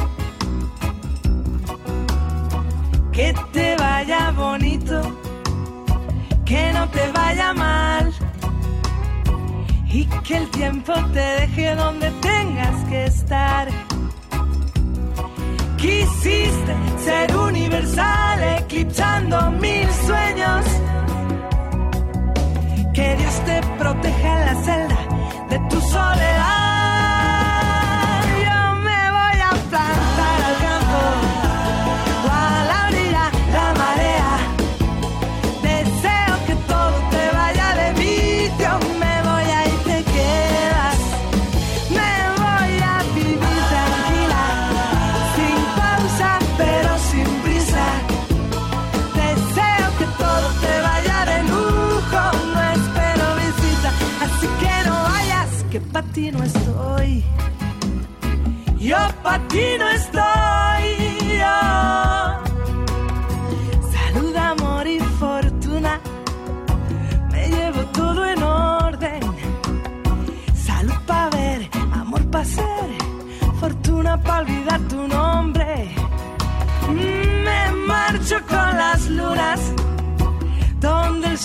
Que 3.11 3.33
te 3.51 3.75
vaya 3.77 4.31
bonito, 4.31 5.01
que 6.45 6.71
no 6.73 6.87
te 6.89 7.11
vaya 7.11 7.53
mal. 7.53 8.13
Y 9.89 10.05
que 10.05 10.37
el 10.37 10.49
tiempo 10.49 10.93
te 11.13 11.19
deje 11.19 11.75
donde 11.75 12.11
tengas 12.21 12.83
que 12.89 13.05
estar. 13.05 13.67
Quisiste 15.77 16.75
ser 17.03 17.35
universal, 17.35 18.43
eclipsando 18.59 19.51
mil 19.51 19.87
sueños. 20.05 20.65
Que 22.97 23.15
Dios 23.15 23.45
te 23.45 23.61
proteja 23.77 24.39
en 24.39 24.45
la 24.47 24.55
celda 24.63 24.97
de 25.51 25.59
tu 25.69 25.79
soledad. 25.79 26.66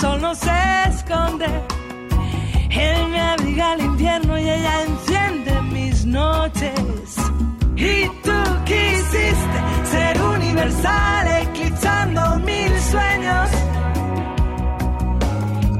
Sol 0.03 0.21
no 0.21 0.35
se 0.35 0.59
esconde. 0.89 1.47
Él 2.71 3.09
me 3.13 3.21
abriga 3.21 3.75
el 3.75 3.81
invierno 3.91 4.37
y 4.37 4.51
ella 4.57 4.75
enciende 4.89 5.53
mis 5.77 6.05
noches. 6.05 7.09
Y 7.77 7.95
tú 8.25 8.39
quisiste 8.71 9.59
ser 9.93 10.15
universal, 10.37 11.25
eclipsando 11.45 12.23
mil 12.51 12.73
sueños. 12.93 13.49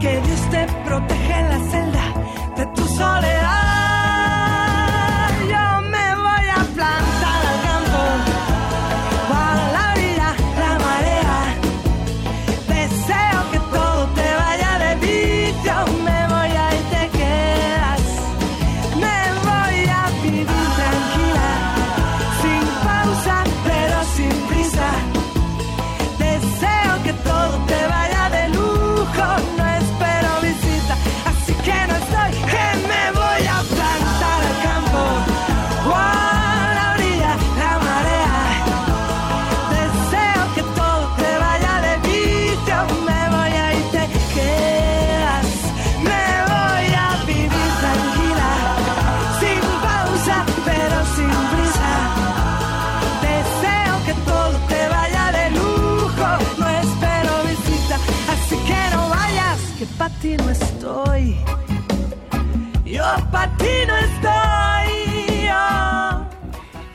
Que 0.03 0.13
Dios 0.27 0.43
te 0.53 0.63
proteja 0.87 1.41
en 1.41 1.49
la 1.53 1.61
celda 1.71 2.07
de 2.59 2.67
tu 2.77 2.85
soledad. 3.01 3.62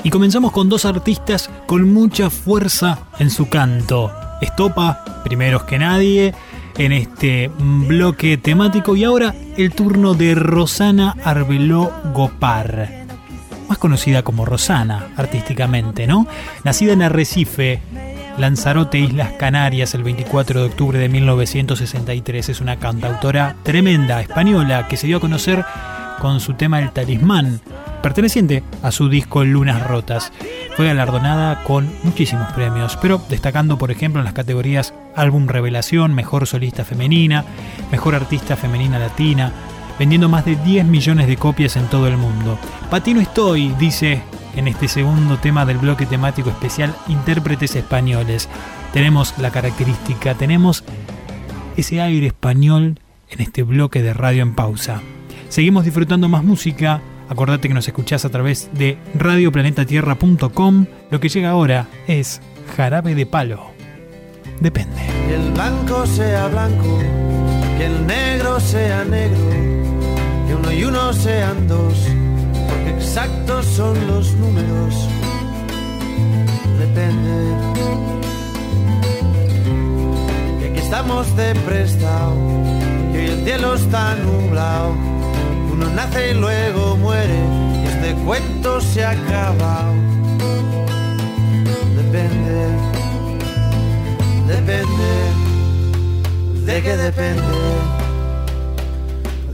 Y 0.08 0.10
comenzamos 0.10 0.54
con 0.54 0.70
dos 0.70 0.86
artistas 0.86 1.50
con 1.66 1.92
mucha 1.92 2.30
fuerza 2.30 3.00
en 3.20 3.30
su 3.30 3.50
canto. 3.50 4.10
Estopa, 4.40 5.04
primeros 5.26 5.64
que 5.64 5.78
nadie, 5.78 6.34
en 6.78 6.94
este 6.94 7.52
bloque 7.60 8.38
temático. 8.38 8.96
Y 8.96 9.04
ahora 9.04 9.36
el 9.58 9.74
turno 9.74 10.14
de 10.14 10.34
Rosana 10.34 11.14
Arbeló 11.26 11.92
Gopar. 12.14 13.06
Más 13.68 13.78
conocida 13.80 14.24
como 14.24 14.46
Rosana, 14.46 15.10
artísticamente, 15.18 16.08
¿no? 16.08 16.26
Nacida 16.64 16.94
en 16.94 17.02
Arrecife, 17.02 17.82
Lanzarote, 18.38 19.00
Islas 19.00 19.34
Canarias, 19.34 19.94
el 19.94 20.04
24 20.04 20.62
de 20.62 20.68
octubre 20.68 21.00
de 21.00 21.10
1963. 21.10 22.48
Es 22.48 22.62
una 22.62 22.80
cantautora 22.80 23.58
tremenda, 23.64 24.22
española, 24.22 24.88
que 24.88 24.96
se 24.96 25.08
dio 25.08 25.18
a 25.18 25.20
conocer 25.20 25.66
con 26.20 26.40
su 26.40 26.54
tema 26.54 26.80
El 26.80 26.92
Talismán, 26.92 27.62
perteneciente 28.02 28.64
a 28.82 28.92
su 28.92 29.10
disco 29.10 29.44
Lunas 29.44 29.86
Rotas. 29.88 30.32
Fue 30.76 30.86
galardonada 30.86 31.64
con 31.64 31.90
muchísimos 32.04 32.52
premios, 32.54 32.98
pero 33.02 33.22
destacando 33.30 33.78
por 33.78 33.92
ejemplo 33.92 34.22
en 34.22 34.26
las 34.26 34.34
categorías 34.34 34.94
Álbum 35.16 35.48
Revelación, 35.48 36.14
Mejor 36.14 36.48
Solista 36.48 36.86
Femenina, 36.86 37.46
Mejor 37.92 38.16
Artista 38.16 38.56
Femenina 38.56 39.00
Latina, 39.00 39.52
vendiendo 39.98 40.30
más 40.30 40.46
de 40.46 40.56
10 40.56 40.86
millones 40.86 41.28
de 41.28 41.38
copias 41.38 41.76
en 41.76 41.88
todo 41.88 42.08
el 42.08 42.18
mundo. 42.18 42.58
Patino 42.90 43.20
estoy, 43.20 43.70
dice 43.80 44.22
en 44.56 44.68
este 44.68 44.88
segundo 44.88 45.38
tema 45.38 45.66
del 45.66 45.78
bloque 45.78 46.06
temático 46.06 46.50
especial 46.50 46.96
Intérpretes 47.08 47.76
Españoles. 47.76 48.50
Tenemos 48.94 49.38
la 49.38 49.52
característica, 49.52 50.34
tenemos 50.36 50.84
ese 51.76 52.02
aire 52.02 52.28
español 52.28 53.00
en 53.30 53.42
este 53.42 53.64
bloque 53.64 54.02
de 54.02 54.14
radio 54.14 54.42
en 54.42 54.56
pausa. 54.56 55.02
Seguimos 55.50 55.86
disfrutando 55.86 56.28
más 56.30 56.44
música. 56.44 57.02
Acordate 57.30 57.68
que 57.68 57.74
nos 57.74 57.88
escuchás 57.88 58.26
a 58.26 58.30
través 58.30 58.70
de 58.74 58.98
radioplanetatierra.com. 59.16 60.86
Lo 61.10 61.20
que 61.20 61.30
llega 61.30 61.50
ahora 61.50 61.88
es 62.08 62.42
Jarabe 62.76 63.16
de 63.16 63.26
Palo. 63.26 63.78
Depende. 64.60 65.02
Que 65.28 65.36
el 65.36 65.52
blanco 65.52 66.06
sea 66.08 66.48
blanco, 66.48 67.00
que 67.78 67.86
el 67.86 68.08
negro 68.08 68.60
sea 68.60 69.04
negro, 69.06 69.38
que 70.48 70.56
uno 70.56 70.72
y 70.72 70.84
uno 70.84 71.14
sean 71.14 71.68
dos, 71.68 71.94
porque 72.68 72.90
exactos 72.98 73.66
son 73.66 73.96
los 74.08 74.34
números. 74.36 75.08
Depende. 76.80 77.56
Que 80.60 80.70
aquí 80.70 80.80
estamos 80.80 81.36
de 81.36 81.54
prestado, 81.56 82.34
que 83.12 83.20
hoy 83.20 83.26
el 83.26 83.44
cielo 83.44 83.76
está 83.76 84.16
nublado, 84.16 84.96
uno 85.78 85.90
nace 85.92 86.32
y 86.32 86.34
luego 86.34 86.98
muere, 86.98 87.40
y 87.84 87.88
este 87.88 88.14
cuento 88.26 88.82
se 88.82 89.06
ha 89.06 89.12
acabado. 89.12 89.94
Depende 91.96 92.98
depende, 94.48 95.12
de 96.66 96.82
qué 96.82 96.98
depende, 96.98 97.42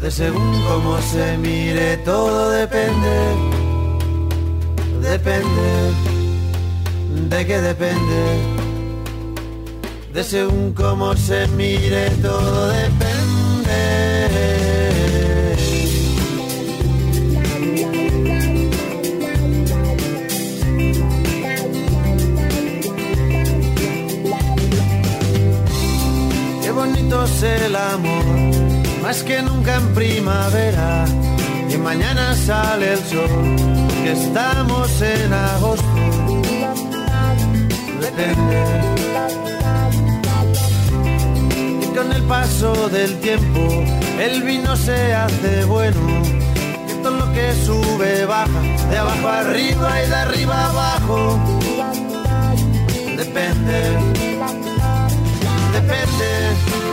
de 0.02 0.12
según 0.12 0.64
cómo 0.68 1.02
se 1.02 1.38
mire, 1.38 1.98
todo 1.98 2.52
depende, 2.52 3.36
depende, 5.02 5.70
de 7.30 7.46
qué 7.46 7.62
depende, 7.62 8.24
de 10.14 10.24
según 10.24 10.74
cómo 10.74 11.16
se 11.16 11.48
mire, 11.50 12.10
todo 12.22 12.68
depende. 12.70 14.53
El 27.44 27.76
amor, 27.76 28.26
más 29.02 29.24
que 29.24 29.42
nunca 29.42 29.76
en 29.76 29.94
primavera. 29.94 31.06
Y 31.70 31.78
mañana 31.78 32.36
sale 32.36 32.94
el 32.94 33.00
sol, 33.00 33.30
que 34.04 34.12
estamos 34.14 35.02
en 35.02 35.34
agosto. 35.34 35.86
Depende. 38.00 38.64
Y 41.82 41.86
con 41.96 42.12
el 42.12 42.24
paso 42.24 42.90
del 42.90 43.20
tiempo, 43.20 43.84
el 44.20 44.44
vino 44.44 44.76
se 44.76 45.14
hace 45.14 45.66
bueno. 45.66 46.24
Que 46.88 46.94
todo 47.04 47.18
lo 47.18 47.34
que 47.34 47.54
sube 47.66 48.26
baja, 48.26 48.62
de 48.90 48.98
abajo 48.98 49.28
arriba 49.28 50.04
y 50.04 50.10
de 50.10 50.16
arriba 50.16 50.70
abajo. 50.70 51.40
Depende 53.18 54.14
depende, 55.74 56.93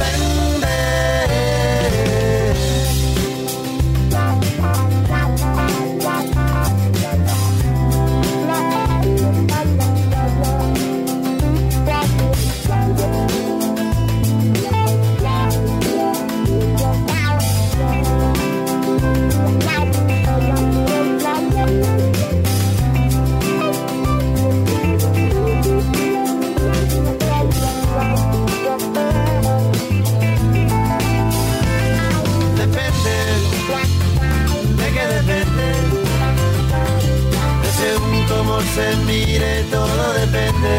Se 38.73 38.95
mire, 39.05 39.63
todo 39.69 40.13
depende. 40.13 40.75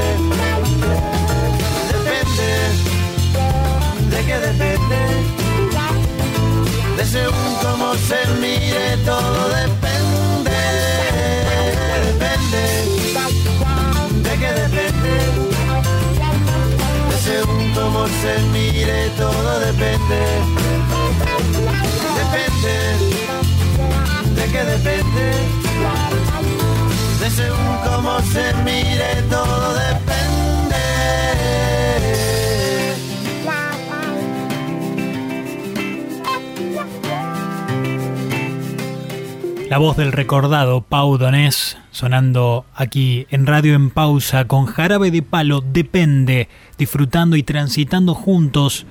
Depende, 1.92 2.50
de 4.10 4.24
qué 4.24 4.36
depende, 4.38 5.00
de 6.96 7.04
según 7.04 7.54
cómo 7.62 7.94
se 7.94 8.20
mire, 8.40 8.96
todo 9.04 9.48
depende. 9.60 10.58
Depende, 12.06 12.64
de 14.26 14.32
qué 14.40 14.50
depende, 14.62 15.14
de 17.10 17.16
según 17.22 17.64
cómo 17.74 18.06
se 18.06 18.32
mire, 18.52 19.10
todo 19.18 19.60
depende. 19.60 20.20
Depende. 22.20 22.74
¿De 24.34 24.44
qué 24.52 24.64
depende? 24.64 25.71
De 27.22 27.30
según 27.30 27.76
cómo 27.84 28.20
se 28.22 28.52
mire, 28.64 29.22
todo 29.30 29.74
depende. 29.74 30.76
La 39.70 39.78
voz 39.78 39.96
del 39.96 40.10
recordado 40.10 40.80
Pau 40.80 41.16
Donés 41.16 41.78
sonando 41.92 42.66
aquí 42.74 43.28
en 43.30 43.46
Radio 43.46 43.74
en 43.74 43.90
Pausa 43.90 44.48
con 44.48 44.66
Jarabe 44.66 45.12
de 45.12 45.22
Palo 45.22 45.60
Depende, 45.60 46.48
disfrutando 46.76 47.36
y 47.36 47.44
transitando 47.44 48.14
juntos 48.14 48.84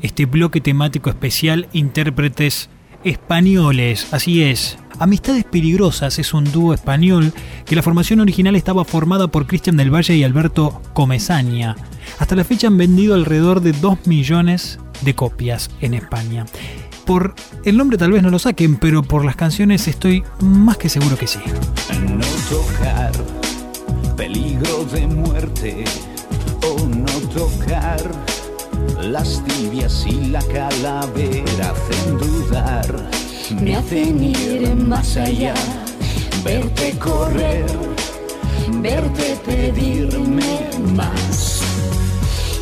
este 0.00 0.24
bloque 0.24 0.62
temático 0.62 1.10
especial 1.10 1.68
Intérpretes 1.74 2.70
Españoles. 3.04 4.14
Así 4.14 4.42
es. 4.42 4.78
Amistades 4.98 5.44
Peligrosas 5.44 6.18
es 6.18 6.32
un 6.32 6.50
dúo 6.50 6.72
español 6.72 7.32
que 7.66 7.76
la 7.76 7.82
formación 7.82 8.20
original 8.20 8.56
estaba 8.56 8.84
formada 8.84 9.28
por 9.28 9.46
Cristian 9.46 9.76
del 9.76 9.94
Valle 9.94 10.16
y 10.16 10.24
Alberto 10.24 10.80
Comesaña. 10.94 11.76
Hasta 12.18 12.34
la 12.34 12.44
fecha 12.44 12.68
han 12.68 12.78
vendido 12.78 13.14
alrededor 13.14 13.60
de 13.60 13.72
2 13.72 14.06
millones 14.06 14.78
de 15.02 15.14
copias 15.14 15.70
en 15.82 15.92
España. 15.92 16.46
Por 17.04 17.34
el 17.64 17.76
nombre 17.76 17.98
tal 17.98 18.12
vez 18.12 18.22
no 18.22 18.30
lo 18.30 18.38
saquen, 18.38 18.76
pero 18.76 19.02
por 19.02 19.24
las 19.24 19.36
canciones 19.36 19.86
estoy 19.86 20.24
más 20.40 20.78
que 20.78 20.88
seguro 20.88 21.18
que 21.18 21.26
sí. 21.26 21.40
No 22.00 22.26
tocar, 22.48 23.12
peligro 24.16 24.84
de 24.86 25.06
muerte, 25.06 25.84
o 26.62 26.86
no 26.86 27.12
tocar, 27.34 28.00
las 29.02 29.44
tibias 29.44 30.06
y 30.06 30.28
la 30.30 30.42
calavera 30.42 31.72
hacen 31.72 32.18
dudar, 32.18 33.10
me 33.54 33.76
hacen 33.76 34.22
ir 34.22 34.74
más 34.74 35.16
allá, 35.16 35.54
verte 36.42 36.92
correr, 36.98 37.66
verte 38.80 39.36
pedirme 39.44 40.68
más. 40.94 41.62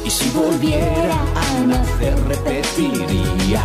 Y 0.04 0.10
si 0.10 0.28
volviera 0.30 1.18
a 1.34 1.66
nacer 1.66 2.18
repetiría. 2.28 3.64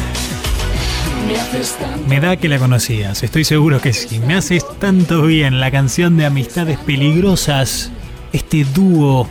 Me 2.07 2.19
da 2.19 2.37
que 2.37 2.49
la 2.49 2.59
conocías, 2.59 3.23
estoy 3.23 3.43
seguro 3.43 3.79
que 3.79 3.93
sí. 3.93 4.19
Me 4.19 4.35
haces 4.35 4.65
tanto 4.79 5.23
bien 5.23 5.59
la 5.59 5.71
canción 5.71 6.17
de 6.17 6.25
Amistades 6.25 6.77
Peligrosas, 6.79 7.91
este 8.33 8.65
dúo 8.65 9.27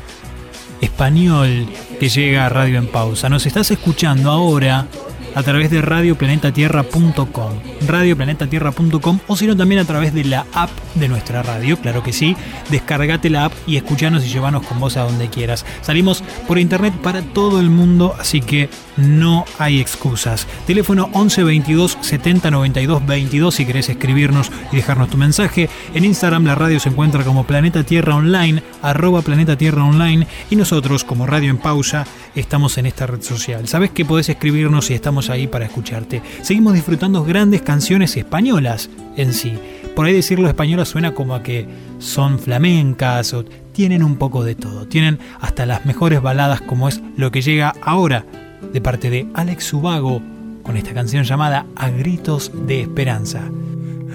español 0.80 1.66
que 1.98 2.08
llega 2.08 2.46
a 2.46 2.48
Radio 2.48 2.78
en 2.78 2.86
Pausa. 2.86 3.28
Nos 3.28 3.46
estás 3.46 3.70
escuchando 3.70 4.30
ahora 4.30 4.86
a 5.34 5.42
través 5.42 5.70
de 5.70 5.82
radioplanetatierra.com, 5.82 7.52
radioplanetatierra.com 7.86 9.18
o 9.26 9.36
si 9.36 9.46
no 9.46 9.56
también 9.56 9.80
a 9.80 9.84
través 9.84 10.14
de 10.14 10.24
la 10.24 10.46
app 10.52 10.70
de 10.94 11.08
nuestra 11.08 11.42
radio, 11.42 11.76
claro 11.78 12.02
que 12.02 12.12
sí, 12.12 12.36
descargate 12.70 13.30
la 13.30 13.46
app 13.46 13.52
y 13.66 13.76
escuchanos 13.76 14.24
y 14.24 14.28
llevanos 14.28 14.66
con 14.66 14.80
vos 14.80 14.96
a 14.96 15.02
donde 15.02 15.28
quieras. 15.28 15.64
Salimos 15.82 16.22
por 16.46 16.58
internet 16.58 16.94
para 17.02 17.22
todo 17.22 17.60
el 17.60 17.70
mundo, 17.70 18.14
así 18.18 18.40
que 18.40 18.68
no 18.96 19.44
hay 19.58 19.80
excusas. 19.80 20.46
Teléfono 20.66 21.08
11 21.12 21.44
22 21.44 21.98
70 22.00 22.50
92 22.50 23.06
22 23.06 23.54
si 23.54 23.66
querés 23.66 23.88
escribirnos 23.88 24.50
y 24.72 24.76
dejarnos 24.76 25.10
tu 25.10 25.16
mensaje. 25.16 25.68
En 25.94 26.04
Instagram 26.04 26.44
la 26.44 26.54
radio 26.54 26.80
se 26.80 26.88
encuentra 26.88 27.24
como 27.24 27.44
Planeta 27.44 27.84
Tierra 27.84 28.16
Online, 28.16 28.62
arroba 28.82 29.22
Planeta 29.22 29.56
Tierra 29.56 29.84
Online 29.84 30.26
y 30.50 30.56
nosotros 30.56 31.04
como 31.04 31.26
Radio 31.26 31.50
en 31.50 31.58
Pausa 31.58 32.06
estamos 32.34 32.78
en 32.78 32.86
esta 32.86 33.06
red 33.06 33.22
social. 33.22 33.68
Sabes 33.68 33.90
que 33.90 34.04
podés 34.04 34.28
escribirnos 34.28 34.90
y 34.90 34.94
estamos 34.94 35.19
ahí 35.28 35.46
para 35.46 35.66
escucharte. 35.66 36.22
Seguimos 36.42 36.74
disfrutando 36.74 37.24
grandes 37.24 37.62
canciones 37.62 38.16
españolas 38.16 38.88
en 39.16 39.34
sí. 39.34 39.58
Por 39.94 40.06
ahí 40.06 40.14
decirlo 40.14 40.48
española 40.48 40.84
suena 40.84 41.14
como 41.14 41.34
a 41.34 41.42
que 41.42 41.66
son 41.98 42.38
flamencas 42.38 43.34
o 43.34 43.44
tienen 43.44 44.02
un 44.02 44.16
poco 44.16 44.44
de 44.44 44.54
todo. 44.54 44.86
Tienen 44.86 45.18
hasta 45.40 45.66
las 45.66 45.84
mejores 45.84 46.22
baladas 46.22 46.60
como 46.60 46.88
es 46.88 47.02
lo 47.16 47.30
que 47.30 47.42
llega 47.42 47.74
ahora 47.82 48.24
de 48.72 48.80
parte 48.80 49.10
de 49.10 49.26
Alex 49.34 49.64
Subago 49.64 50.22
con 50.62 50.76
esta 50.76 50.94
canción 50.94 51.24
llamada 51.24 51.66
A 51.76 51.90
Gritos 51.90 52.52
de 52.66 52.82
Esperanza. 52.82 53.42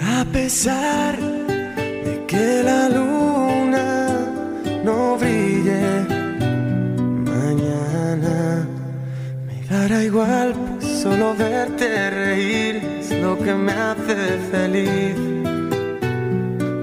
A 0.01 0.25
pesar 0.25 1.19
de 1.19 2.25
que 2.27 2.63
la 2.63 2.89
luna 2.89 4.09
no 4.83 5.17
me 9.85 9.89
dará 9.89 10.03
igual, 10.03 10.55
solo 10.81 11.35
verte 11.35 12.09
reír 12.09 12.75
es 12.99 13.11
lo 13.21 13.37
que 13.37 13.53
me 13.53 13.71
hace 13.71 14.15
feliz. 14.51 15.15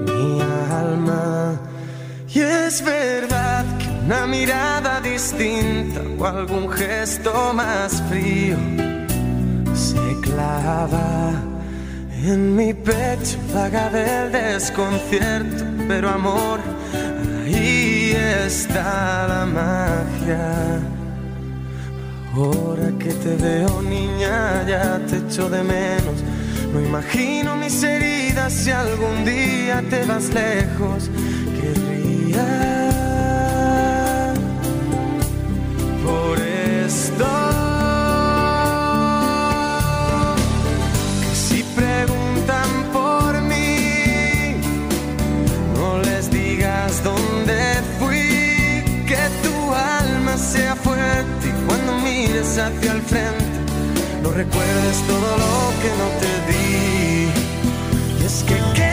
Mi 0.05 0.41
alma. 0.71 1.59
Y 2.33 2.39
es 2.39 2.83
verdad 2.83 3.65
que 3.77 3.89
una 4.05 4.25
mirada 4.27 5.01
distinta 5.01 6.01
o 6.17 6.25
algún 6.25 6.69
gesto 6.69 7.53
más 7.53 8.01
frío 8.09 8.57
se 9.73 9.95
temblaba 9.95 11.31
en 12.23 12.55
mi 12.55 12.73
pecho 12.73 13.37
vaga 13.53 13.89
del 13.89 14.31
desconcierto, 14.31 15.63
pero 15.87 16.09
amor, 16.09 16.59
ahí 17.45 18.15
está 18.45 19.27
la 19.27 19.45
magia. 19.45 21.02
Ahora 22.35 22.91
que 22.97 23.13
te 23.13 23.35
veo 23.35 23.83
niña, 23.83 24.65
ya 24.67 24.99
te 25.07 25.17
echo 25.17 25.49
de 25.49 25.61
menos. 25.61 26.23
No 26.73 26.81
imagino 26.81 27.55
mis 27.55 27.83
heridas 27.83 28.51
si 28.51 28.71
algún 28.71 29.23
día 29.23 29.83
te 29.87 30.03
vas 30.05 30.33
lejos. 30.33 31.11
Querría 31.61 32.47
por 36.03 36.39
esto. 36.39 37.25
Que 41.21 41.35
si 41.35 41.63
preguntan 41.75 42.69
por 42.91 43.39
mí, 43.41 44.55
no 45.75 45.99
les 45.99 46.31
digas 46.31 47.03
dónde 47.03 47.79
fui. 47.99 48.83
Que 49.05 49.29
tu 49.43 49.71
alma 49.71 50.35
sea 50.35 50.75
mires 52.27 52.57
hacia 52.57 52.91
el 52.93 53.01
frente, 53.01 53.43
no 54.21 54.31
recuerdes 54.31 54.97
todo 55.07 55.37
lo 55.43 55.73
que 55.81 55.89
no 56.01 56.07
te 56.21 56.31
di. 56.51 57.27
Y 58.21 58.25
es 58.25 58.43
que 58.43 58.92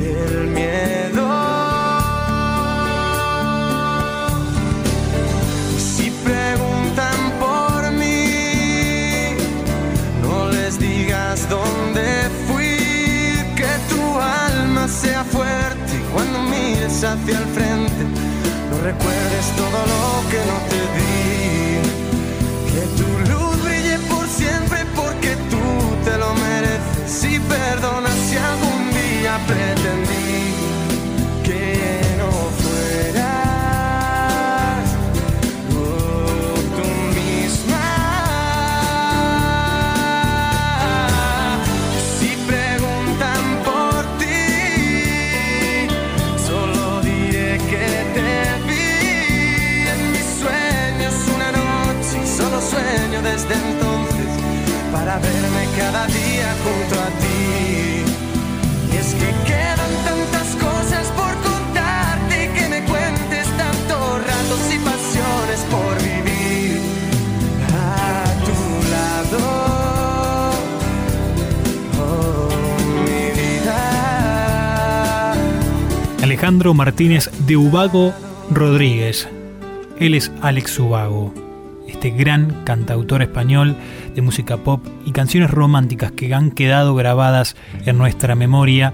el 0.00 0.48
miedo. 0.48 1.28
Si 5.78 6.10
preguntan 6.24 7.18
por 7.40 7.90
mí, 7.92 9.34
no 10.22 10.48
les 10.50 10.78
digas 10.78 11.48
dónde 11.48 12.28
fui, 12.46 12.76
que 13.56 13.72
tu 13.88 14.02
alma 14.18 14.88
sea 14.88 15.24
fuerte 15.24 15.94
cuando 16.12 16.42
mires 16.42 17.04
hacia 17.04 17.38
el 17.38 17.46
frente, 17.46 18.04
no 18.70 18.76
recuerdes 18.82 19.46
todo 19.56 19.78
lo 19.92 20.30
que 20.30 20.38
no 20.50 20.58
te 20.70 20.80
di. 20.98 21.27
Verme 55.18 55.64
cada 55.76 56.06
día 56.06 56.54
junto 56.64 56.94
a 57.00 57.08
ti. 57.20 58.04
Y 58.92 58.96
es 58.96 59.14
que 59.14 59.30
quedan 59.46 59.92
tantas 60.04 60.48
cosas 60.56 61.06
por 61.18 61.32
contarte 61.50 62.50
que 62.54 62.68
me 62.68 62.80
cuentes 62.84 63.46
tantos 63.56 64.26
ratos 64.26 64.62
y 64.74 64.78
pasiones 64.78 65.60
por 65.70 65.94
vivir 66.02 66.80
a 67.74 68.24
tu 68.46 68.58
lado. 68.94 69.42
Oh, 72.00 72.48
mi 73.04 73.22
vida. 73.40 73.80
Alejandro 76.22 76.74
Martínez 76.74 77.30
de 77.46 77.56
Ubago 77.56 78.14
Rodríguez. 78.50 79.28
Él 79.98 80.14
es 80.14 80.30
Alex 80.42 80.78
Ubago, 80.78 81.34
este 81.88 82.10
gran 82.10 82.62
cantautor 82.64 83.22
español 83.22 83.74
de 84.18 84.22
música 84.22 84.56
pop 84.56 84.84
y 85.06 85.12
canciones 85.12 85.48
románticas 85.48 86.10
que 86.10 86.34
han 86.34 86.50
quedado 86.50 86.96
grabadas 86.96 87.54
en 87.86 87.98
nuestra 87.98 88.34
memoria. 88.34 88.92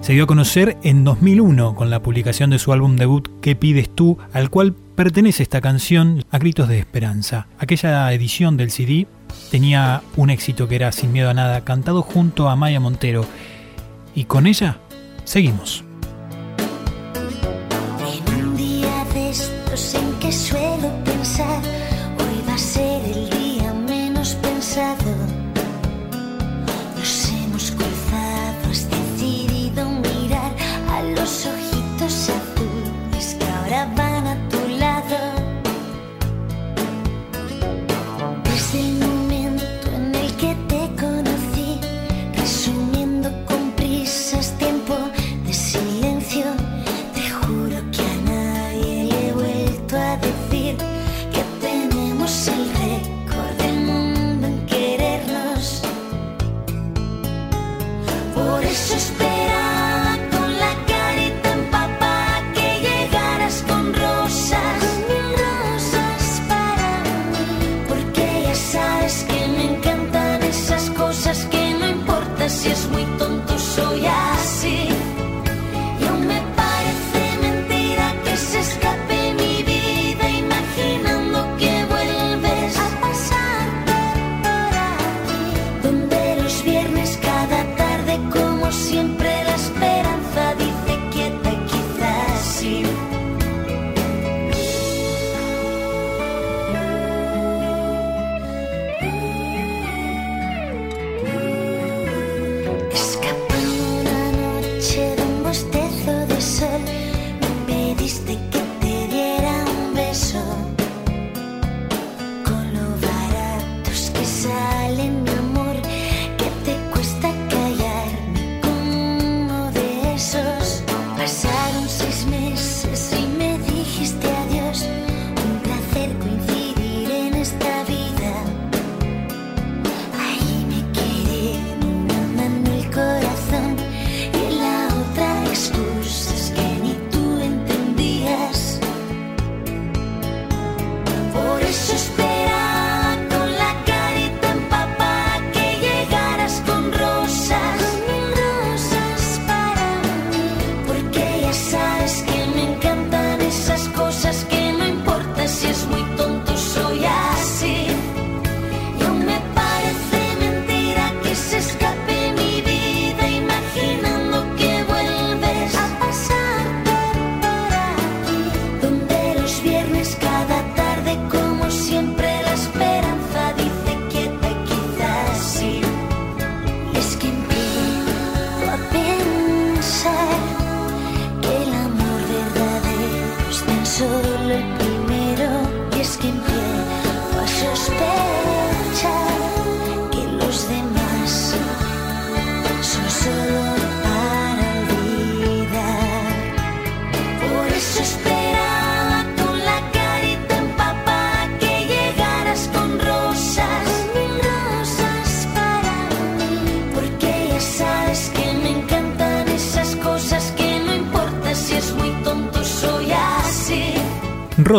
Se 0.00 0.14
dio 0.14 0.24
a 0.24 0.26
conocer 0.26 0.78
en 0.82 1.04
2001 1.04 1.74
con 1.74 1.90
la 1.90 2.00
publicación 2.00 2.48
de 2.48 2.58
su 2.58 2.72
álbum 2.72 2.96
debut 2.96 3.28
¿Qué 3.42 3.56
pides 3.56 3.94
tú?, 3.94 4.16
al 4.32 4.48
cual 4.48 4.74
pertenece 4.96 5.42
esta 5.42 5.60
canción 5.60 6.24
A 6.30 6.38
Gritos 6.38 6.66
de 6.68 6.78
Esperanza. 6.78 7.46
Aquella 7.58 8.10
edición 8.14 8.56
del 8.56 8.70
CD 8.70 9.06
tenía 9.50 10.00
un 10.16 10.30
éxito 10.30 10.66
que 10.66 10.76
era 10.76 10.92
Sin 10.92 11.12
Miedo 11.12 11.28
a 11.28 11.34
Nada, 11.34 11.60
cantado 11.62 12.00
junto 12.00 12.48
a 12.48 12.56
Maya 12.56 12.80
Montero. 12.80 13.26
Y 14.14 14.24
con 14.24 14.46
ella 14.46 14.78
seguimos. 15.24 15.84
En 19.94 20.18
que 20.20 20.32
suelo 20.32 21.13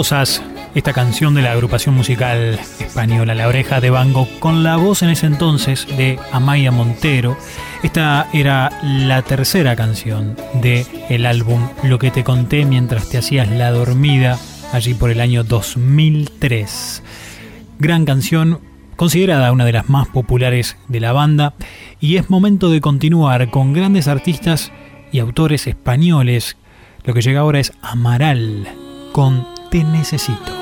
Esta 0.06 0.94
canción 0.94 1.34
de 1.34 1.42
la 1.42 1.54
agrupación 1.54 1.96
musical 1.96 2.60
española 2.80 3.34
La 3.34 3.48
Oreja 3.48 3.82
de 3.82 3.90
Van 3.90 4.14
Gogh, 4.14 4.38
con 4.38 4.62
la 4.62 4.78
voz 4.78 5.02
en 5.02 5.10
ese 5.10 5.26
entonces 5.26 5.88
de 5.98 6.20
Amaya 6.32 6.70
Montero. 6.70 7.36
Esta 7.82 8.28
era 8.32 8.70
la 8.84 9.24
tercera 9.24 9.76
canción 9.76 10.38
de 10.62 10.86
el 11.10 11.26
álbum 11.26 11.70
Lo 11.82 11.98
que 11.98 12.12
te 12.12 12.24
conté 12.24 12.66
mientras 12.66 13.10
te 13.10 13.18
hacías 13.18 13.50
la 13.50 13.72
dormida, 13.72 14.38
allí 14.74 14.94
por 14.94 15.10
el 15.10 15.22
año 15.22 15.44
2003. 15.44 17.02
Gran 17.80 18.06
canción, 18.06 18.60
considerada 18.98 19.52
una 19.52 19.66
de 19.66 19.74
las 19.74 19.90
más 19.90 20.08
populares 20.10 20.78
de 20.88 21.00
la 21.00 21.14
banda, 21.14 21.56
y 22.00 22.18
es 22.18 22.30
momento 22.30 22.70
de 22.70 22.80
continuar 22.80 23.50
con 23.50 23.74
grandes 23.74 24.08
artistas 24.08 24.72
y 25.12 25.18
autores 25.18 25.66
españoles. 25.66 26.58
Lo 27.06 27.16
que 27.16 27.24
llega 27.24 27.40
ahora 27.40 27.60
es 27.60 27.74
Amaral 27.82 28.68
con 29.14 29.55
Te 29.76 29.84
Necesito. 29.84 30.55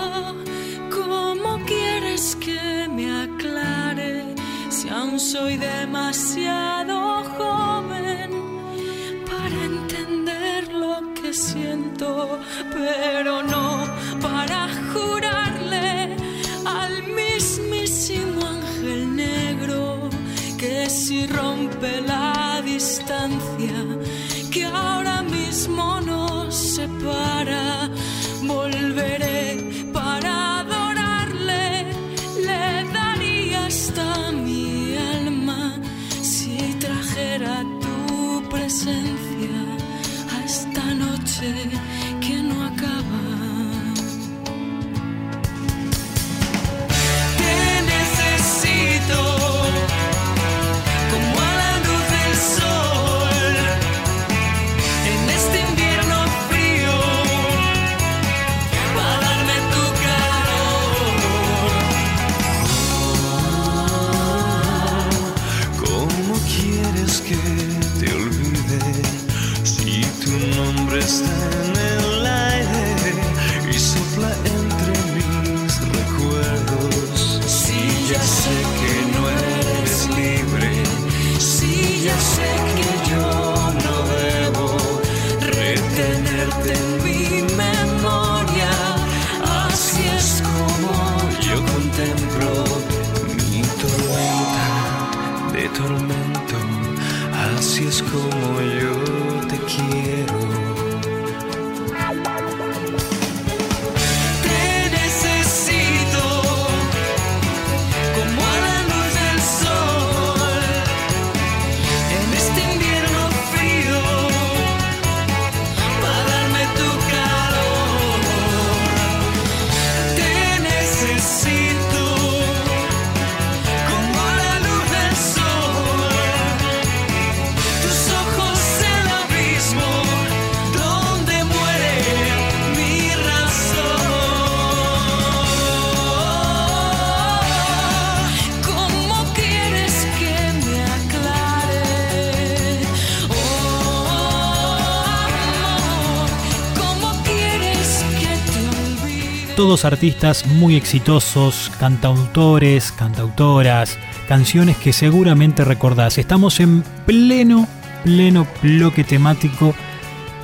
Todos 149.64 149.86
artistas 149.86 150.46
muy 150.46 150.76
exitosos, 150.76 151.72
cantautores, 151.80 152.92
cantautoras, 152.92 153.98
canciones 154.28 154.76
que 154.76 154.92
seguramente 154.92 155.64
recordás. 155.64 156.18
Estamos 156.18 156.60
en 156.60 156.84
pleno, 157.06 157.66
pleno 158.04 158.46
bloque 158.62 159.06
temático 159.06 159.74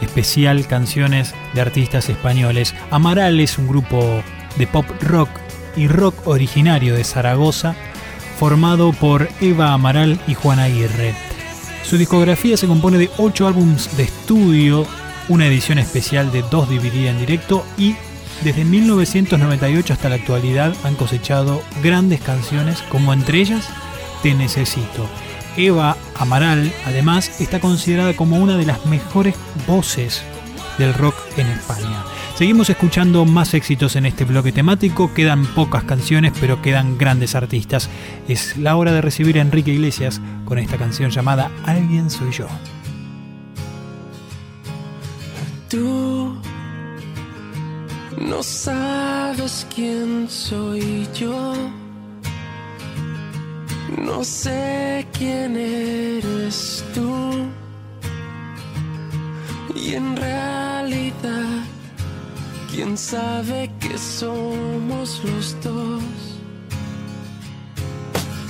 especial 0.02 0.66
canciones 0.68 1.36
de 1.54 1.60
artistas 1.60 2.08
españoles. 2.08 2.74
Amaral 2.92 3.42
es 3.42 3.58
un 3.58 3.68
grupo 3.68 4.24
de 4.58 4.68
pop 4.68 4.86
rock 5.02 5.30
y 5.76 5.90
rock 5.90 6.26
originario 6.26 6.96
de 6.96 7.04
Zaragoza, 7.04 7.76
formado 8.40 8.94
por 8.94 9.28
Eva 9.42 9.74
Amaral 9.74 10.18
y 10.28 10.34
Juan 10.34 10.60
Aguirre. 10.60 11.14
Su 11.84 11.98
discografía 11.98 12.56
se 12.56 12.68
compone 12.68 12.98
de 12.98 13.10
8 13.18 13.48
álbumes 13.48 13.98
de 13.98 14.04
estudio, 14.04 14.88
una 15.28 15.46
edición 15.46 15.78
especial 15.78 16.32
de 16.32 16.42
2 16.50 16.70
dividida 16.70 17.10
en 17.10 17.20
directo 17.20 17.66
y 17.78 17.98
desde 18.44 18.64
1998 18.66 19.94
hasta 19.94 20.10
la 20.10 20.16
actualidad 20.16 20.74
han 20.84 20.96
cosechado 20.96 21.62
grandes 21.84 22.22
canciones 22.22 22.82
como 22.84 23.14
entre 23.14 23.40
ellas 23.40 23.68
Te 24.24 24.34
Necesito. 24.34 25.08
Eva 25.58 25.98
Amaral 26.16 26.72
además 26.86 27.42
está 27.42 27.60
considerada 27.60 28.16
como 28.16 28.38
una 28.38 28.58
de 28.58 28.66
las 28.66 28.86
mejores 28.86 29.36
voces 29.68 30.22
del 30.78 30.94
rock 30.94 31.16
en 31.38 31.48
España. 31.48 32.04
Seguimos 32.36 32.70
escuchando 32.70 33.26
más 33.26 33.54
éxitos 33.54 33.98
en 33.98 34.06
este 34.06 34.24
bloque 34.24 34.54
temático, 34.54 35.14
quedan 35.14 35.46
pocas 35.46 35.84
canciones 35.84 36.32
pero 36.40 36.62
quedan 36.62 36.98
grandes 36.98 37.36
artistas. 37.36 37.90
Es 38.30 38.56
la 38.56 38.78
hora 38.78 38.94
de 38.94 39.02
recibir 39.02 39.38
a 39.38 39.42
Enrique 39.42 39.72
Iglesias 39.72 40.22
con 40.46 40.58
esta 40.58 40.78
canción 40.78 41.12
llamada 41.12 41.52
Alguien 41.66 42.10
soy 42.10 42.32
yo. 42.32 42.48
No 48.20 48.44
sabes 48.44 49.66
quién 49.74 50.30
soy 50.30 51.08
yo. 51.14 51.54
No 53.98 54.24
sé 54.24 55.08
quién 55.18 55.58
eres 55.58 56.84
tú. 56.94 57.50
Y 59.76 59.96
en 59.96 60.16
realidad, 60.16 61.64
quién 62.72 62.96
sabe 62.98 63.70
que 63.80 63.98
somos 63.98 65.24
los 65.24 65.60
dos. 65.64 66.04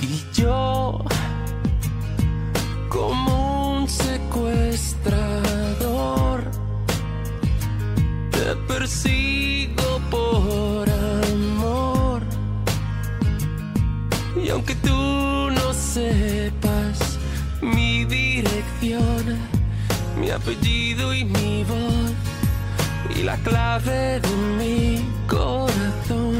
Y 0.02 0.22
yo, 0.34 1.02
como 2.88 3.78
un 3.78 3.88
secuestrador, 3.88 6.39
te 8.40 8.56
persigo 8.72 10.00
por 10.10 10.88
amor. 10.88 12.22
Y 14.42 14.48
aunque 14.48 14.74
tú 14.76 15.50
no 15.58 15.74
sepas 15.74 17.18
mi 17.60 18.06
dirección, 18.06 19.22
mi 20.18 20.30
apellido 20.30 21.12
y 21.12 21.24
mi 21.24 21.64
voz, 21.64 22.12
y 23.14 23.22
la 23.24 23.36
clave 23.48 24.20
de 24.20 24.34
mi 24.58 25.04
corazón, 25.26 26.38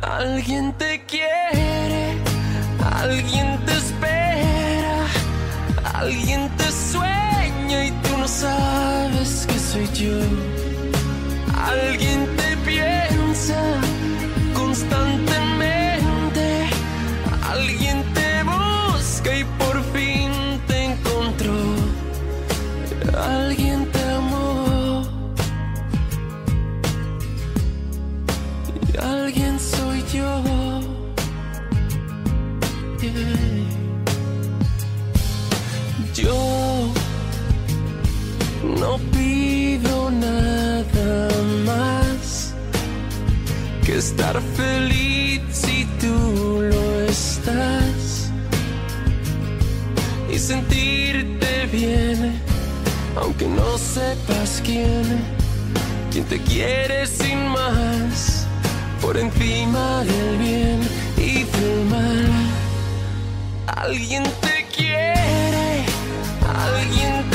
alguien 0.00 0.72
te 0.78 1.04
quiere, 1.04 2.16
alguien 3.02 3.58
te 3.66 3.72
espera, 3.82 4.96
alguien 5.92 6.48
te 6.56 6.70
sueña 6.72 7.23
y 7.82 7.90
tú 8.02 8.18
no 8.18 8.28
sabes 8.28 9.46
que 9.46 9.58
soy 9.58 9.86
yo. 9.94 10.18
Alguien 11.54 12.26
te 12.36 12.56
piensa. 12.68 13.60
Estar 44.08 44.38
feliz 44.54 45.40
si 45.50 45.86
tú 45.98 46.60
lo 46.60 47.00
estás 47.00 48.30
y 50.30 50.38
sentirte 50.38 51.66
bien, 51.72 52.38
aunque 53.16 53.46
no 53.46 53.78
sepas 53.78 54.60
quién, 54.62 55.04
quien 56.12 56.24
te 56.26 56.38
quiere 56.42 57.06
sin 57.06 57.48
más, 57.48 58.46
por 59.00 59.16
encima 59.16 60.04
del 60.04 60.36
bien 60.36 60.80
y 61.16 61.44
del 61.54 61.84
mal. 61.94 62.32
Alguien 63.66 64.24
te 64.44 64.66
quiere, 64.76 65.86
alguien 66.66 67.30
te 67.30 67.33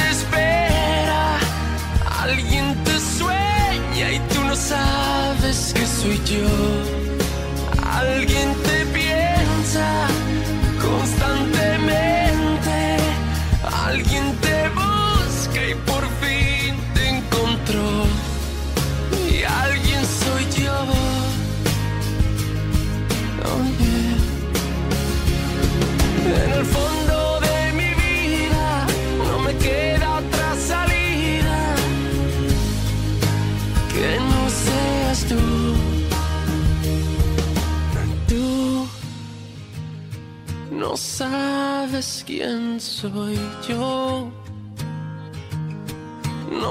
soy 6.02 6.18
yo. 6.24 6.48
Alguien 7.86 8.56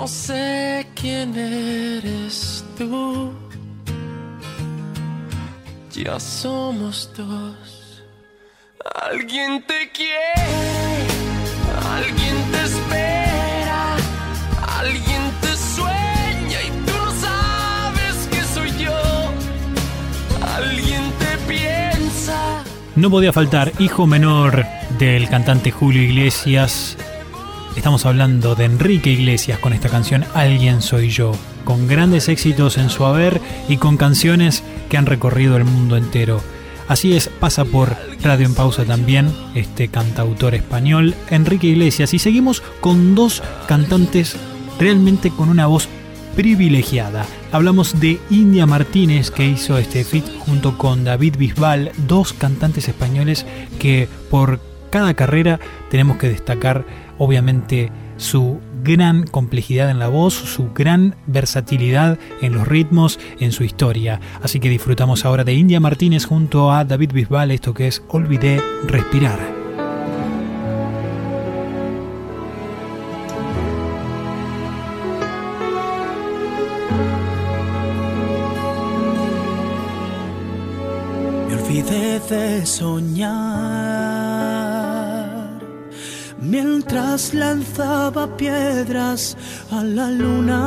sé 0.09 0.87
quién 0.95 1.37
eres 1.37 2.65
tú. 2.77 3.31
Ya 5.93 6.19
somos 6.19 7.11
dos. 7.17 8.03
Alguien 9.11 9.63
te 9.67 9.91
quiere, 9.93 11.07
alguien 11.97 12.37
te 12.53 12.63
espera, 12.65 13.97
alguien 14.79 15.23
te 15.43 15.57
sueña 15.57 16.63
y 16.63 16.71
tú 16.87 16.93
no 17.05 17.11
sabes 17.21 18.29
que 18.31 18.43
soy 18.55 18.85
yo. 18.85 19.01
Alguien 20.57 21.13
te 21.19 21.53
piensa. 21.53 22.65
No 22.97 23.11
podía 23.11 23.33
faltar 23.33 23.73
hijo 23.79 24.07
menor 24.07 24.65
del 24.99 25.29
cantante 25.29 25.71
Julio 25.71 26.03
Iglesias. 26.03 26.97
Estamos 27.77 28.07
hablando 28.07 28.55
de 28.55 28.65
Enrique 28.65 29.11
Iglesias 29.11 29.59
con 29.59 29.73
esta 29.73 29.89
canción 29.89 30.25
Alguien 30.35 30.83
Soy 30.83 31.11
Yo, 31.11 31.33
con 31.65 31.87
grandes 31.87 32.29
éxitos 32.29 32.77
en 32.77 32.91
su 32.91 33.05
haber 33.05 33.41
y 33.69 33.77
con 33.77 33.97
canciones 33.97 34.65
que 34.89 34.97
han 34.97 35.07
recorrido 35.07 35.57
el 35.57 35.65
mundo 35.65 35.97
entero. 35.97 36.41
Así 36.89 37.15
es, 37.17 37.29
pasa 37.29 37.65
por 37.65 37.97
Radio 38.23 38.47
en 38.47 38.55
Pausa 38.55 38.85
también 38.85 39.33
este 39.55 39.89
cantautor 39.89 40.55
español, 40.55 41.15
Enrique 41.31 41.69
Iglesias, 41.69 42.15
y 42.15 42.19
seguimos 42.19 42.63
con 42.81 43.15
dos 43.15 43.43
cantantes 43.67 44.37
realmente 44.81 45.31
con 45.31 45.49
una 45.49 45.67
voz 45.67 45.89
privilegiada. 46.35 47.27
Hablamos 47.53 48.01
de 48.01 48.19
India 48.31 48.65
Martínez 48.65 49.31
que 49.31 49.47
hizo 49.47 49.77
este 49.77 50.05
feat 50.05 50.25
junto 50.39 50.79
con 50.79 51.05
David 51.05 51.37
Bisbal, 51.37 51.93
dos 52.07 52.33
cantantes 52.33 52.89
españoles 52.89 53.45
que 53.79 54.09
por 54.31 54.61
cada 54.91 55.15
carrera 55.15 55.61
tenemos 55.91 56.17
que 56.17 56.29
destacar 56.29 56.87
obviamente 57.19 57.91
su 58.17 58.61
gran 58.83 59.27
complejidad 59.27 59.91
en 59.91 59.99
la 59.99 60.09
voz, 60.09 60.35
su 60.35 60.73
gran 60.73 61.17
versatilidad 61.27 62.19
en 62.41 62.55
los 62.55 62.67
ritmos, 62.67 63.19
en 63.41 63.53
su 63.53 63.65
historia. 63.65 64.21
Así 64.43 64.61
que 64.61 64.69
disfrutamos 64.69 65.25
ahora 65.25 65.45
de 65.45 65.55
India 65.55 65.81
Martínez 65.81 66.25
junto 66.25 66.73
a 66.73 66.85
David 66.85 67.13
Bisbal, 67.13 67.51
esto 67.51 67.75
que 67.75 67.89
es 67.89 68.03
Olvidé 68.09 68.61
Respirar. 68.87 69.39
Me 81.49 81.55
olvidé 81.55 82.21
de 82.21 82.67
soñar 82.67 84.18
mientras 86.41 87.35
lanzaba 87.35 88.37
piedras 88.37 89.37
a 89.71 89.83
la 89.83 90.11
luna 90.11 90.59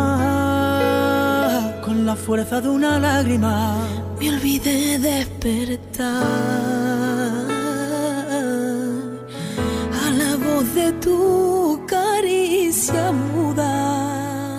con 1.83 2.05
la 2.05 2.15
fuerza 2.15 2.61
de 2.61 2.69
una 2.69 2.99
lágrima. 2.99 3.75
Me 4.19 4.29
olvidé 4.29 4.99
despertar 4.99 6.23
a 10.05 10.09
la 10.11 10.35
voz 10.37 10.73
de 10.75 10.91
tu 10.93 11.81
caricia 11.87 13.11
muda. 13.11 14.57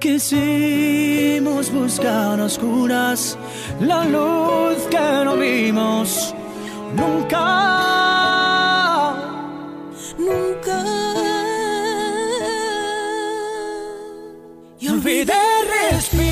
Quisimos 0.00 1.70
buscar 1.72 2.40
a 2.40 2.44
oscuras 2.44 3.36
la 3.80 4.04
luz 4.04 4.78
que 4.90 5.24
no 5.24 5.36
vimos 5.36 6.34
nunca. 6.96 7.40
Nunca. 7.40 8.29
Y 15.10 15.22
olvidé 15.22 16.29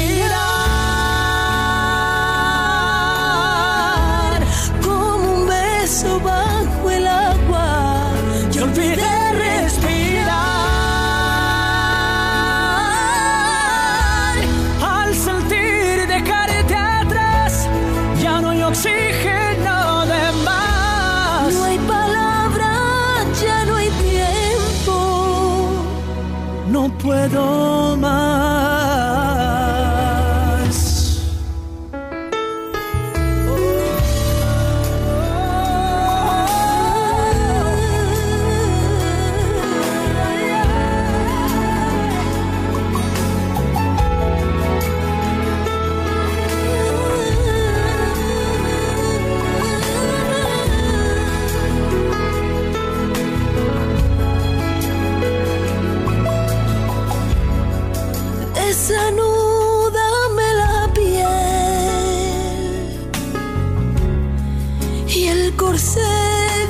corsé 65.59 66.15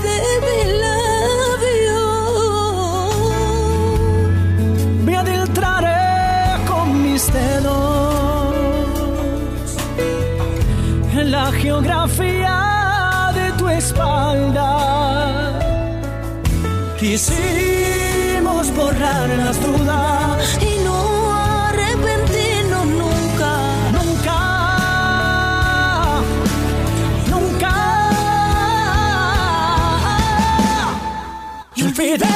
de 0.06 0.18
mi 0.46 0.60
labio. 0.84 2.02
Me 5.04 5.14
adentraré 5.22 6.64
con 6.70 6.86
mis 7.04 7.22
dedos 7.32 8.56
en 11.20 11.26
la 11.30 11.46
geografía 11.62 12.56
de 13.38 13.46
tu 13.58 13.64
espalda. 13.68 14.70
Quisimos 16.98 18.64
borrar 18.78 19.28
las 19.42 19.56
dudas 19.66 20.27
Y 31.98 32.27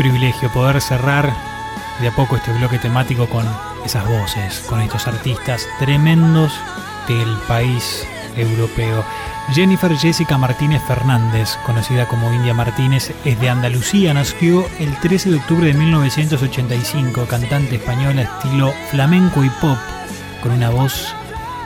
privilegio 0.00 0.48
poder 0.48 0.80
cerrar 0.80 1.30
de 2.00 2.08
a 2.08 2.10
poco 2.12 2.36
este 2.36 2.54
bloque 2.54 2.78
temático 2.78 3.28
con 3.28 3.46
esas 3.84 4.08
voces, 4.08 4.60
con 4.66 4.80
estos 4.80 5.06
artistas 5.06 5.68
tremendos 5.78 6.54
del 7.06 7.36
país 7.46 8.06
europeo. 8.34 9.04
Jennifer 9.52 9.94
Jessica 9.94 10.38
Martínez 10.38 10.80
Fernández, 10.88 11.58
conocida 11.66 12.08
como 12.08 12.32
India 12.32 12.54
Martínez, 12.54 13.12
es 13.26 13.38
de 13.38 13.50
Andalucía, 13.50 14.14
nació 14.14 14.64
el 14.78 14.96
13 15.00 15.32
de 15.32 15.36
octubre 15.36 15.66
de 15.66 15.74
1985, 15.74 17.26
cantante 17.26 17.76
española 17.76 18.22
estilo 18.22 18.72
flamenco 18.90 19.44
y 19.44 19.50
pop, 19.50 19.76
con 20.42 20.52
una 20.52 20.70
voz 20.70 21.14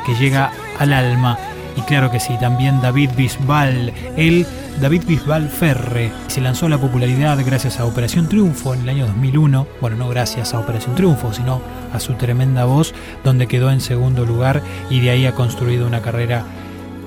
que 0.04 0.16
llega 0.16 0.50
al 0.80 0.92
alma. 0.92 1.38
Y 1.76 1.80
claro 1.82 2.10
que 2.10 2.20
sí, 2.20 2.34
también 2.38 2.80
David 2.80 3.10
Bisbal, 3.16 3.92
él, 4.16 4.46
David 4.80 5.02
Bisbal 5.06 5.48
Ferre, 5.48 6.12
se 6.28 6.40
lanzó 6.40 6.66
a 6.66 6.68
la 6.68 6.78
popularidad 6.78 7.38
gracias 7.44 7.80
a 7.80 7.84
Operación 7.84 8.28
Triunfo 8.28 8.74
en 8.74 8.82
el 8.82 8.88
año 8.88 9.06
2001, 9.06 9.66
bueno, 9.80 9.96
no 9.96 10.08
gracias 10.08 10.54
a 10.54 10.60
Operación 10.60 10.94
Triunfo, 10.94 11.32
sino 11.32 11.60
a 11.92 11.98
su 11.98 12.14
tremenda 12.14 12.64
voz, 12.64 12.94
donde 13.24 13.46
quedó 13.46 13.70
en 13.70 13.80
segundo 13.80 14.24
lugar 14.24 14.62
y 14.88 15.00
de 15.00 15.10
ahí 15.10 15.26
ha 15.26 15.34
construido 15.34 15.86
una 15.86 16.00
carrera 16.00 16.44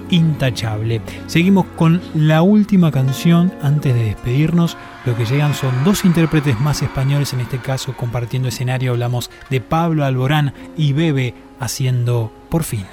intachable. 0.10 1.02
Seguimos 1.28 1.66
con 1.76 2.02
la 2.14 2.42
última 2.42 2.92
canción 2.92 3.54
antes 3.62 3.94
de 3.94 4.04
despedirnos. 4.04 4.78
Lo 5.06 5.16
que 5.16 5.26
llegan 5.26 5.54
son 5.54 5.84
dos 5.84 6.06
intérpretes 6.06 6.60
más 6.60 6.82
españoles, 6.82 7.34
en 7.34 7.42
este 7.42 7.60
caso 7.60 7.94
compartiendo 7.96 8.50
escenario. 8.50 8.92
Hablamos 8.92 9.30
de 9.50 9.62
Pablo 9.62 10.06
Alborán 10.06 10.54
y 10.76 10.94
Bebe 10.94 11.34
haciendo 11.60 12.32
Por 12.50 12.64
fin. 12.64 12.86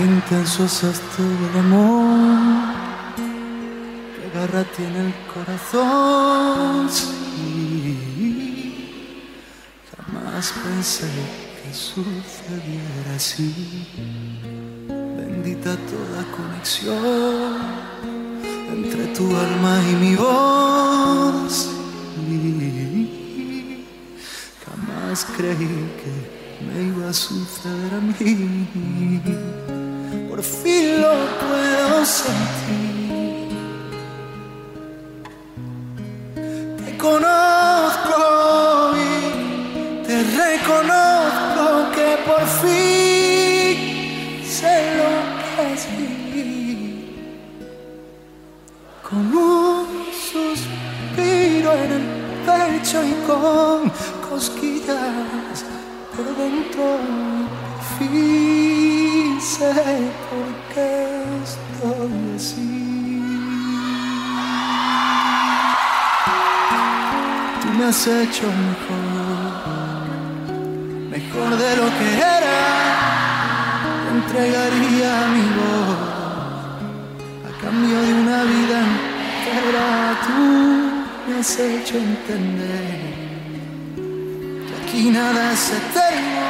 Qué 0.00 0.06
intenso 0.06 0.64
es 0.64 0.82
esto 0.82 1.22
del 1.22 1.58
amor, 1.58 2.74
qué 4.16 4.30
garra 4.32 4.64
tiene 4.74 5.08
el 5.08 5.14
corazón. 5.34 6.88
Sí, 6.88 7.04
jamás 9.94 10.54
pensé 10.64 11.10
que 11.62 11.74
sucediera 11.74 13.14
así. 13.14 13.86
Bendita 14.88 15.76
toda 15.76 16.24
conexión 16.34 17.58
entre 18.72 19.04
tu 19.08 19.36
alma 19.36 19.82
y 19.86 19.94
mi 19.96 20.16
voz. 20.16 21.68
Sí, 22.16 23.86
jamás 24.64 25.26
creí 25.36 25.90
que 26.00 26.12
me 26.64 26.84
iba 26.84 27.10
a 27.10 27.12
suceder 27.12 27.92
a 27.92 28.00
mí. 28.00 29.59
Por 30.40 30.48
fin 30.48 31.02
lo 31.02 31.12
puedo 31.38 32.02
sentir. 32.06 33.50
Te 36.82 36.96
conozco 36.96 38.20
y 38.96 40.06
te 40.06 40.16
reconozco 40.40 41.64
que 41.94 42.08
por 42.24 42.44
fin 42.62 43.74
sé 44.46 44.74
lo 44.96 45.12
que 45.44 45.74
es 45.74 45.82
vivir. 45.98 46.80
Con 49.10 49.24
un 49.36 49.86
suspiro 50.30 51.70
en 51.84 51.90
el 51.98 52.06
pecho 52.46 52.98
y 53.04 53.12
con 53.26 53.92
cosquillas 54.30 55.66
por 56.16 56.26
dentro. 56.34 56.86
Por 57.68 58.08
fin 58.08 58.89
sé 59.40 59.72
por 60.28 60.74
qué 60.74 61.24
estoy 61.42 62.12
así. 62.36 63.22
Tú 67.62 67.68
me 67.78 67.84
has 67.86 68.06
hecho 68.06 68.46
mejor, 68.68 68.98
mejor 71.10 71.50
de 71.56 71.76
lo 71.76 71.86
que 71.98 72.08
era. 72.18 72.60
Te 74.04 74.10
entregaría 74.18 75.12
mi 75.34 75.46
voz 75.58 76.00
a 77.48 77.50
cambio 77.62 77.96
de 78.02 78.12
una 78.12 78.42
vida 78.44 78.78
entera. 78.80 79.88
Tú 80.26 80.38
me 81.26 81.38
has 81.38 81.58
hecho 81.58 81.96
entender 81.96 83.00
que 84.66 84.74
aquí 84.82 85.10
nada 85.10 85.52
es 85.52 85.70
eterno 85.70 86.49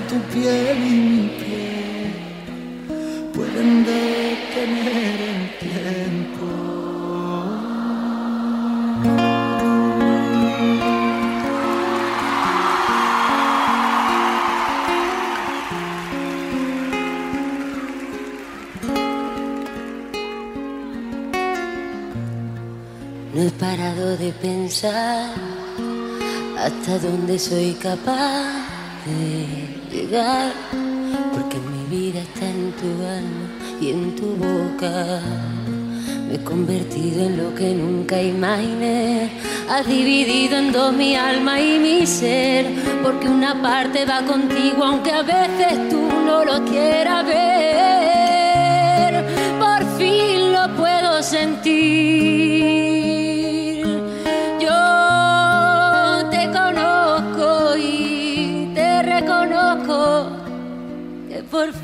tu 0.00 0.18
piel 0.32 0.78
y 0.78 0.90
mi 0.90 1.28
piel 1.38 2.12
pueden 3.34 3.84
detener 3.84 5.20
el 5.32 5.58
tiempo. 5.58 6.46
No 23.34 23.42
he 23.42 23.50
parado 23.50 24.16
de 24.16 24.32
pensar 24.32 25.34
hasta 26.58 26.98
dónde 26.98 27.38
soy 27.38 27.72
capaz 27.74 28.62
de 29.06 29.81
llegar, 29.92 30.52
porque 31.32 31.58
mi 31.58 31.84
vida 31.94 32.20
está 32.20 32.48
en 32.48 32.72
tu 32.72 32.86
alma 33.04 33.48
y 33.80 33.90
en 33.90 34.16
tu 34.16 34.34
boca. 34.36 35.20
Me 36.26 36.34
he 36.36 36.44
convertido 36.44 37.26
en 37.26 37.36
lo 37.36 37.54
que 37.54 37.74
nunca 37.74 38.20
imaginé. 38.20 39.30
Has 39.68 39.86
dividido 39.86 40.56
en 40.56 40.72
dos 40.72 40.92
mi 40.94 41.14
alma 41.14 41.60
y 41.60 41.78
mi 41.78 42.06
ser, 42.06 42.66
porque 43.02 43.28
una 43.28 43.60
parte 43.60 44.06
va 44.06 44.22
contigo 44.22 44.82
aunque 44.84 45.12
a 45.12 45.22
veces 45.22 45.88
tú 45.90 46.00
no 46.26 46.44
lo 46.44 46.64
quieras 46.64 47.26
ver. 47.26 49.12
Por 49.58 49.98
fin 49.98 50.52
lo 50.52 50.74
puedo 50.74 51.22
sentir. 51.22 52.41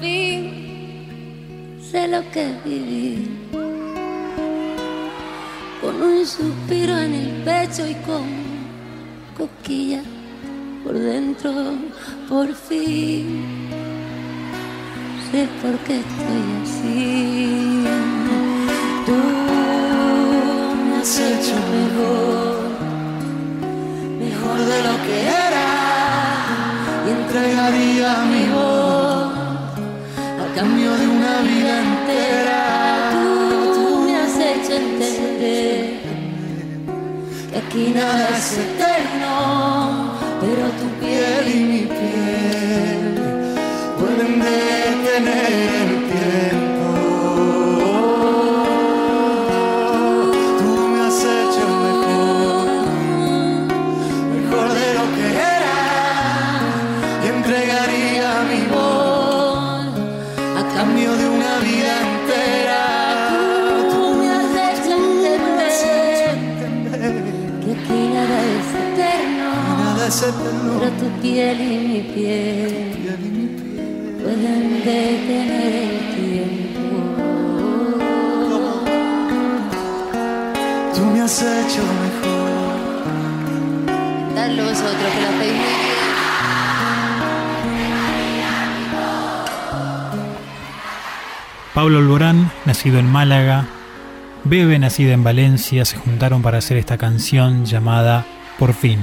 Fin 0.01 1.79
sé 1.81 2.09
lo 2.09 2.23
que 2.31 2.43
es 2.51 2.65
vivir. 2.65 3.29
Con 5.81 6.03
un 6.03 6.27
suspiro 6.27 6.99
en 6.99 7.15
el 7.15 7.31
pecho 7.45 7.87
y 7.87 7.95
con 8.07 8.27
cosquillas 9.37 10.05
por 10.85 10.99
dentro, 10.99 11.53
por 12.29 12.55
fin 12.55 13.69
sé 15.31 15.47
por 15.63 15.79
qué 15.81 16.01
estoy 16.01 16.45
así. 16.63 17.85
Tú 19.07 19.17
has 21.01 21.21
hecho 21.21 21.57
mejor, 21.77 22.57
mejor 24.19 24.59
de 24.71 24.79
lo 24.89 24.95
que 25.05 25.21
era. 25.23 25.69
y 27.07 27.11
entregaría 27.11 28.25
mi 28.25 28.45
voz 28.53 28.88
cambio 30.59 30.91
de 30.91 31.07
una 31.07 31.41
vida 31.43 31.83
entera. 31.83 33.11
Tú 33.75 34.01
me 34.05 34.17
has 34.17 34.37
hecho 34.37 34.73
entender 34.73 36.01
que 37.51 37.59
aquí 37.59 37.93
nada 37.95 38.29
es 38.37 38.59
eterno, 38.67 40.19
pero 40.41 40.65
tu 40.81 40.87
piel 40.99 41.45
y 41.55 41.61
mi 41.73 41.83
piel 41.97 43.15
pueden 44.01 44.41
detener 44.41 45.98
Nada 70.29 70.43
es 70.43 70.53
eterno. 70.53 70.79
pero 70.79 70.91
tu 70.93 71.09
piel 71.23 71.61
y 71.61 71.89
mi 71.89 72.01
piel 72.01 72.93
pueden 74.23 74.85
detener 74.85 75.73
el 75.75 75.99
tiempo. 76.15 76.87
Tú 80.95 81.03
me 81.05 81.21
has 81.23 81.43
hecho 81.43 81.83
mejor. 81.83 82.51
Dadlo 84.35 84.63
vosotros 84.65 85.11
que 85.15 85.21
lo 85.21 85.29
hacéis 85.29 85.53
muy 85.53 85.59
bien. 85.59 85.99
Pablo 91.75 91.99
Alborán, 91.99 92.51
nacido 92.65 92.99
en 92.99 93.07
Málaga, 93.07 93.67
Bebe, 94.45 94.79
nacida 94.79 95.13
en 95.13 95.23
Valencia, 95.23 95.85
se 95.85 95.97
juntaron 95.97 96.43
para 96.43 96.59
hacer 96.59 96.77
esta 96.77 96.99
canción 96.99 97.65
llamada 97.65 98.27
Por 98.59 98.75
fin. 98.75 98.99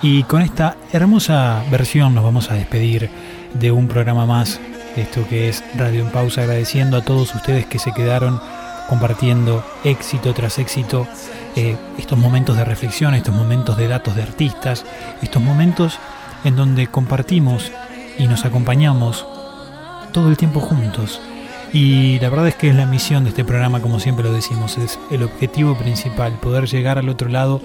Y 0.00 0.22
con 0.24 0.42
esta 0.42 0.76
hermosa 0.92 1.64
versión 1.70 2.14
nos 2.14 2.22
vamos 2.22 2.50
a 2.50 2.54
despedir 2.54 3.10
de 3.54 3.72
un 3.72 3.88
programa 3.88 4.26
más, 4.26 4.60
esto 4.96 5.26
que 5.28 5.48
es 5.48 5.64
Radio 5.76 6.02
en 6.02 6.10
Pausa, 6.10 6.42
agradeciendo 6.42 6.96
a 6.96 7.02
todos 7.02 7.34
ustedes 7.34 7.66
que 7.66 7.80
se 7.80 7.92
quedaron 7.92 8.40
compartiendo 8.88 9.64
éxito 9.82 10.32
tras 10.34 10.58
éxito, 10.58 11.08
eh, 11.56 11.76
estos 11.98 12.16
momentos 12.16 12.56
de 12.56 12.64
reflexión, 12.64 13.14
estos 13.14 13.34
momentos 13.34 13.76
de 13.76 13.88
datos 13.88 14.14
de 14.14 14.22
artistas, 14.22 14.84
estos 15.20 15.42
momentos 15.42 15.98
en 16.44 16.54
donde 16.54 16.86
compartimos 16.86 17.72
y 18.18 18.28
nos 18.28 18.44
acompañamos 18.44 19.26
todo 20.12 20.28
el 20.30 20.36
tiempo 20.36 20.60
juntos. 20.60 21.20
Y 21.72 22.20
la 22.20 22.30
verdad 22.30 22.48
es 22.48 22.54
que 22.54 22.70
es 22.70 22.74
la 22.76 22.86
misión 22.86 23.24
de 23.24 23.30
este 23.30 23.44
programa, 23.44 23.82
como 23.82 23.98
siempre 23.98 24.24
lo 24.24 24.32
decimos, 24.32 24.78
es 24.78 24.98
el 25.10 25.24
objetivo 25.24 25.76
principal, 25.76 26.34
poder 26.40 26.66
llegar 26.66 26.98
al 26.98 27.08
otro 27.08 27.28
lado, 27.28 27.60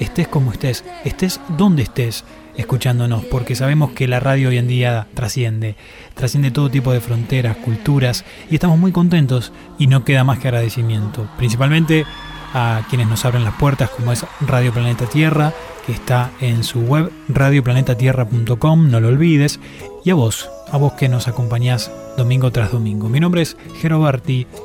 estés 0.00 0.28
como 0.28 0.52
estés, 0.52 0.84
estés 1.04 1.40
donde 1.56 1.82
estés 1.82 2.24
escuchándonos, 2.56 3.24
porque 3.26 3.54
sabemos 3.54 3.92
que 3.92 4.08
la 4.08 4.20
radio 4.20 4.48
hoy 4.48 4.58
en 4.58 4.66
día 4.66 5.06
trasciende, 5.14 5.76
trasciende 6.14 6.50
todo 6.50 6.68
tipo 6.68 6.92
de 6.92 7.00
fronteras, 7.00 7.56
culturas, 7.56 8.24
y 8.50 8.54
estamos 8.54 8.78
muy 8.78 8.90
contentos 8.90 9.52
y 9.78 9.86
no 9.86 10.04
queda 10.04 10.24
más 10.24 10.40
que 10.40 10.48
agradecimiento, 10.48 11.28
principalmente 11.38 12.04
a 12.52 12.82
quienes 12.88 13.06
nos 13.06 13.24
abren 13.24 13.44
las 13.44 13.54
puertas, 13.54 13.90
como 13.90 14.12
es 14.12 14.26
Radio 14.40 14.72
Planeta 14.72 15.06
Tierra, 15.06 15.52
que 15.86 15.92
está 15.92 16.32
en 16.40 16.64
su 16.64 16.80
web 16.80 17.12
radioplanetatierra.com, 17.28 18.90
no 18.90 19.00
lo 19.00 19.08
olvides, 19.08 19.60
y 20.04 20.10
a 20.10 20.14
vos, 20.14 20.50
a 20.70 20.76
vos 20.76 20.92
que 20.94 21.08
nos 21.08 21.28
acompañás 21.28 21.90
domingo 22.16 22.50
tras 22.50 22.72
domingo. 22.72 23.08
Mi 23.08 23.20
nombre 23.20 23.42
es 23.42 23.56
Jero 23.80 24.10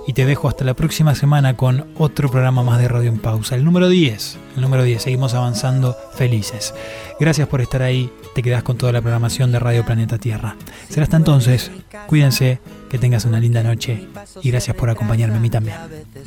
y 0.07 0.13
te 0.13 0.25
dejo 0.25 0.47
hasta 0.47 0.65
la 0.65 0.73
próxima 0.73 1.15
semana 1.15 1.55
con 1.55 1.85
otro 1.97 2.29
programa 2.29 2.63
más 2.63 2.79
de 2.79 2.87
Radio 2.87 3.09
en 3.09 3.19
Pausa, 3.19 3.55
el 3.55 3.63
número 3.63 3.89
10. 3.89 4.37
El 4.55 4.61
número 4.61 4.83
10, 4.83 5.01
seguimos 5.01 5.33
avanzando 5.33 5.95
felices. 6.15 6.73
Gracias 7.19 7.47
por 7.47 7.61
estar 7.61 7.81
ahí, 7.81 8.11
te 8.35 8.41
quedás 8.41 8.63
con 8.63 8.77
toda 8.77 8.91
la 8.91 9.01
programación 9.01 9.51
de 9.51 9.59
Radio 9.59 9.85
Planeta 9.85 10.17
Tierra. 10.17 10.55
Será 10.89 11.03
hasta 11.03 11.17
entonces, 11.17 11.71
cuídense, 12.07 12.59
que 12.89 12.97
tengas 12.97 13.25
una 13.25 13.39
linda 13.39 13.63
noche 13.63 14.07
y 14.41 14.51
gracias 14.51 14.75
por 14.75 14.89
acompañarme 14.89 15.37
a 15.37 15.39
mí 15.39 15.49
también. 15.49 15.77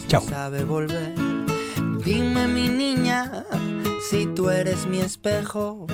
Chao. 0.08 0.22
Dime 2.04 2.46
mi 2.48 2.68
niña, 2.68 3.44
si 4.10 4.26
tú 4.26 4.48
eres 4.48 4.86
mi 4.86 5.00
espejo, 5.00 5.86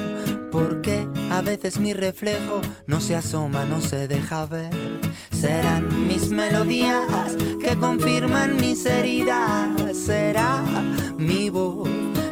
porque 0.50 1.06
a 1.32 1.40
veces 1.40 1.78
mi 1.78 1.94
reflejo 1.94 2.60
no 2.86 3.00
se 3.00 3.16
asoma, 3.16 3.64
no 3.64 3.80
se 3.80 4.06
deja 4.06 4.44
ver. 4.46 4.70
Serán 5.30 6.06
mis 6.06 6.28
melodías 6.28 7.36
que 7.60 7.74
confirman 7.76 8.56
mis 8.56 8.84
heridas, 8.84 9.96
será 9.96 10.62
mi 11.16 11.48
voz 11.48 11.88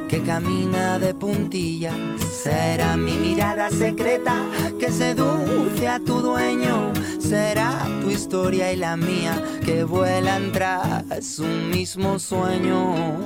que 0.09 0.23
camina 0.23 0.99
de 0.99 1.15
puntillas, 1.15 1.95
será 2.21 2.97
mi 2.97 3.13
mirada 3.13 3.71
secreta 3.71 4.45
que 4.79 4.91
seduce 4.91 5.89
a 5.89 5.99
tu 5.99 6.21
dueño, 6.21 6.93
será 7.19 7.87
tu 8.03 8.11
historia 8.11 8.71
y 8.73 8.77
la 8.77 8.97
mía 8.97 9.43
que 9.65 9.85
vuelan 9.85 10.53
tras 10.53 11.39
un 11.39 11.71
mismo 11.71 12.19
sueño. 12.19 13.17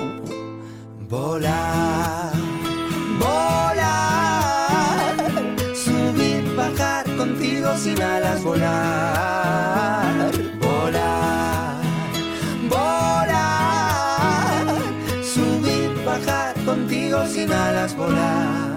Volar, 1.08 2.32
volar, 3.18 4.23
sin 7.76 8.00
alas, 8.00 8.42
volar, 8.42 10.30
volar, 10.60 11.82
volar, 12.68 14.66
subir, 15.22 15.90
bajar 16.04 16.54
contigo 16.64 17.26
sin 17.26 17.52
alas, 17.52 17.96
volar. 17.96 18.74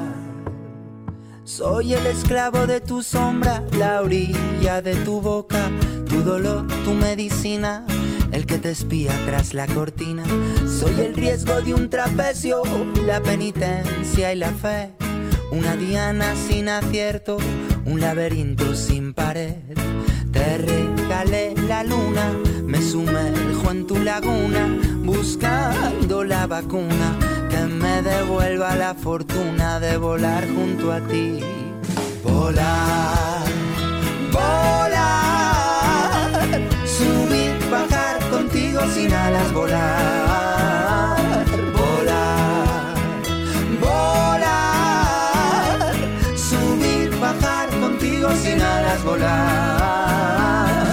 Soy 1.43 1.93
el 1.93 2.05
esclavo 2.05 2.67
de 2.67 2.81
tu 2.81 3.01
sombra, 3.01 3.63
la 3.77 4.01
orilla 4.01 4.81
de 4.81 4.95
tu 4.95 5.21
boca, 5.21 5.69
tu 6.07 6.21
dolor, 6.21 6.67
tu 6.83 6.93
medicina, 6.93 7.85
el 8.31 8.45
que 8.45 8.57
te 8.57 8.71
espía 8.71 9.11
tras 9.25 9.53
la 9.53 9.65
cortina. 9.67 10.23
Soy 10.67 10.99
el 10.99 11.15
riesgo 11.15 11.61
de 11.61 11.73
un 11.73 11.89
trapecio, 11.89 12.63
la 13.05 13.21
penitencia 13.21 14.33
y 14.33 14.35
la 14.35 14.51
fe. 14.51 14.91
Una 15.51 15.75
diana 15.77 16.35
sin 16.35 16.67
acierto, 16.67 17.37
un 17.87 17.99
laberinto 18.01 18.75
sin 18.75 19.13
pared. 19.13 19.55
Te 20.31 20.57
regalé 20.57 21.55
la 21.67 21.83
luna, 21.83 22.33
me 22.63 22.81
sumerjo 22.81 23.71
en 23.71 23.87
tu 23.87 23.97
laguna, 24.03 24.67
buscando 25.03 26.23
la 26.23 26.47
vacuna 26.47 27.17
que 27.49 27.59
me 27.65 28.01
devuelva 28.01 28.75
la 28.75 28.93
fortuna 28.93 29.79
de 29.79 29.97
volar 29.97 30.45
junto 30.53 30.91
a 30.91 30.99
ti. 31.01 31.39
Volar, 32.23 33.45
volar, 34.31 35.49
subir, 36.85 37.55
bajar 37.71 38.19
contigo 38.29 38.81
sin 38.93 39.13
alas, 39.13 39.53
volar, 39.53 40.66
oh, 49.19 50.91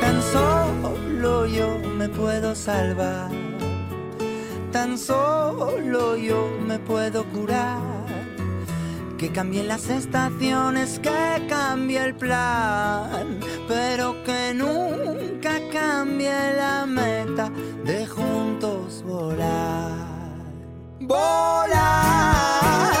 Tan 0.00 0.22
solo 0.22 1.46
yo 1.46 1.78
me 1.78 2.08
puedo 2.08 2.54
salvar, 2.54 3.30
tan 4.72 4.96
solo 4.98 5.43
cambien 9.34 9.66
las 9.66 9.90
estaciones, 9.90 11.00
que 11.00 11.46
cambie 11.48 11.98
el 11.98 12.14
plan, 12.14 13.40
pero 13.66 14.22
que 14.22 14.54
nunca 14.54 15.58
cambie 15.72 16.54
la 16.56 16.86
meta 16.86 17.50
de 17.84 18.06
juntos 18.06 19.02
volar. 19.02 19.90
Volar, 21.00 22.94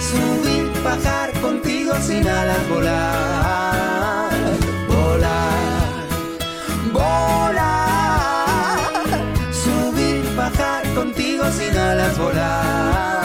subir, 0.00 0.72
bajar 0.82 1.32
contigo 1.42 1.92
sin 2.00 2.26
alas, 2.26 2.68
volar, 2.70 4.30
volar, 4.88 6.08
volar, 6.94 8.40
subir, 9.52 10.34
bajar 10.34 10.94
contigo 10.94 11.44
sin 11.52 11.76
alas, 11.76 12.16
volar. 12.18 13.17